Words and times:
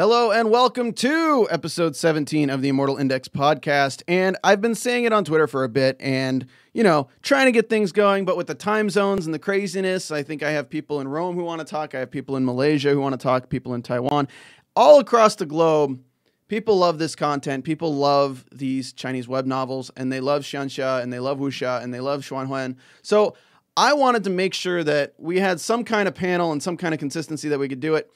Hello 0.00 0.30
and 0.30 0.50
welcome 0.50 0.94
to 0.94 1.46
episode 1.50 1.94
17 1.94 2.48
of 2.48 2.62
the 2.62 2.70
Immortal 2.70 2.96
Index 2.96 3.28
podcast. 3.28 4.02
And 4.08 4.34
I've 4.42 4.62
been 4.62 4.74
saying 4.74 5.04
it 5.04 5.12
on 5.12 5.26
Twitter 5.26 5.46
for 5.46 5.62
a 5.62 5.68
bit 5.68 5.98
and, 6.00 6.46
you 6.72 6.82
know, 6.82 7.08
trying 7.20 7.44
to 7.44 7.52
get 7.52 7.68
things 7.68 7.92
going, 7.92 8.24
but 8.24 8.38
with 8.38 8.46
the 8.46 8.54
time 8.54 8.88
zones 8.88 9.26
and 9.26 9.34
the 9.34 9.38
craziness, 9.38 10.10
I 10.10 10.22
think 10.22 10.42
I 10.42 10.52
have 10.52 10.70
people 10.70 11.02
in 11.02 11.08
Rome 11.08 11.36
who 11.36 11.44
want 11.44 11.58
to 11.58 11.66
talk. 11.66 11.94
I 11.94 11.98
have 11.98 12.10
people 12.10 12.38
in 12.38 12.46
Malaysia 12.46 12.88
who 12.88 12.98
want 12.98 13.12
to 13.12 13.22
talk, 13.22 13.50
people 13.50 13.74
in 13.74 13.82
Taiwan. 13.82 14.26
All 14.74 15.00
across 15.00 15.34
the 15.34 15.44
globe, 15.44 16.00
people 16.48 16.78
love 16.78 16.98
this 16.98 17.14
content. 17.14 17.66
People 17.66 17.94
love 17.94 18.46
these 18.50 18.94
Chinese 18.94 19.28
web 19.28 19.44
novels 19.44 19.90
and 19.98 20.10
they 20.10 20.20
love 20.20 20.44
Xianxia 20.44 21.02
and 21.02 21.12
they 21.12 21.18
love 21.18 21.40
Wuxia 21.40 21.82
and 21.82 21.92
they 21.92 22.00
love 22.00 22.22
Xuanhuan. 22.22 22.76
So 23.02 23.36
I 23.76 23.92
wanted 23.92 24.24
to 24.24 24.30
make 24.30 24.54
sure 24.54 24.82
that 24.82 25.12
we 25.18 25.40
had 25.40 25.60
some 25.60 25.84
kind 25.84 26.08
of 26.08 26.14
panel 26.14 26.52
and 26.52 26.62
some 26.62 26.78
kind 26.78 26.94
of 26.94 27.00
consistency 27.00 27.50
that 27.50 27.58
we 27.58 27.68
could 27.68 27.80
do 27.80 27.96
it. 27.96 28.10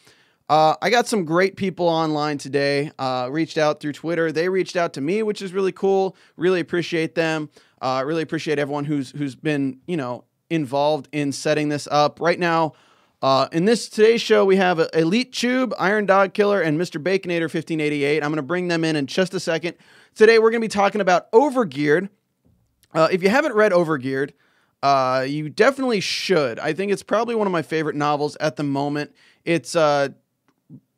Uh, 0.48 0.74
I 0.82 0.90
got 0.90 1.06
some 1.06 1.24
great 1.24 1.56
people 1.56 1.88
online 1.88 2.36
today. 2.36 2.90
Uh, 2.98 3.28
reached 3.30 3.56
out 3.56 3.80
through 3.80 3.92
Twitter. 3.92 4.30
They 4.30 4.48
reached 4.48 4.76
out 4.76 4.92
to 4.94 5.00
me, 5.00 5.22
which 5.22 5.40
is 5.40 5.52
really 5.52 5.72
cool. 5.72 6.16
Really 6.36 6.60
appreciate 6.60 7.14
them. 7.14 7.48
Uh, 7.80 8.02
really 8.04 8.22
appreciate 8.22 8.58
everyone 8.58 8.84
who's 8.84 9.10
who's 9.10 9.34
been 9.34 9.78
you 9.86 9.96
know 9.96 10.24
involved 10.50 11.08
in 11.12 11.32
setting 11.32 11.70
this 11.70 11.88
up. 11.90 12.20
Right 12.20 12.38
now, 12.38 12.74
uh, 13.22 13.48
in 13.52 13.64
this 13.64 13.88
today's 13.88 14.20
show, 14.20 14.44
we 14.44 14.56
have 14.56 14.86
Elite 14.92 15.32
Tube, 15.32 15.72
Iron 15.78 16.04
Dog 16.04 16.34
Killer, 16.34 16.60
and 16.60 16.78
Mr. 16.78 17.02
Baconator 17.02 17.42
1588. 17.42 18.22
I'm 18.22 18.30
going 18.30 18.36
to 18.36 18.42
bring 18.42 18.68
them 18.68 18.84
in 18.84 18.96
in 18.96 19.06
just 19.06 19.32
a 19.32 19.40
second. 19.40 19.76
Today, 20.14 20.38
we're 20.38 20.50
going 20.50 20.60
to 20.60 20.64
be 20.64 20.68
talking 20.68 21.00
about 21.00 21.32
Overgeared. 21.32 22.10
Uh, 22.94 23.08
if 23.10 23.22
you 23.22 23.30
haven't 23.30 23.54
read 23.54 23.72
Overgeared, 23.72 24.32
uh, 24.82 25.24
you 25.26 25.48
definitely 25.48 26.00
should. 26.00 26.58
I 26.58 26.74
think 26.74 26.92
it's 26.92 27.02
probably 27.02 27.34
one 27.34 27.46
of 27.46 27.52
my 27.52 27.62
favorite 27.62 27.96
novels 27.96 28.36
at 28.40 28.56
the 28.56 28.62
moment. 28.62 29.14
It's 29.44 29.74
uh, 29.74 30.08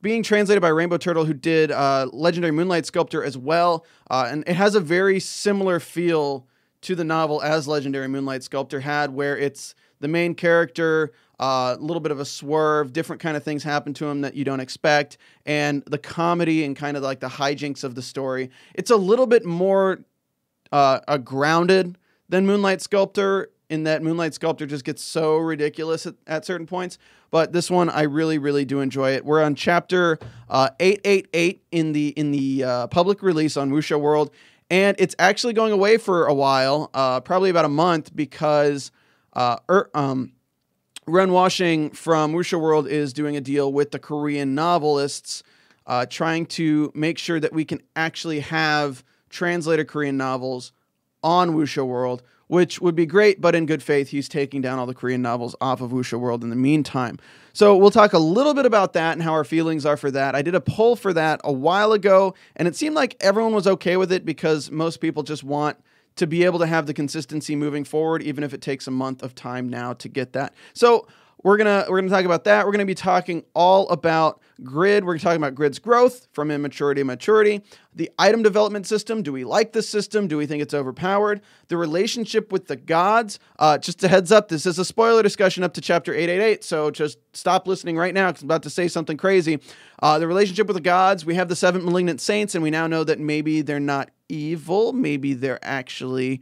being 0.06 0.22
translated 0.22 0.62
by 0.62 0.68
Rainbow 0.68 0.98
Turtle, 0.98 1.24
who 1.24 1.34
did 1.34 1.72
uh, 1.72 2.06
Legendary 2.12 2.52
Moonlight 2.52 2.86
Sculptor 2.86 3.24
as 3.24 3.36
well. 3.36 3.84
Uh, 4.08 4.28
and 4.30 4.44
it 4.46 4.54
has 4.54 4.76
a 4.76 4.80
very 4.80 5.18
similar 5.18 5.80
feel 5.80 6.46
to 6.82 6.94
the 6.94 7.02
novel 7.02 7.42
as 7.42 7.66
Legendary 7.66 8.06
Moonlight 8.06 8.44
Sculptor 8.44 8.78
had, 8.78 9.10
where 9.10 9.36
it's 9.36 9.74
the 9.98 10.06
main 10.06 10.36
character, 10.36 11.10
a 11.40 11.42
uh, 11.42 11.76
little 11.80 11.98
bit 11.98 12.12
of 12.12 12.20
a 12.20 12.24
swerve, 12.24 12.92
different 12.92 13.20
kind 13.20 13.36
of 13.36 13.42
things 13.42 13.64
happen 13.64 13.92
to 13.94 14.06
him 14.06 14.20
that 14.20 14.36
you 14.36 14.44
don't 14.44 14.60
expect, 14.60 15.18
and 15.44 15.82
the 15.86 15.98
comedy 15.98 16.62
and 16.62 16.76
kind 16.76 16.96
of 16.96 17.02
like 17.02 17.18
the 17.18 17.28
hijinks 17.28 17.82
of 17.82 17.96
the 17.96 18.02
story. 18.02 18.50
It's 18.74 18.92
a 18.92 18.96
little 18.96 19.26
bit 19.26 19.44
more 19.44 20.04
uh, 20.70 21.18
grounded 21.18 21.98
than 22.28 22.46
Moonlight 22.46 22.80
Sculptor 22.80 23.50
in 23.68 23.84
that 23.84 24.02
Moonlight 24.02 24.34
Sculptor 24.34 24.66
just 24.66 24.84
gets 24.84 25.02
so 25.02 25.36
ridiculous 25.36 26.06
at, 26.06 26.14
at, 26.26 26.44
certain 26.44 26.66
points. 26.66 26.98
But 27.30 27.52
this 27.52 27.70
one, 27.70 27.90
I 27.90 28.02
really, 28.02 28.38
really 28.38 28.64
do 28.64 28.80
enjoy 28.80 29.12
it. 29.12 29.24
We're 29.24 29.42
on 29.42 29.54
chapter 29.54 30.18
uh, 30.48 30.70
888 30.78 31.64
in 31.72 31.92
the 31.92 32.08
in 32.10 32.30
the 32.30 32.64
uh, 32.64 32.86
public 32.86 33.22
release 33.22 33.56
on 33.56 33.70
Wuxia 33.70 34.00
World, 34.00 34.30
and 34.70 34.96
it's 34.98 35.16
actually 35.18 35.52
going 35.52 35.72
away 35.72 35.96
for 35.96 36.26
a 36.26 36.34
while, 36.34 36.90
uh, 36.94 37.20
probably 37.20 37.50
about 37.50 37.64
a 37.64 37.70
month, 37.70 38.14
because 38.14 38.90
uh, 39.32 39.56
er, 39.68 39.90
um, 39.94 40.32
Ren 41.06 41.30
Woxing 41.30 41.94
from 41.94 42.32
Wuxia 42.32 42.60
World 42.60 42.86
is 42.86 43.12
doing 43.12 43.36
a 43.36 43.40
deal 43.40 43.72
with 43.72 43.90
the 43.90 43.98
Korean 43.98 44.54
novelists, 44.54 45.42
uh, 45.86 46.06
trying 46.06 46.46
to 46.46 46.92
make 46.94 47.18
sure 47.18 47.40
that 47.40 47.52
we 47.52 47.64
can 47.64 47.80
actually 47.96 48.40
have 48.40 49.04
translated 49.30 49.88
Korean 49.88 50.16
novels 50.16 50.72
on 51.22 51.54
Wuxia 51.54 51.86
World 51.86 52.22
which 52.48 52.80
would 52.80 52.94
be 52.94 53.06
great, 53.06 53.40
but 53.40 53.54
in 53.54 53.66
good 53.66 53.82
faith, 53.82 54.08
he's 54.08 54.28
taking 54.28 54.62
down 54.62 54.78
all 54.78 54.86
the 54.86 54.94
Korean 54.94 55.22
novels 55.22 55.56
off 55.60 55.80
of 55.80 55.90
Wuxia 55.90 56.18
World 56.18 56.44
in 56.44 56.50
the 56.50 56.56
meantime. 56.56 57.18
So 57.52 57.76
we'll 57.76 57.90
talk 57.90 58.12
a 58.12 58.18
little 58.18 58.54
bit 58.54 58.66
about 58.66 58.92
that 58.92 59.12
and 59.14 59.22
how 59.22 59.32
our 59.32 59.44
feelings 59.44 59.86
are 59.86 59.96
for 59.96 60.10
that. 60.10 60.34
I 60.34 60.42
did 60.42 60.54
a 60.54 60.60
poll 60.60 60.94
for 60.94 61.12
that 61.12 61.40
a 61.42 61.52
while 61.52 61.92
ago, 61.92 62.34
and 62.54 62.68
it 62.68 62.76
seemed 62.76 62.94
like 62.94 63.16
everyone 63.20 63.54
was 63.54 63.66
okay 63.66 63.96
with 63.96 64.12
it 64.12 64.24
because 64.24 64.70
most 64.70 64.98
people 64.98 65.22
just 65.22 65.42
want 65.42 65.76
to 66.16 66.26
be 66.26 66.44
able 66.44 66.58
to 66.58 66.66
have 66.66 66.86
the 66.86 66.94
consistency 66.94 67.56
moving 67.56 67.84
forward, 67.84 68.22
even 68.22 68.42
if 68.44 68.54
it 68.54 68.60
takes 68.60 68.86
a 68.86 68.90
month 68.90 69.22
of 69.22 69.34
time 69.34 69.68
now 69.68 69.92
to 69.94 70.08
get 70.08 70.32
that. 70.32 70.54
So 70.72 71.06
we're 71.46 71.56
gonna 71.56 71.86
we're 71.88 72.00
gonna 72.00 72.10
talk 72.10 72.24
about 72.24 72.42
that. 72.42 72.66
We're 72.66 72.72
gonna 72.72 72.84
be 72.86 72.96
talking 72.96 73.44
all 73.54 73.88
about 73.88 74.42
grid. 74.64 75.04
We're 75.04 75.16
talking 75.16 75.36
about 75.36 75.54
grid's 75.54 75.78
growth 75.78 76.26
from 76.32 76.50
immaturity 76.50 77.02
to 77.02 77.04
maturity. 77.04 77.62
The 77.94 78.10
item 78.18 78.42
development 78.42 78.84
system. 78.88 79.22
Do 79.22 79.32
we 79.32 79.44
like 79.44 79.72
the 79.72 79.80
system? 79.80 80.26
Do 80.26 80.38
we 80.38 80.46
think 80.46 80.60
it's 80.60 80.74
overpowered? 80.74 81.40
The 81.68 81.76
relationship 81.76 82.50
with 82.50 82.66
the 82.66 82.74
gods. 82.74 83.38
Uh, 83.60 83.78
just 83.78 84.02
a 84.02 84.08
heads 84.08 84.32
up, 84.32 84.48
this 84.48 84.66
is 84.66 84.80
a 84.80 84.84
spoiler 84.84 85.22
discussion 85.22 85.62
up 85.62 85.72
to 85.74 85.80
chapter 85.80 86.12
888. 86.12 86.64
So 86.64 86.90
just 86.90 87.18
stop 87.32 87.68
listening 87.68 87.96
right 87.96 88.12
now 88.12 88.32
because 88.32 88.42
I'm 88.42 88.48
about 88.48 88.64
to 88.64 88.70
say 88.70 88.88
something 88.88 89.16
crazy. 89.16 89.60
Uh, 90.02 90.18
the 90.18 90.26
relationship 90.26 90.66
with 90.66 90.74
the 90.74 90.80
gods. 90.80 91.24
We 91.24 91.36
have 91.36 91.48
the 91.48 91.54
seven 91.54 91.84
malignant 91.84 92.20
saints, 92.20 92.56
and 92.56 92.64
we 92.64 92.70
now 92.70 92.88
know 92.88 93.04
that 93.04 93.20
maybe 93.20 93.62
they're 93.62 93.78
not 93.78 94.10
evil. 94.28 94.92
Maybe 94.92 95.32
they're 95.32 95.64
actually 95.64 96.40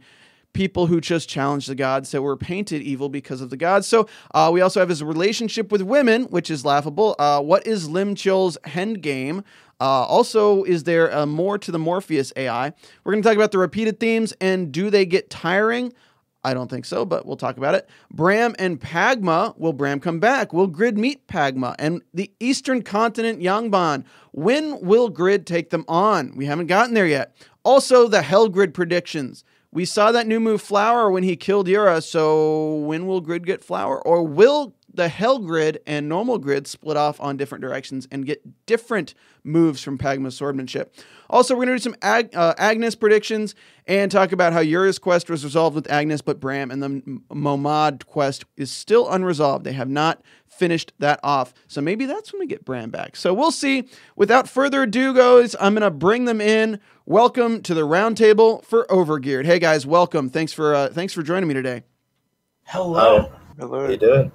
people 0.55 0.87
who 0.87 0.99
just 0.99 1.29
challenge 1.29 1.67
the 1.67 1.75
gods 1.75 2.09
that 2.11 2.23
were 2.23 2.37
painted 2.37 2.81
evil 2.81 3.09
because 3.09 3.41
of 3.41 3.51
the 3.51 3.57
gods. 3.57 3.87
So 3.87 4.07
uh, 4.33 4.49
we 4.51 4.61
also 4.61 4.79
have 4.79 4.89
his 4.89 5.03
relationship 5.03 5.71
with 5.71 5.83
women, 5.83 6.23
which 6.23 6.49
is 6.49 6.65
laughable. 6.65 7.15
Uh, 7.19 7.41
what 7.41 7.67
is 7.67 7.87
Lim 7.87 8.15
Chill's 8.15 8.57
Hen 8.63 8.93
game? 8.93 9.43
Uh, 9.79 9.83
also, 9.83 10.63
is 10.63 10.85
there 10.85 11.13
uh, 11.13 11.25
more 11.25 11.57
to 11.57 11.71
the 11.71 11.77
Morpheus 11.77 12.31
AI? 12.37 12.73
We're 13.03 13.11
going 13.11 13.21
to 13.21 13.27
talk 13.27 13.35
about 13.35 13.51
the 13.51 13.57
repeated 13.57 13.99
themes 13.99 14.33
and 14.39 14.71
do 14.71 14.89
they 14.89 15.05
get 15.05 15.29
tiring? 15.29 15.93
I 16.45 16.53
don't 16.53 16.69
think 16.69 16.85
so, 16.85 17.05
but 17.05 17.25
we'll 17.25 17.37
talk 17.37 17.57
about 17.57 17.75
it. 17.75 17.89
Bram 18.13 18.55
and 18.57 18.79
Pagma. 18.79 19.57
Will 19.57 19.73
Bram 19.73 19.99
come 19.99 20.19
back? 20.19 20.53
Will 20.53 20.67
Grid 20.67 20.97
meet 20.97 21.27
Pagma? 21.27 21.75
And 21.79 22.01
the 22.13 22.31
Eastern 22.39 22.83
Continent 22.83 23.41
Yangban. 23.41 24.05
When 24.31 24.79
will 24.79 25.09
Grid 25.09 25.47
take 25.47 25.71
them 25.71 25.83
on? 25.87 26.35
We 26.35 26.45
haven't 26.45 26.67
gotten 26.67 26.93
there 26.93 27.07
yet. 27.07 27.35
Also, 27.63 28.07
the 28.07 28.21
Hell 28.21 28.47
Grid 28.47 28.73
predictions. 28.75 29.43
We 29.75 29.83
saw 29.83 30.13
that 30.13 30.25
new 30.25 30.39
move 30.39 30.61
Flower 30.61 31.11
when 31.11 31.23
he 31.23 31.35
killed 31.35 31.67
Yura, 31.67 32.01
so 32.01 32.75
when 32.75 33.07
will 33.07 33.19
Grid 33.19 33.45
get 33.45 33.61
Flower? 33.61 34.01
Or 34.01 34.23
will 34.23 34.73
the 34.95 35.07
Hell 35.07 35.39
Grid 35.39 35.81
and 35.85 36.07
normal 36.09 36.37
Grid 36.37 36.67
split 36.67 36.97
off 36.97 37.19
on 37.19 37.37
different 37.37 37.61
directions 37.61 38.07
and 38.11 38.25
get 38.25 38.65
different 38.65 39.13
moves 39.43 39.81
from 39.81 39.97
Pagma's 39.97 40.35
swordsmanship? 40.35 40.95
Also, 41.29 41.53
we're 41.55 41.65
going 41.65 41.77
to 41.77 41.83
do 41.83 41.91
some 41.91 41.95
Ag- 42.01 42.35
uh, 42.35 42.53
Agnes 42.57 42.95
predictions 42.95 43.55
and 43.87 44.11
talk 44.11 44.31
about 44.31 44.53
how 44.53 44.59
Yura's 44.59 44.99
quest 44.99 45.29
was 45.29 45.43
resolved 45.43 45.75
with 45.75 45.89
Agnes, 45.91 46.21
but 46.21 46.39
Bram 46.39 46.71
and 46.71 46.81
the 46.81 47.01
Momad 47.33 48.05
quest 48.05 48.45
is 48.57 48.71
still 48.71 49.09
unresolved. 49.09 49.65
They 49.65 49.73
have 49.73 49.89
not 49.89 50.21
finished 50.47 50.93
that 50.99 51.19
off. 51.23 51.53
So 51.67 51.81
maybe 51.81 52.05
that's 52.05 52.31
when 52.31 52.39
we 52.39 52.47
get 52.47 52.65
Bram 52.65 52.89
back. 52.89 53.15
So 53.15 53.33
we'll 53.33 53.51
see. 53.51 53.87
Without 54.15 54.47
further 54.47 54.83
ado, 54.83 55.13
guys, 55.13 55.55
I'm 55.59 55.73
going 55.73 55.83
to 55.83 55.91
bring 55.91 56.25
them 56.25 56.41
in. 56.41 56.79
Welcome 57.05 57.61
to 57.63 57.73
the 57.73 57.81
roundtable 57.81 58.63
for 58.63 58.85
Overgeared. 58.89 59.45
Hey 59.45 59.59
guys, 59.59 59.85
welcome. 59.85 60.29
Thanks 60.29 60.53
for 60.53 60.73
uh, 60.73 60.89
thanks 60.89 61.13
for 61.13 61.21
joining 61.21 61.47
me 61.47 61.53
today. 61.53 61.83
Hello. 62.63 63.31
Hello. 63.59 63.85
How 63.85 63.91
you 63.91 63.97
doing? 63.97 64.31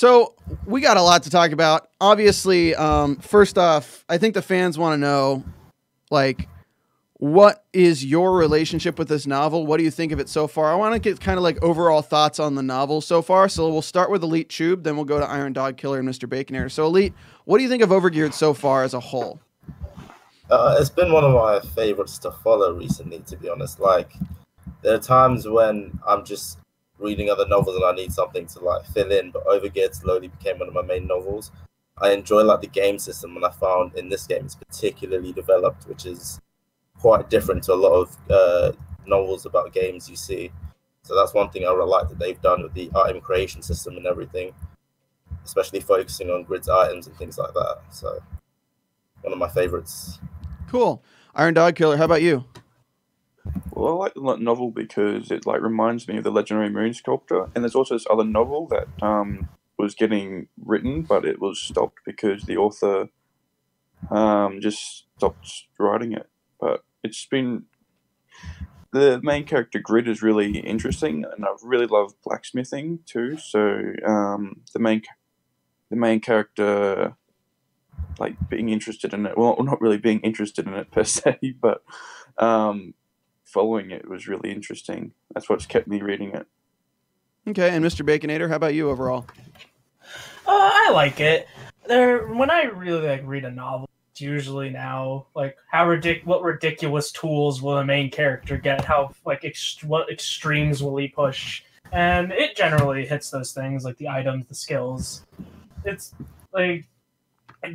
So 0.00 0.34
we 0.64 0.80
got 0.80 0.96
a 0.96 1.02
lot 1.02 1.24
to 1.24 1.30
talk 1.30 1.50
about. 1.52 1.90
Obviously, 2.00 2.74
um, 2.74 3.16
first 3.16 3.58
off, 3.58 4.02
I 4.08 4.16
think 4.16 4.32
the 4.32 4.40
fans 4.40 4.78
want 4.78 4.94
to 4.94 4.96
know, 4.96 5.44
like, 6.10 6.48
what 7.18 7.66
is 7.74 8.02
your 8.02 8.34
relationship 8.34 8.98
with 8.98 9.08
this 9.08 9.26
novel? 9.26 9.66
What 9.66 9.76
do 9.76 9.84
you 9.84 9.90
think 9.90 10.12
of 10.12 10.18
it 10.18 10.30
so 10.30 10.46
far? 10.46 10.72
I 10.72 10.74
want 10.76 10.94
to 10.94 11.00
get 11.00 11.20
kind 11.20 11.36
of 11.36 11.42
like 11.42 11.62
overall 11.62 12.00
thoughts 12.00 12.40
on 12.40 12.54
the 12.54 12.62
novel 12.62 13.02
so 13.02 13.20
far. 13.20 13.46
So 13.50 13.68
we'll 13.68 13.82
start 13.82 14.10
with 14.10 14.22
Elite 14.22 14.48
Tube, 14.48 14.84
then 14.84 14.96
we'll 14.96 15.04
go 15.04 15.20
to 15.20 15.28
Iron 15.28 15.52
Dog 15.52 15.76
Killer 15.76 15.98
and 15.98 16.08
Mr. 16.08 16.26
Baconator. 16.26 16.70
So 16.70 16.86
Elite, 16.86 17.12
what 17.44 17.58
do 17.58 17.64
you 17.64 17.68
think 17.68 17.82
of 17.82 17.90
Overgeared 17.90 18.32
so 18.32 18.54
far 18.54 18.84
as 18.84 18.94
a 18.94 19.00
whole? 19.00 19.38
Uh, 20.50 20.78
it's 20.80 20.88
been 20.88 21.12
one 21.12 21.24
of 21.24 21.34
my 21.34 21.60
favorites 21.74 22.16
to 22.20 22.30
follow 22.30 22.72
recently, 22.72 23.18
to 23.26 23.36
be 23.36 23.50
honest. 23.50 23.78
Like, 23.78 24.14
there 24.80 24.94
are 24.94 24.98
times 24.98 25.46
when 25.46 26.00
I'm 26.08 26.24
just 26.24 26.56
reading 27.00 27.30
other 27.30 27.48
novels 27.48 27.76
and 27.76 27.84
I 27.84 27.92
need 27.92 28.12
something 28.12 28.46
to 28.46 28.60
like 28.60 28.84
fill 28.86 29.10
in, 29.10 29.30
but 29.30 29.46
Overgeared 29.46 29.94
slowly 29.94 30.28
became 30.28 30.58
one 30.58 30.68
of 30.68 30.74
my 30.74 30.82
main 30.82 31.06
novels. 31.06 31.50
I 31.98 32.12
enjoy 32.12 32.42
like 32.42 32.60
the 32.60 32.66
game 32.66 32.98
system, 32.98 33.36
and 33.36 33.44
I 33.44 33.50
found 33.50 33.94
in 33.94 34.08
this 34.08 34.26
game 34.26 34.44
it's 34.44 34.54
particularly 34.54 35.32
developed, 35.32 35.86
which 35.86 36.06
is 36.06 36.40
quite 36.98 37.28
different 37.28 37.62
to 37.64 37.72
a 37.72 37.74
lot 37.74 37.92
of 37.92 38.16
uh, 38.30 38.72
novels 39.06 39.46
about 39.46 39.72
games 39.72 40.08
you 40.08 40.16
see. 40.16 40.50
So 41.02 41.14
that's 41.14 41.34
one 41.34 41.50
thing 41.50 41.64
I 41.64 41.72
really 41.72 41.88
like 41.90 42.08
that 42.08 42.18
they've 42.18 42.40
done 42.40 42.62
with 42.62 42.74
the 42.74 42.90
item 42.94 43.20
creation 43.20 43.62
system 43.62 43.96
and 43.96 44.06
everything, 44.06 44.52
especially 45.44 45.80
focusing 45.80 46.30
on 46.30 46.44
grids 46.44 46.68
items 46.68 47.06
and 47.06 47.16
things 47.16 47.38
like 47.38 47.52
that. 47.54 47.78
So 47.90 48.20
one 49.22 49.32
of 49.32 49.38
my 49.38 49.48
favorites. 49.48 50.18
Cool. 50.68 51.02
Iron 51.34 51.54
Dog 51.54 51.74
Killer, 51.74 51.96
how 51.96 52.04
about 52.04 52.22
you? 52.22 52.44
Well, 53.70 54.02
I 54.02 54.10
like 54.14 54.14
the 54.14 54.36
novel 54.44 54.70
because 54.70 55.30
it 55.30 55.46
like 55.46 55.62
reminds 55.62 56.06
me 56.06 56.18
of 56.18 56.24
the 56.24 56.30
legendary 56.30 56.70
Moon 56.70 56.92
Sculptor, 56.92 57.48
and 57.54 57.64
there's 57.64 57.74
also 57.74 57.94
this 57.94 58.06
other 58.10 58.24
novel 58.24 58.66
that 58.68 58.88
um, 59.02 59.48
was 59.78 59.94
getting 59.94 60.48
written, 60.62 61.02
but 61.02 61.24
it 61.24 61.40
was 61.40 61.60
stopped 61.60 62.00
because 62.04 62.44
the 62.44 62.56
author 62.56 63.08
um, 64.10 64.60
just 64.60 65.06
stopped 65.16 65.64
writing 65.78 66.12
it. 66.12 66.28
But 66.60 66.84
it's 67.02 67.24
been 67.26 67.64
the 68.92 69.20
main 69.22 69.44
character 69.44 69.78
grid 69.78 70.08
is 70.08 70.22
really 70.22 70.58
interesting, 70.58 71.24
and 71.24 71.44
I 71.44 71.48
really 71.62 71.86
love 71.86 72.12
blacksmithing 72.24 73.00
too. 73.06 73.38
So 73.38 73.92
um, 74.06 74.62
the 74.72 74.78
main 74.78 75.02
the 75.90 75.96
main 75.96 76.20
character 76.20 77.16
like 78.18 78.36
being 78.48 78.68
interested 78.68 79.14
in 79.14 79.26
it. 79.26 79.36
Well, 79.36 79.56
not 79.60 79.80
really 79.80 79.98
being 79.98 80.20
interested 80.20 80.66
in 80.66 80.74
it 80.74 80.90
per 80.90 81.04
se, 81.04 81.38
but 81.60 81.82
um, 82.38 82.94
following 83.50 83.90
it 83.90 84.08
was 84.08 84.28
really 84.28 84.50
interesting. 84.50 85.12
That's 85.34 85.48
what's 85.48 85.66
kept 85.66 85.88
me 85.88 86.00
reading 86.00 86.34
it. 86.34 86.46
Okay, 87.48 87.70
and 87.70 87.84
Mr. 87.84 88.04
Baconator, 88.06 88.48
how 88.48 88.56
about 88.56 88.74
you 88.74 88.90
overall? 88.90 89.26
Uh, 90.46 90.70
I 90.72 90.90
like 90.92 91.20
it. 91.20 91.48
There, 91.86 92.26
when 92.28 92.50
I 92.50 92.64
really 92.64 93.08
like 93.08 93.22
read 93.24 93.44
a 93.44 93.50
novel, 93.50 93.88
it's 94.12 94.20
usually 94.20 94.70
now 94.70 95.26
like 95.34 95.56
how 95.70 95.86
ridic- 95.86 96.24
what 96.24 96.42
ridiculous 96.42 97.10
tools 97.10 97.62
will 97.62 97.76
the 97.76 97.84
main 97.84 98.10
character 98.10 98.56
get? 98.56 98.84
How 98.84 99.12
like 99.24 99.42
ext- 99.42 99.84
what 99.84 100.10
extremes 100.10 100.82
will 100.82 100.96
he 100.96 101.08
push? 101.08 101.62
And 101.92 102.30
it 102.30 102.56
generally 102.56 103.06
hits 103.06 103.30
those 103.30 103.52
things 103.52 103.84
like 103.84 103.96
the 103.96 104.08
items, 104.08 104.46
the 104.46 104.54
skills. 104.54 105.24
It's 105.84 106.14
like 106.52 106.86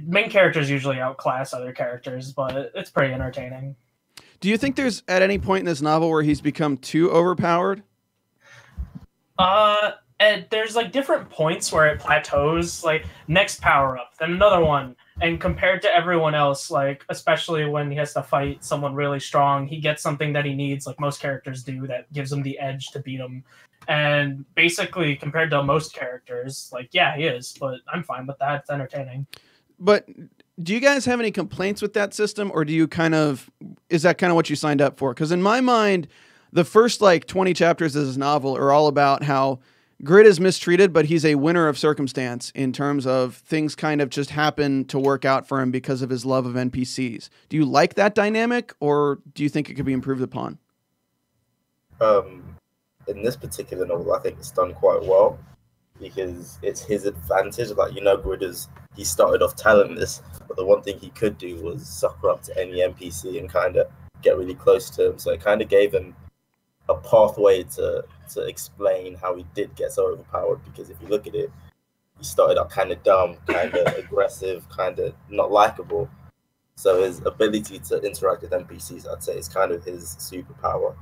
main 0.03 0.29
characters 0.29 0.69
usually 0.69 0.99
outclass 0.99 1.53
other 1.53 1.73
characters, 1.73 2.31
but 2.31 2.71
it's 2.75 2.89
pretty 2.89 3.13
entertaining. 3.13 3.75
Do 4.39 4.49
you 4.49 4.57
think 4.57 4.75
there's 4.75 5.03
at 5.07 5.21
any 5.21 5.37
point 5.37 5.61
in 5.61 5.65
this 5.65 5.81
novel 5.81 6.09
where 6.09 6.23
he's 6.23 6.41
become 6.41 6.77
too 6.77 7.11
overpowered? 7.11 7.83
Uh, 9.37 9.91
there's 10.49 10.75
like 10.75 10.91
different 10.91 11.29
points 11.29 11.71
where 11.71 11.87
it 11.87 11.99
plateaus. 11.99 12.83
Like 12.83 13.05
next 13.27 13.61
power 13.61 13.97
up, 13.97 14.11
then 14.19 14.31
another 14.31 14.63
one, 14.63 14.95
and 15.21 15.39
compared 15.39 15.81
to 15.83 15.95
everyone 15.95 16.35
else, 16.35 16.71
like 16.71 17.05
especially 17.09 17.65
when 17.65 17.91
he 17.91 17.97
has 17.97 18.13
to 18.13 18.23
fight 18.23 18.63
someone 18.63 18.93
really 18.95 19.19
strong, 19.19 19.67
he 19.67 19.79
gets 19.79 20.01
something 20.01 20.33
that 20.33 20.45
he 20.45 20.53
needs, 20.53 20.87
like 20.87 20.99
most 20.99 21.19
characters 21.21 21.63
do, 21.63 21.87
that 21.87 22.11
gives 22.13 22.31
him 22.31 22.43
the 22.43 22.57
edge 22.59 22.87
to 22.87 22.99
beat 22.99 23.19
him. 23.19 23.43
And 23.87 24.45
basically, 24.55 25.15
compared 25.15 25.51
to 25.51 25.63
most 25.63 25.93
characters, 25.93 26.69
like 26.73 26.89
yeah, 26.91 27.15
he 27.15 27.25
is, 27.25 27.55
but 27.59 27.79
I'm 27.91 28.03
fine 28.03 28.25
with 28.25 28.37
that. 28.39 28.61
It's 28.61 28.69
entertaining. 28.69 29.27
But 29.79 30.07
do 30.61 30.73
you 30.73 30.79
guys 30.79 31.05
have 31.05 31.19
any 31.19 31.31
complaints 31.31 31.81
with 31.81 31.93
that 31.93 32.13
system, 32.13 32.51
or 32.53 32.63
do 32.63 32.73
you 32.73 32.87
kind 32.87 33.13
of 33.13 33.49
is 33.89 34.03
that 34.03 34.17
kind 34.17 34.31
of 34.31 34.35
what 34.35 34.49
you 34.49 34.55
signed 34.55 34.81
up 34.81 34.97
for? 34.97 35.13
Because 35.13 35.31
in 35.31 35.41
my 35.41 35.61
mind, 35.61 36.07
the 36.51 36.63
first 36.63 37.01
like 37.01 37.25
20 37.25 37.53
chapters 37.53 37.95
of 37.95 38.05
this 38.05 38.17
novel 38.17 38.55
are 38.55 38.71
all 38.71 38.87
about 38.87 39.23
how 39.23 39.59
Grid 40.03 40.25
is 40.25 40.39
mistreated, 40.39 40.91
but 40.91 41.05
he's 41.05 41.25
a 41.25 41.35
winner 41.35 41.67
of 41.67 41.77
circumstance 41.77 42.51
in 42.53 42.73
terms 42.73 43.07
of 43.07 43.35
things 43.35 43.75
kind 43.75 44.01
of 44.01 44.09
just 44.09 44.29
happen 44.29 44.85
to 44.85 44.99
work 44.99 45.25
out 45.25 45.47
for 45.47 45.61
him 45.61 45.71
because 45.71 46.01
of 46.01 46.09
his 46.09 46.25
love 46.25 46.45
of 46.45 46.53
NPCs. 46.53 47.29
Do 47.49 47.57
you 47.57 47.65
like 47.65 47.95
that 47.95 48.13
dynamic, 48.15 48.73
or 48.79 49.19
do 49.33 49.43
you 49.43 49.49
think 49.49 49.69
it 49.69 49.75
could 49.75 49.85
be 49.85 49.93
improved 49.93 50.21
upon? 50.21 50.57
Um, 52.01 52.57
in 53.07 53.23
this 53.23 53.37
particular 53.37 53.85
novel, 53.85 54.13
I 54.13 54.19
think 54.19 54.37
it's 54.37 54.51
done 54.51 54.73
quite 54.73 55.01
well 55.03 55.39
because 55.99 56.59
it's 56.61 56.81
his 56.81 57.05
advantage. 57.05 57.69
Like 57.71 57.93
you 57.93 58.01
know, 58.01 58.17
Grid 58.17 58.43
is 58.43 58.67
he 58.95 59.03
started 59.03 59.41
off 59.41 59.55
talentless, 59.55 60.21
but 60.47 60.57
the 60.57 60.65
one 60.65 60.81
thing 60.81 60.99
he 60.99 61.09
could 61.09 61.37
do 61.37 61.57
was 61.57 61.87
sucker 61.87 62.29
up 62.29 62.43
to 62.43 62.59
any 62.59 62.79
NPC 62.79 63.39
and 63.39 63.49
kind 63.49 63.77
of 63.77 63.87
get 64.21 64.37
really 64.37 64.55
close 64.55 64.89
to 64.91 65.11
him. 65.11 65.19
So 65.19 65.31
it 65.31 65.41
kind 65.41 65.61
of 65.61 65.69
gave 65.69 65.93
him 65.93 66.15
a 66.89 66.95
pathway 66.95 67.63
to 67.63 68.05
to 68.33 68.41
explain 68.41 69.15
how 69.15 69.35
he 69.35 69.45
did 69.53 69.75
get 69.75 69.91
so 69.91 70.07
overpowered. 70.07 70.63
Because 70.63 70.89
if 70.89 70.97
you 71.01 71.07
look 71.07 71.27
at 71.27 71.35
it, 71.35 71.51
he 72.17 72.23
started 72.23 72.59
out 72.59 72.69
kind 72.69 72.91
of 72.91 73.03
dumb, 73.03 73.37
kind 73.47 73.73
of 73.75 73.97
aggressive, 73.97 74.67
kind 74.69 74.99
of 74.99 75.13
not 75.29 75.51
likable. 75.51 76.09
So 76.75 77.03
his 77.03 77.21
ability 77.25 77.79
to 77.79 78.01
interact 78.01 78.41
with 78.41 78.51
NPCs, 78.51 79.09
I'd 79.09 79.23
say, 79.23 79.37
is 79.37 79.47
kind 79.47 79.71
of 79.71 79.83
his 79.85 80.15
superpower. 80.19 80.95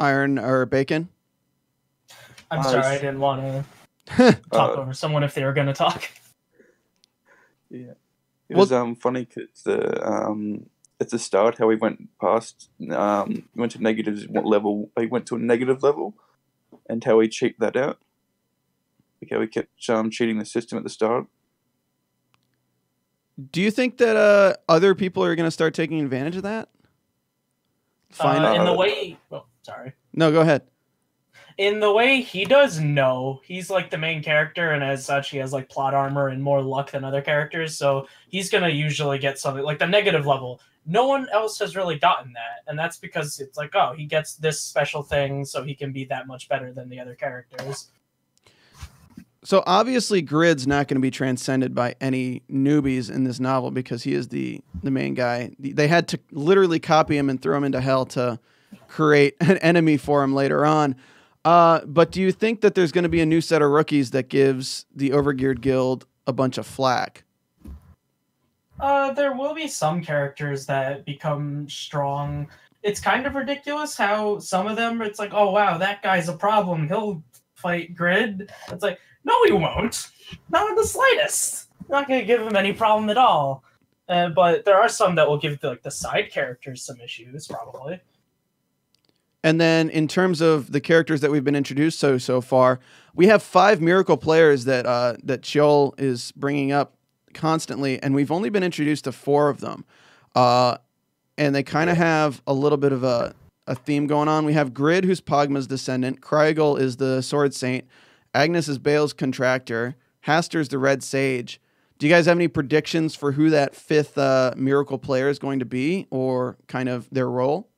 Iron 0.00 0.38
or 0.38 0.64
bacon? 0.66 1.08
I'm 2.52 2.60
Uh, 2.60 2.62
sorry, 2.64 2.84
I 2.84 2.98
didn't 2.98 3.20
want 3.20 3.40
to 3.42 3.64
talk 4.52 4.76
Uh, 4.76 4.80
over 4.82 4.92
someone 4.94 5.22
if 5.24 5.34
they 5.34 5.42
were 5.44 5.52
going 5.54 5.68
to 5.68 5.72
talk. 5.74 6.08
Yeah, 7.70 7.92
it 8.50 8.54
Well- 8.54 8.60
was 8.60 8.72
um 8.72 8.94
funny 8.96 9.24
because 9.24 9.62
the 9.64 9.78
um 10.06 10.66
at 11.00 11.08
the 11.08 11.18
start 11.18 11.56
how 11.56 11.70
he 11.70 11.76
went 11.76 12.10
past 12.20 12.68
um 12.90 13.30
he 13.54 13.58
went 13.60 13.72
to 13.72 13.82
negative 13.82 14.18
level 14.30 14.90
he 15.00 15.06
went 15.06 15.24
to 15.28 15.36
a 15.36 15.38
negative 15.38 15.82
level, 15.82 16.12
and 16.86 17.02
how 17.02 17.18
he 17.20 17.28
cheaped 17.28 17.60
that 17.60 17.76
out. 17.78 17.98
Like 19.22 19.30
how 19.32 19.40
he 19.40 19.46
kept 19.46 19.88
um 19.88 20.10
cheating 20.10 20.38
the 20.38 20.44
system 20.44 20.76
at 20.76 20.84
the 20.84 20.90
start. 20.90 21.24
Do 23.50 23.62
you 23.62 23.70
think 23.70 23.96
that 23.96 24.16
uh, 24.16 24.52
other 24.68 24.94
people 24.94 25.24
are 25.24 25.34
going 25.34 25.46
to 25.46 25.50
start 25.50 25.72
taking 25.72 26.00
advantage 26.02 26.36
of 26.36 26.42
that? 26.42 26.68
Find 28.10 28.44
Uh, 28.44 28.52
in 28.52 28.64
the 28.66 28.72
Uh, 28.72 28.76
way, 28.76 29.18
oh, 29.30 29.46
sorry. 29.62 29.94
no, 30.12 30.30
go 30.30 30.42
ahead. 30.42 30.62
In 31.58 31.80
the 31.80 31.92
way 31.92 32.20
he 32.20 32.44
does 32.44 32.80
no 32.80 33.40
he's 33.44 33.70
like 33.70 33.90
the 33.90 33.98
main 33.98 34.22
character 34.22 34.70
and 34.70 34.82
as 34.82 35.04
such 35.04 35.30
he 35.30 35.36
has 35.38 35.52
like 35.52 35.68
plot 35.68 35.94
armor 35.94 36.28
and 36.28 36.42
more 36.42 36.62
luck 36.62 36.90
than 36.90 37.04
other 37.04 37.22
characters 37.22 37.76
so 37.76 38.06
he's 38.28 38.50
gonna 38.50 38.68
usually 38.68 39.18
get 39.18 39.38
something 39.38 39.64
like 39.64 39.78
the 39.78 39.86
negative 39.86 40.26
level 40.26 40.60
no 40.86 41.06
one 41.06 41.26
else 41.32 41.58
has 41.58 41.76
really 41.76 41.98
gotten 41.98 42.32
that 42.32 42.68
and 42.68 42.78
that's 42.78 42.98
because 42.98 43.38
it's 43.40 43.56
like 43.56 43.74
oh 43.74 43.94
he 43.96 44.04
gets 44.04 44.34
this 44.34 44.60
special 44.60 45.02
thing 45.02 45.44
so 45.44 45.62
he 45.62 45.74
can 45.74 45.92
be 45.92 46.04
that 46.04 46.26
much 46.26 46.48
better 46.48 46.72
than 46.72 46.88
the 46.88 46.98
other 46.98 47.14
characters 47.14 47.90
So 49.44 49.64
obviously, 49.66 50.22
Grid's 50.22 50.68
not 50.68 50.86
going 50.86 50.98
to 50.98 51.00
be 51.00 51.10
transcended 51.10 51.74
by 51.74 51.96
any 52.00 52.42
newbies 52.48 53.10
in 53.10 53.24
this 53.24 53.40
novel 53.40 53.72
because 53.72 54.04
he 54.04 54.14
is 54.14 54.28
the 54.28 54.60
the 54.84 54.90
main 54.92 55.14
guy. 55.14 55.50
They 55.58 55.88
had 55.88 56.06
to 56.08 56.20
literally 56.30 56.78
copy 56.78 57.16
him 57.16 57.28
and 57.28 57.42
throw 57.42 57.56
him 57.56 57.64
into 57.64 57.80
hell 57.80 58.06
to 58.06 58.38
create 58.86 59.34
an 59.40 59.58
enemy 59.58 59.96
for 59.96 60.22
him 60.22 60.32
later 60.32 60.64
on. 60.64 60.94
Uh, 61.44 61.80
but 61.86 62.12
do 62.12 62.20
you 62.20 62.30
think 62.30 62.60
that 62.60 62.74
there's 62.74 62.92
going 62.92 63.02
to 63.02 63.08
be 63.08 63.20
a 63.20 63.26
new 63.26 63.40
set 63.40 63.62
of 63.62 63.70
rookies 63.70 64.12
that 64.12 64.28
gives 64.28 64.86
the 64.94 65.10
Overgeared 65.10 65.60
Guild 65.60 66.06
a 66.26 66.32
bunch 66.32 66.58
of 66.58 66.66
flack? 66.66 67.24
Uh, 68.78 69.12
there 69.12 69.34
will 69.34 69.54
be 69.54 69.68
some 69.68 70.02
characters 70.02 70.66
that 70.66 71.04
become 71.04 71.68
strong. 71.68 72.48
It's 72.82 73.00
kind 73.00 73.26
of 73.26 73.34
ridiculous 73.34 73.96
how 73.96 74.38
some 74.38 74.66
of 74.66 74.76
them 74.76 75.02
it's 75.02 75.18
like, 75.18 75.32
oh 75.32 75.50
wow, 75.50 75.78
that 75.78 76.02
guy's 76.02 76.28
a 76.28 76.32
problem. 76.32 76.88
He'll 76.88 77.22
fight 77.54 77.94
Grid. 77.94 78.50
It's 78.70 78.82
like, 78.82 78.98
no, 79.24 79.34
he 79.44 79.52
won't. 79.52 80.08
Not 80.50 80.68
in 80.68 80.74
the 80.74 80.86
slightest. 80.86 81.68
Not 81.88 82.08
gonna 82.08 82.24
give 82.24 82.40
him 82.42 82.56
any 82.56 82.72
problem 82.72 83.08
at 83.10 83.16
all. 83.16 83.62
Uh, 84.08 84.30
but 84.30 84.64
there 84.64 84.80
are 84.80 84.88
some 84.88 85.14
that 85.14 85.28
will 85.28 85.38
give 85.38 85.60
the, 85.60 85.70
like 85.70 85.82
the 85.82 85.90
side 85.90 86.30
characters 86.30 86.82
some 86.82 87.00
issues, 87.00 87.46
probably. 87.46 88.00
And 89.44 89.60
then 89.60 89.90
in 89.90 90.06
terms 90.06 90.40
of 90.40 90.70
the 90.72 90.80
characters 90.80 91.20
that 91.20 91.30
we've 91.30 91.44
been 91.44 91.56
introduced 91.56 91.98
so 91.98 92.18
so 92.18 92.40
far, 92.40 92.78
we 93.14 93.26
have 93.26 93.42
five 93.42 93.80
miracle 93.80 94.16
players 94.16 94.64
that 94.66 94.86
uh, 94.86 95.16
that 95.24 95.42
Chiol 95.42 95.98
is 95.98 96.32
bringing 96.32 96.70
up 96.72 96.94
constantly, 97.34 98.02
and 98.02 98.14
we've 98.14 98.30
only 98.30 98.50
been 98.50 98.62
introduced 98.62 99.04
to 99.04 99.12
four 99.12 99.48
of 99.48 99.60
them, 99.60 99.84
uh, 100.34 100.76
and 101.36 101.54
they 101.54 101.62
kind 101.62 101.90
of 101.90 101.96
have 101.96 102.40
a 102.46 102.52
little 102.52 102.78
bit 102.78 102.92
of 102.92 103.02
a 103.02 103.34
a 103.66 103.74
theme 103.74 104.06
going 104.06 104.28
on. 104.28 104.44
We 104.44 104.54
have 104.54 104.74
Grid, 104.74 105.04
who's 105.04 105.20
Pagma's 105.20 105.66
descendant. 105.66 106.20
Kraugel 106.20 106.78
is 106.78 106.96
the 106.96 107.22
Sword 107.22 107.54
Saint. 107.54 107.84
Agnes 108.34 108.68
is 108.68 108.78
Baal's 108.78 109.12
contractor. 109.12 109.96
Haster's 110.22 110.68
the 110.68 110.78
Red 110.78 111.02
Sage. 111.02 111.60
Do 111.98 112.06
you 112.06 112.12
guys 112.12 112.26
have 112.26 112.36
any 112.36 112.48
predictions 112.48 113.14
for 113.14 113.32
who 113.32 113.50
that 113.50 113.76
fifth 113.76 114.18
uh, 114.18 114.54
miracle 114.56 114.98
player 114.98 115.28
is 115.28 115.38
going 115.38 115.60
to 115.60 115.64
be, 115.64 116.06
or 116.10 116.56
kind 116.66 116.88
of 116.88 117.08
their 117.10 117.28
role? 117.28 117.68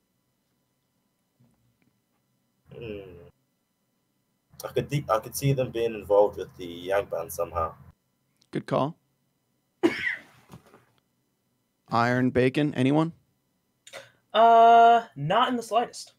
Hmm. 2.77 3.11
I 4.63 4.67
could 4.69 4.89
de- 4.89 5.05
I 5.09 5.19
could 5.19 5.35
see 5.35 5.53
them 5.53 5.71
being 5.71 5.93
involved 5.93 6.37
with 6.37 6.55
the 6.57 6.89
Yangban 6.89 7.31
somehow. 7.31 7.73
Good 8.51 8.65
call. 8.65 8.97
Iron 11.89 12.29
Bacon, 12.31 12.73
anyone? 12.73 13.13
Uh, 14.33 15.03
not 15.15 15.49
in 15.49 15.55
the 15.55 15.63
slightest. 15.63 16.13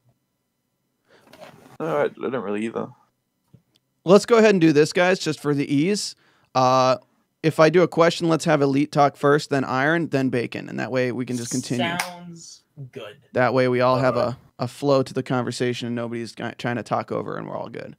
No, 1.80 1.96
I, 1.98 2.04
I 2.04 2.08
don't 2.08 2.34
really 2.34 2.64
either. 2.64 2.88
Let's 4.04 4.24
go 4.24 4.38
ahead 4.38 4.50
and 4.50 4.60
do 4.60 4.72
this, 4.72 4.92
guys, 4.92 5.18
just 5.18 5.40
for 5.40 5.52
the 5.52 5.70
ease. 5.72 6.14
Uh, 6.54 6.98
if 7.42 7.58
I 7.60 7.68
do 7.68 7.82
a 7.82 7.88
question, 7.88 8.28
let's 8.28 8.44
have 8.44 8.62
Elite 8.62 8.92
talk 8.92 9.16
first, 9.16 9.50
then 9.50 9.64
Iron, 9.64 10.08
then 10.08 10.30
Bacon, 10.30 10.68
and 10.68 10.78
that 10.78 10.90
way 10.90 11.12
we 11.12 11.26
can 11.26 11.36
just 11.36 11.50
continue. 11.50 11.98
Sounds 11.98 12.62
good. 12.92 13.16
That 13.32 13.54
way 13.54 13.68
we 13.68 13.80
all 13.80 13.98
have 13.98 14.16
a, 14.16 14.38
a 14.58 14.68
flow 14.68 15.02
to 15.02 15.14
the 15.14 15.22
conversation 15.22 15.86
and 15.86 15.96
nobody's 15.96 16.34
trying 16.34 16.76
to 16.76 16.82
talk 16.82 17.12
over 17.12 17.36
and 17.36 17.48
we're 17.48 17.56
all 17.56 17.68
good. 17.68 17.96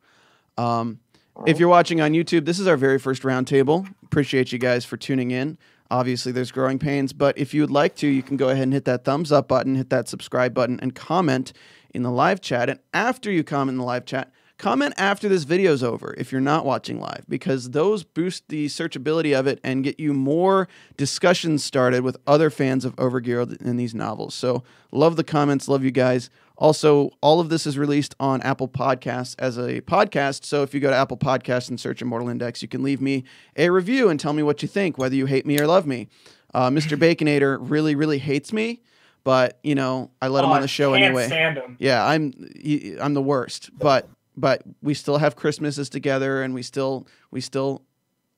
Um, 0.58 1.00
if 1.46 1.60
you're 1.60 1.70
watching 1.70 2.02
on 2.02 2.14
YouTube, 2.14 2.46
this 2.46 2.60
is 2.60 2.68
our 2.68 2.78
very 2.78 2.98
first 2.98 3.24
roundtable. 3.24 3.88
Appreciate 4.04 4.52
you 4.52 4.58
guys 4.58 4.86
for 4.86 4.98
tuning 4.98 5.32
in. 5.32 5.58
Obviously, 5.90 6.32
there's 6.32 6.52
growing 6.52 6.80
pains, 6.80 7.14
but 7.14 7.38
if 7.38 7.54
you 7.54 7.62
would 7.62 7.72
like 7.72 7.96
to, 7.98 8.08
you 8.08 8.22
can 8.22 8.38
go 8.38 8.50
ahead 8.50 8.64
and 8.64 8.74
hit 8.74 8.86
that 8.86 9.06
thumbs 9.06 9.32
up 9.32 9.48
button, 9.48 9.76
hit 9.76 9.90
that 9.90 10.10
subscribe 10.10 10.54
button, 10.54 10.80
and 10.82 10.96
comment 10.96 11.54
in 11.94 12.04
the 12.04 12.12
live 12.12 12.42
chat. 12.42 12.70
And 12.70 12.80
after 12.94 13.32
you 13.32 13.44
comment 13.44 13.76
in 13.76 13.78
the 13.78 13.86
live 13.86 14.06
chat, 14.06 14.32
comment 14.58 14.94
after 14.98 15.30
this 15.30 15.44
video's 15.44 15.84
over 15.84 16.14
if 16.18 16.32
you're 16.32 16.42
not 16.42 16.66
watching 16.66 17.00
live, 17.00 17.26
because 17.30 17.72
those 17.72 18.04
boost 18.04 18.48
the 18.50 18.68
searchability 18.68 19.38
of 19.38 19.46
it 19.48 19.60
and 19.64 19.84
get 19.84 20.00
you 20.00 20.14
more 20.14 20.68
discussions 20.98 21.64
started 21.64 22.02
with 22.04 22.18
other 22.26 22.50
fans 22.50 22.84
of 22.86 22.96
Overgear 22.96 23.62
in 23.62 23.78
these 23.78 23.94
novels. 23.94 24.34
So 24.34 24.64
love 24.92 25.16
the 25.16 25.24
comments, 25.24 25.68
love 25.68 25.84
you 25.84 25.92
guys. 25.92 26.30
Also, 26.60 27.12
all 27.22 27.40
of 27.40 27.50
this 27.50 27.68
is 27.68 27.78
released 27.78 28.16
on 28.20 28.42
Apple 28.42 28.68
Podcasts 28.68 29.36
as 29.38 29.58
a 29.58 29.80
podcast. 29.82 30.44
So 30.44 30.64
if 30.64 30.74
you 30.74 30.80
go 30.80 30.90
to 30.90 30.96
Apple 30.96 31.18
Podcasts 31.18 31.70
and 31.70 31.80
search 31.80 32.02
Immortal 32.02 32.30
Index, 32.30 32.64
you 32.64 32.68
can 32.68 32.82
leave 32.82 33.00
me 33.00 33.26
a 33.56 33.70
review 33.70 34.10
and 34.10 34.20
tell 34.20 34.34
me 34.34 34.42
what 34.42 34.64
you 34.64 34.68
think, 34.68 34.98
whether 34.98 35.14
you 35.14 35.28
hate 35.28 35.46
me 35.46 35.60
or 35.60 35.68
love 35.68 35.86
me. 35.86 36.08
Uh, 36.56 36.72
Mr. 36.72 36.98
Baconator 37.16 37.60
really, 37.62 37.94
really 37.94 38.18
hates 38.18 38.52
me, 38.52 38.82
but 39.24 39.60
you 39.64 39.76
know 39.76 40.10
I 40.20 40.30
let 40.30 40.44
him 40.44 40.50
Oh, 40.50 40.54
on 40.54 40.62
the 40.62 40.68
show 40.68 40.94
can't 40.94 41.04
anyway. 41.04 41.28
Stand 41.28 41.58
him. 41.58 41.76
Yeah, 41.80 42.04
I'm 42.04 42.34
he- 42.60 42.98
I'm 43.00 43.14
the 43.14 43.22
worst, 43.22 43.70
but 43.78 44.10
but 44.38 44.62
we 44.82 44.94
still 44.94 45.18
have 45.18 45.36
Christmases 45.36 45.90
together, 45.90 46.44
and 46.44 46.54
we 46.54 46.62
still 46.62 47.08
we 47.32 47.42
still. 47.42 47.82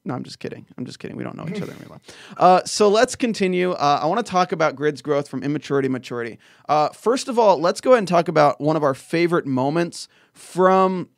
No, 0.06 0.16
I'm 0.16 0.24
just 0.24 0.40
kidding. 0.40 0.66
I'm 0.78 0.86
just 0.86 0.98
kidding. 0.98 1.18
We 1.18 1.26
don't 1.26 1.36
know 1.36 1.46
each 1.48 1.62
other 1.62 1.74
in 1.74 1.80
real 1.80 1.90
life. 1.90 2.02
Uh, 2.38 2.64
so 2.64 2.88
let's 2.88 3.18
continue. 3.18 3.72
Uh, 3.72 4.00
I 4.02 4.06
want 4.06 4.26
to 4.26 4.32
talk 4.32 4.54
about 4.54 4.76
Grid's 4.78 5.02
growth 5.02 5.28
from 5.28 5.44
immaturity 5.44 5.90
to 5.90 5.92
maturity. 5.92 6.40
Uh, 6.70 6.90
first 6.90 7.28
of 7.28 7.38
all, 7.38 7.60
let's 7.60 7.82
go 7.82 7.92
ahead 7.92 8.00
and 8.00 8.08
talk 8.08 8.30
about 8.30 8.62
one 8.62 8.78
of 8.78 8.84
our 8.84 8.94
favorite 8.94 9.46
moments 9.46 10.08
from 10.32 11.10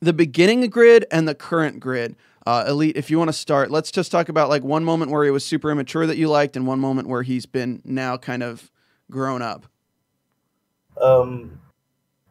the 0.00 0.12
beginning 0.12 0.62
of 0.62 0.70
Grid 0.70 1.06
and 1.10 1.26
the 1.26 1.34
current 1.34 1.80
Grid. 1.80 2.14
Uh, 2.46 2.64
Elite, 2.68 2.96
if 2.96 3.10
you 3.10 3.18
want 3.18 3.28
to 3.28 3.32
start, 3.32 3.70
let's 3.70 3.90
just 3.90 4.12
talk 4.12 4.28
about 4.28 4.50
like 4.50 4.62
one 4.62 4.84
moment 4.84 5.10
where 5.10 5.24
he 5.24 5.30
was 5.30 5.44
super 5.44 5.70
immature 5.70 6.06
that 6.06 6.18
you 6.18 6.28
liked, 6.28 6.54
and 6.54 6.66
one 6.66 6.80
moment 6.80 7.08
where 7.08 7.22
he's 7.22 7.46
been 7.46 7.80
now 7.84 8.18
kind 8.18 8.42
of 8.42 8.70
grown 9.10 9.40
up. 9.40 9.66
Um, 11.00 11.60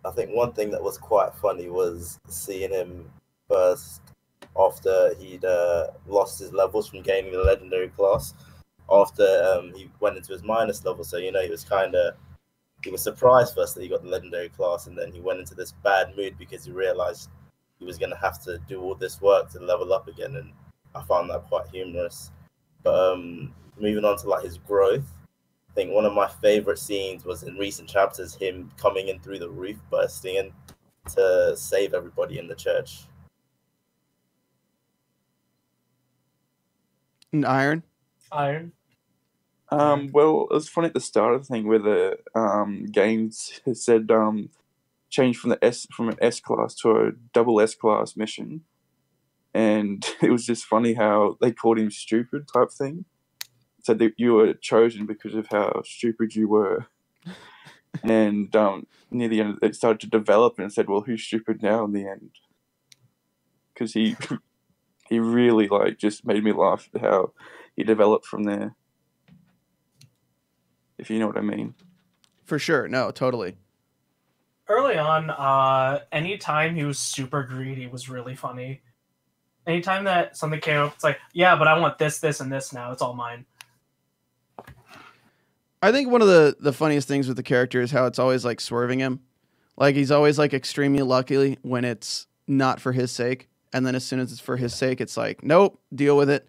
I 0.04 0.12
think 0.12 0.32
one 0.32 0.54
thing 0.54 0.72
that 0.72 0.82
was 0.82 0.98
quite 0.98 1.34
funny 1.36 1.70
was 1.70 2.20
seeing 2.28 2.72
him 2.72 3.12
first 3.48 4.02
after 4.58 5.14
he'd 5.20 5.46
uh, 5.46 5.88
lost 6.08 6.40
his 6.40 6.54
levels 6.54 6.90
from 6.90 7.02
gaining 7.02 7.32
the 7.32 7.40
legendary 7.40 7.90
class. 7.90 8.34
After 8.90 9.24
um, 9.24 9.74
he 9.76 9.90
went 10.00 10.18
into 10.18 10.34
his 10.34 10.44
minus 10.44 10.84
level, 10.84 11.04
so 11.04 11.18
you 11.18 11.32
know 11.32 11.42
he 11.42 11.50
was 11.50 11.64
kind 11.64 11.96
of 11.96 12.16
he 12.84 12.90
was 12.90 13.02
surprised 13.02 13.54
first 13.54 13.76
that 13.76 13.82
he 13.82 13.88
got 13.88 14.04
the 14.04 14.10
legendary 14.10 14.50
class, 14.50 14.88
and 14.88 14.98
then 14.98 15.12
he 15.12 15.22
went 15.22 15.40
into 15.40 15.56
this 15.56 15.74
bad 15.84 16.16
mood 16.18 16.38
because 16.38 16.66
he 16.66 16.72
realized 16.72 17.30
he 17.80 17.86
was 17.86 17.98
going 17.98 18.10
to 18.10 18.18
have 18.18 18.42
to 18.44 18.60
do 18.68 18.82
all 18.82 18.96
this 18.96 19.22
work 19.22 19.50
to 19.52 19.60
level 19.60 19.94
up 19.94 20.08
again, 20.08 20.36
and 20.36 20.52
I 20.96 21.04
found 21.04 21.30
that 21.30 21.48
quite 21.48 21.68
humorous. 21.68 22.32
But 22.84 23.14
um, 23.14 23.54
moving 23.80 24.04
on 24.04 24.18
to 24.18 24.30
like 24.30 24.44
his 24.44 24.58
growth, 24.58 25.14
I 25.72 25.74
think 25.74 25.94
one 25.94 26.06
of 26.06 26.14
my 26.14 26.28
favorite 26.28 26.80
scenes 26.80 27.24
was 27.24 27.44
in 27.44 27.56
recent 27.56 27.88
chapters 27.88 28.36
him 28.36 28.70
coming 28.78 29.08
in 29.08 29.20
through 29.20 29.40
the 29.40 29.50
roof, 29.50 29.78
bursting 29.90 30.36
in 30.36 30.52
to 31.14 31.56
save 31.56 31.94
everybody 31.94 32.40
in 32.40 32.48
the 32.48 32.56
church. 32.56 33.06
And 37.32 37.46
Iron. 37.46 37.84
Iron. 38.34 38.74
Um, 39.70 40.10
well, 40.12 40.48
it 40.52 40.54
was 40.54 40.68
funny 40.68 40.88
at 40.88 40.94
the 40.94 41.00
start 41.00 41.36
of 41.36 41.48
the 41.48 41.54
thing 41.54 41.66
where 41.66 41.80
the 41.80 42.18
um, 42.36 42.86
games 42.92 43.62
said 43.74 44.12
um, 44.12 44.50
change 45.10 45.38
from 45.38 45.52
the 45.52 45.64
S 45.64 45.88
from 45.96 46.10
an 46.10 46.18
S 46.22 46.42
class 46.42 46.76
to 46.76 46.92
a 46.92 47.12
double 47.32 47.62
S 47.62 47.76
class 47.76 48.18
mission, 48.18 48.66
and 49.54 50.06
it 50.22 50.32
was 50.32 50.46
just 50.46 50.66
funny 50.66 50.96
how 50.96 51.38
they 51.40 51.54
called 51.54 51.80
him 51.80 51.90
stupid 51.90 52.50
type 52.54 52.72
thing. 52.72 53.06
Said 53.84 54.00
that 54.00 54.14
you 54.18 54.34
were 54.34 54.54
chosen 54.54 55.06
because 55.06 55.34
of 55.34 55.48
how 55.48 55.82
stupid 55.86 56.36
you 56.36 56.48
were, 56.48 56.88
and 58.04 58.56
um, 58.56 58.88
near 59.10 59.28
the 59.28 59.42
end 59.42 59.60
it 59.62 59.76
started 59.76 60.02
to 60.02 60.08
develop 60.08 60.60
and 60.60 60.72
said, 60.72 60.90
"Well, 60.90 61.02
who's 61.02 61.24
stupid 61.24 61.62
now?" 61.62 61.86
In 61.86 61.94
the 61.94 62.08
end, 62.08 62.32
because 63.74 63.94
he 63.94 64.16
he 65.10 65.20
really 65.20 65.68
like 65.68 65.98
just 65.98 66.26
made 66.26 66.44
me 66.44 66.52
laugh 66.52 66.90
at 66.94 67.02
how 67.02 67.34
he 67.76 67.84
developed 67.84 68.26
from 68.26 68.44
there 68.44 68.76
if 71.02 71.10
you 71.10 71.20
know 71.20 71.28
what 71.28 71.38
I 71.38 71.42
mean. 71.42 71.74
For 72.46 72.60
sure. 72.60 72.88
No, 72.88 73.12
totally. 73.12 73.58
Early 74.70 74.98
on, 74.98 75.30
uh, 75.32 76.02
anytime 76.12 76.76
he 76.76 76.86
was 76.86 77.00
super 77.00 77.44
greedy 77.44 77.88
was 77.88 78.08
really 78.08 78.36
funny. 78.36 78.84
Anytime 79.68 80.06
that 80.06 80.38
something 80.38 80.62
came 80.62 80.78
up, 80.78 80.94
it's 80.94 81.04
like, 81.04 81.20
yeah, 81.34 81.56
but 81.56 81.68
I 81.68 81.78
want 81.78 81.98
this, 81.98 82.20
this, 82.20 82.40
and 82.40 82.52
this 82.52 82.72
now. 82.72 82.92
It's 82.92 83.02
all 83.02 83.14
mine. 83.14 83.46
I 85.82 85.92
think 85.92 86.10
one 86.10 86.22
of 86.22 86.28
the 86.28 86.56
the 86.60 86.74
funniest 86.74 87.08
things 87.08 87.28
with 87.28 87.38
the 87.38 87.44
character 87.44 87.82
is 87.82 87.92
how 87.92 88.06
it's 88.06 88.20
always 88.20 88.46
like 88.46 88.62
swerving 88.62 89.00
him. 89.00 89.22
Like 89.78 89.96
he's 89.96 90.12
always 90.12 90.38
like 90.38 90.54
extremely 90.54 91.02
lucky 91.02 91.58
when 91.64 91.86
it's 91.86 92.28
not 92.48 92.80
for 92.80 92.92
his 92.92 93.12
sake, 93.12 93.50
and 93.74 93.86
then 93.86 93.96
as 93.96 94.06
soon 94.06 94.20
as 94.20 94.32
it's 94.32 94.42
for 94.42 94.58
his 94.58 94.76
sake, 94.76 95.02
it's 95.02 95.18
like, 95.18 95.44
nope, 95.44 95.80
deal 95.94 96.16
with 96.18 96.30
it. 96.30 96.48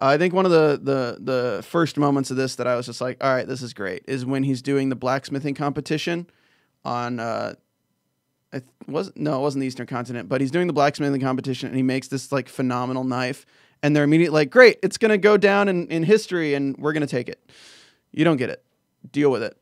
Uh, 0.00 0.06
I 0.06 0.18
think 0.18 0.34
one 0.34 0.44
of 0.44 0.50
the 0.50 0.78
the 0.82 1.18
the 1.20 1.62
first 1.62 1.96
moments 1.96 2.30
of 2.30 2.36
this 2.36 2.56
that 2.56 2.66
I 2.66 2.76
was 2.76 2.86
just 2.86 3.00
like, 3.00 3.22
all 3.22 3.32
right, 3.32 3.46
this 3.48 3.62
is 3.62 3.72
great, 3.72 4.02
is 4.06 4.26
when 4.26 4.42
he's 4.42 4.60
doing 4.60 4.88
the 4.88 4.96
blacksmithing 4.96 5.54
competition 5.54 6.28
on. 6.84 7.20
Uh, 7.20 7.54
was 8.86 9.10
no, 9.16 9.38
it 9.38 9.40
wasn't 9.40 9.60
the 9.62 9.66
Eastern 9.66 9.86
Continent, 9.86 10.28
but 10.28 10.40
he's 10.40 10.52
doing 10.52 10.68
the 10.68 10.72
blacksmithing 10.72 11.20
competition 11.20 11.66
and 11.66 11.76
he 11.76 11.82
makes 11.82 12.06
this 12.06 12.30
like 12.30 12.48
phenomenal 12.48 13.02
knife, 13.02 13.46
and 13.82 13.96
they're 13.96 14.04
immediately 14.04 14.40
like, 14.40 14.50
great, 14.50 14.78
it's 14.82 14.96
gonna 14.98 15.18
go 15.18 15.36
down 15.36 15.68
in, 15.68 15.88
in 15.88 16.04
history, 16.04 16.54
and 16.54 16.76
we're 16.76 16.92
gonna 16.92 17.06
take 17.06 17.28
it. 17.28 17.40
You 18.12 18.24
don't 18.24 18.36
get 18.36 18.50
it. 18.50 18.62
Deal 19.10 19.30
with 19.30 19.42
it. 19.42 19.56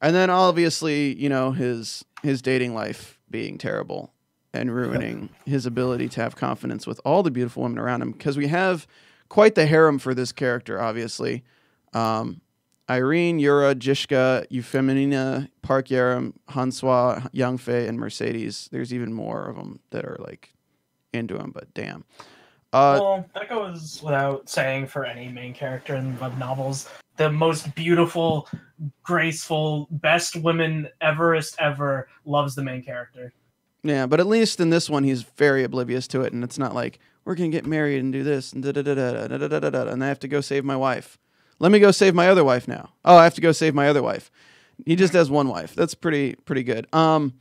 And 0.00 0.14
then 0.14 0.30
obviously, 0.30 1.14
you 1.14 1.28
know, 1.28 1.52
his 1.52 2.04
his 2.22 2.42
dating 2.42 2.74
life 2.74 3.18
being 3.30 3.58
terrible 3.58 4.12
and 4.52 4.74
ruining 4.74 5.28
his 5.44 5.66
ability 5.66 6.08
to 6.08 6.22
have 6.22 6.34
confidence 6.36 6.86
with 6.86 7.00
all 7.04 7.22
the 7.22 7.30
beautiful 7.30 7.62
women 7.62 7.78
around 7.78 8.02
him 8.02 8.12
because 8.12 8.36
we 8.36 8.48
have 8.48 8.86
quite 9.28 9.54
the 9.54 9.66
harem 9.66 9.98
for 9.98 10.14
this 10.14 10.32
character, 10.32 10.80
obviously. 10.80 11.44
Um, 11.92 12.40
Irene, 12.88 13.38
Yura, 13.38 13.74
Jishka, 13.74 14.46
Euphemina, 14.48 15.48
Park 15.62 15.88
Yaram, 15.88 16.34
Hanswa, 16.50 17.30
Youngfei, 17.32 17.88
and 17.88 17.98
Mercedes. 17.98 18.68
There's 18.70 18.94
even 18.94 19.12
more 19.12 19.48
of 19.48 19.56
them 19.56 19.80
that 19.90 20.04
are 20.04 20.16
like 20.20 20.54
into 21.12 21.36
him, 21.36 21.50
but 21.50 21.72
damn. 21.74 22.04
Uh, 22.72 22.98
well, 23.00 23.26
that 23.34 23.48
goes 23.48 24.00
without 24.02 24.48
saying 24.48 24.86
for 24.86 25.04
any 25.04 25.28
main 25.28 25.54
character 25.54 25.94
in 25.94 26.18
web 26.18 26.36
novels. 26.38 26.88
The 27.16 27.30
most 27.30 27.74
beautiful, 27.74 28.48
graceful, 29.02 29.88
best 29.90 30.36
woman 30.36 30.88
everest 31.00 31.56
ever 31.58 32.08
loves 32.24 32.54
the 32.54 32.62
main 32.62 32.82
character. 32.82 33.32
Yeah, 33.82 34.06
but 34.06 34.20
at 34.20 34.26
least 34.26 34.60
in 34.60 34.70
this 34.70 34.90
one, 34.90 35.04
he's 35.04 35.22
very 35.22 35.62
oblivious 35.64 36.08
to 36.08 36.22
it, 36.22 36.32
and 36.32 36.42
it's 36.42 36.58
not 36.58 36.74
like 36.74 36.98
we're 37.24 37.36
gonna 37.36 37.48
get 37.48 37.66
married 37.66 38.00
and 38.00 38.12
do 38.12 38.22
this 38.22 38.52
and 38.52 38.62
da 38.62 38.72
da 38.72 38.82
da 38.82 38.94
da 38.94 39.26
da 39.26 39.38
da 39.38 39.48
da 39.48 39.58
da 39.58 39.70
da, 39.70 39.92
and 39.92 40.02
I 40.04 40.08
have 40.08 40.20
to 40.20 40.28
go 40.28 40.40
save 40.40 40.64
my 40.64 40.76
wife. 40.76 41.18
Let 41.58 41.72
me 41.72 41.78
go 41.78 41.90
save 41.90 42.14
my 42.14 42.28
other 42.28 42.44
wife 42.44 42.68
now. 42.68 42.90
Oh, 43.04 43.16
I 43.16 43.24
have 43.24 43.34
to 43.34 43.40
go 43.40 43.52
save 43.52 43.74
my 43.74 43.88
other 43.88 44.02
wife. 44.02 44.30
He 44.84 44.96
just 44.96 45.14
has 45.14 45.30
one 45.30 45.48
wife. 45.48 45.74
That's 45.74 45.94
pretty 45.94 46.34
pretty 46.44 46.64
good. 46.64 46.92
Um, 46.92 47.34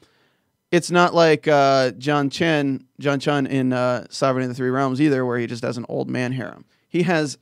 it's 0.72 0.91
not 0.91 1.13
like 1.13 1.48
uh, 1.48 1.91
John 1.91 2.29
Chen, 2.29 2.86
John 3.00 3.19
Chun 3.19 3.45
in 3.48 3.74
uh, 3.74 4.07
Sovereignty 4.10 4.45
of 4.45 4.50
the 4.50 4.55
Three 4.55 4.69
Realms 4.69 5.00
either, 5.00 5.25
where 5.25 5.38
he 5.38 5.48
just 5.48 5.63
has 5.63 5.77
an 5.77 5.86
old 5.88 6.10
man 6.10 6.31
harem. 6.31 6.65
He 6.88 7.03
has 7.03 7.38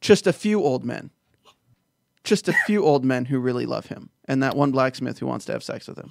just 0.00 0.26
a 0.26 0.32
few 0.32 0.62
old 0.62 0.84
men, 0.84 1.10
just 2.24 2.48
a 2.48 2.52
few 2.66 2.84
old 2.84 3.04
men 3.04 3.26
who 3.26 3.38
really 3.38 3.66
love 3.66 3.86
him, 3.86 4.10
and 4.26 4.42
that 4.42 4.56
one 4.56 4.70
blacksmith 4.70 5.18
who 5.18 5.26
wants 5.26 5.44
to 5.46 5.52
have 5.52 5.62
sex 5.62 5.88
with 5.88 5.98
him. 5.98 6.10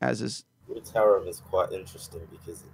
As 0.00 0.20
is 0.20 0.44
Wood's 0.66 0.90
harem 0.90 1.28
is 1.28 1.40
quite 1.40 1.72
interesting 1.72 2.22
because 2.30 2.64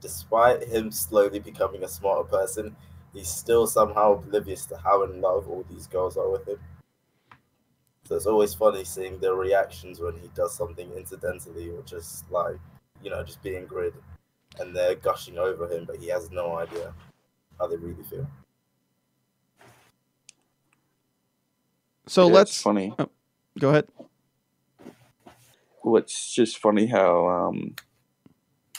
despite 0.00 0.64
him 0.64 0.90
slowly 0.90 1.38
becoming 1.38 1.82
a 1.84 1.88
smarter 1.88 2.24
person, 2.24 2.76
he's 3.12 3.28
still 3.28 3.66
somehow 3.66 4.12
oblivious 4.12 4.66
to 4.66 4.76
how 4.76 5.02
in 5.04 5.20
love 5.20 5.48
all 5.48 5.64
these 5.70 5.86
girls 5.86 6.16
are 6.16 6.30
with 6.30 6.46
him. 6.46 6.58
So 8.04 8.16
it's 8.16 8.26
always 8.26 8.52
funny 8.52 8.84
seeing 8.84 9.18
their 9.18 9.34
reactions 9.34 10.00
when 10.00 10.14
he 10.14 10.28
does 10.34 10.54
something 10.54 10.90
incidentally 10.92 11.70
or 11.70 11.82
just 11.82 12.30
like, 12.30 12.58
you 13.02 13.10
know, 13.10 13.22
just 13.24 13.42
being 13.42 13.66
grid 13.66 13.94
and 14.60 14.76
they're 14.76 14.94
gushing 14.94 15.38
over 15.38 15.66
him, 15.68 15.84
but 15.86 15.96
he 15.96 16.08
has 16.08 16.30
no 16.30 16.56
idea 16.58 16.92
how 17.58 17.66
they 17.66 17.76
really 17.76 18.02
feel. 18.04 18.26
so. 22.06 22.26
Yeah, 22.26 22.34
let's 22.34 22.60
funny. 22.60 22.94
go 23.58 23.70
ahead. 23.70 23.88
Well, 25.82 25.96
it's 25.96 26.32
just 26.32 26.58
funny 26.58 26.86
how 26.86 27.28
um 27.28 27.74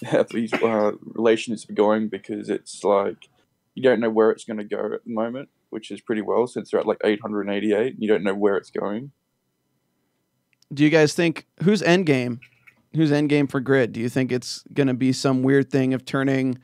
how 0.05 0.23
these 0.23 0.53
uh, 0.53 0.91
relationships 1.13 1.69
are 1.69 1.73
going 1.73 2.09
because 2.09 2.49
it's 2.49 2.83
like 2.83 3.29
you 3.73 3.83
don't 3.83 3.99
know 3.99 4.09
where 4.09 4.31
it's 4.31 4.45
going 4.45 4.57
to 4.57 4.63
go 4.63 4.93
at 4.93 5.03
the 5.05 5.13
moment, 5.13 5.49
which 5.69 5.91
is 5.91 6.01
pretty 6.01 6.21
well 6.21 6.47
since 6.47 6.71
they're 6.71 6.79
at 6.79 6.85
like 6.85 7.01
888. 7.03 7.95
You 7.97 8.07
don't 8.07 8.23
know 8.23 8.35
where 8.35 8.57
it's 8.57 8.71
going. 8.71 9.11
Do 10.73 10.83
you 10.83 10.89
guys 10.89 11.13
think 11.13 11.47
who's 11.63 11.81
end 11.81 12.05
game? 12.05 12.39
Who's 12.95 13.11
end 13.11 13.29
game 13.29 13.47
for 13.47 13.59
grid? 13.59 13.91
Do 13.91 13.99
you 13.99 14.09
think 14.09 14.31
it's 14.31 14.63
gonna 14.73 14.93
be 14.93 15.11
some 15.11 15.43
weird 15.43 15.69
thing 15.69 15.93
of 15.93 16.05
turning, 16.05 16.57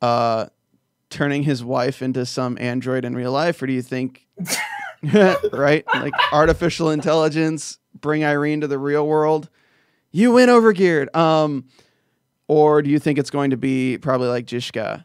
uh, 0.00 0.46
turning 1.10 1.42
his 1.42 1.62
wife 1.62 2.02
into 2.02 2.24
some 2.26 2.56
android 2.60 3.04
in 3.04 3.14
real 3.14 3.32
life, 3.32 3.60
or 3.62 3.66
do 3.66 3.72
you 3.72 3.82
think, 3.82 4.26
right, 5.52 5.84
like 5.94 6.14
artificial 6.32 6.90
intelligence 6.90 7.78
bring 8.00 8.24
Irene 8.24 8.62
to 8.62 8.66
the 8.66 8.78
real 8.78 9.06
world? 9.06 9.48
You 10.12 10.32
win 10.32 10.48
overgeared. 10.48 11.14
Um, 11.14 11.66
or 12.48 12.82
do 12.82 12.90
you 12.90 12.98
think 12.98 13.18
it's 13.18 13.30
going 13.30 13.50
to 13.50 13.56
be 13.56 13.96
probably 13.98 14.28
like 14.28 14.46
Jishka, 14.46 15.04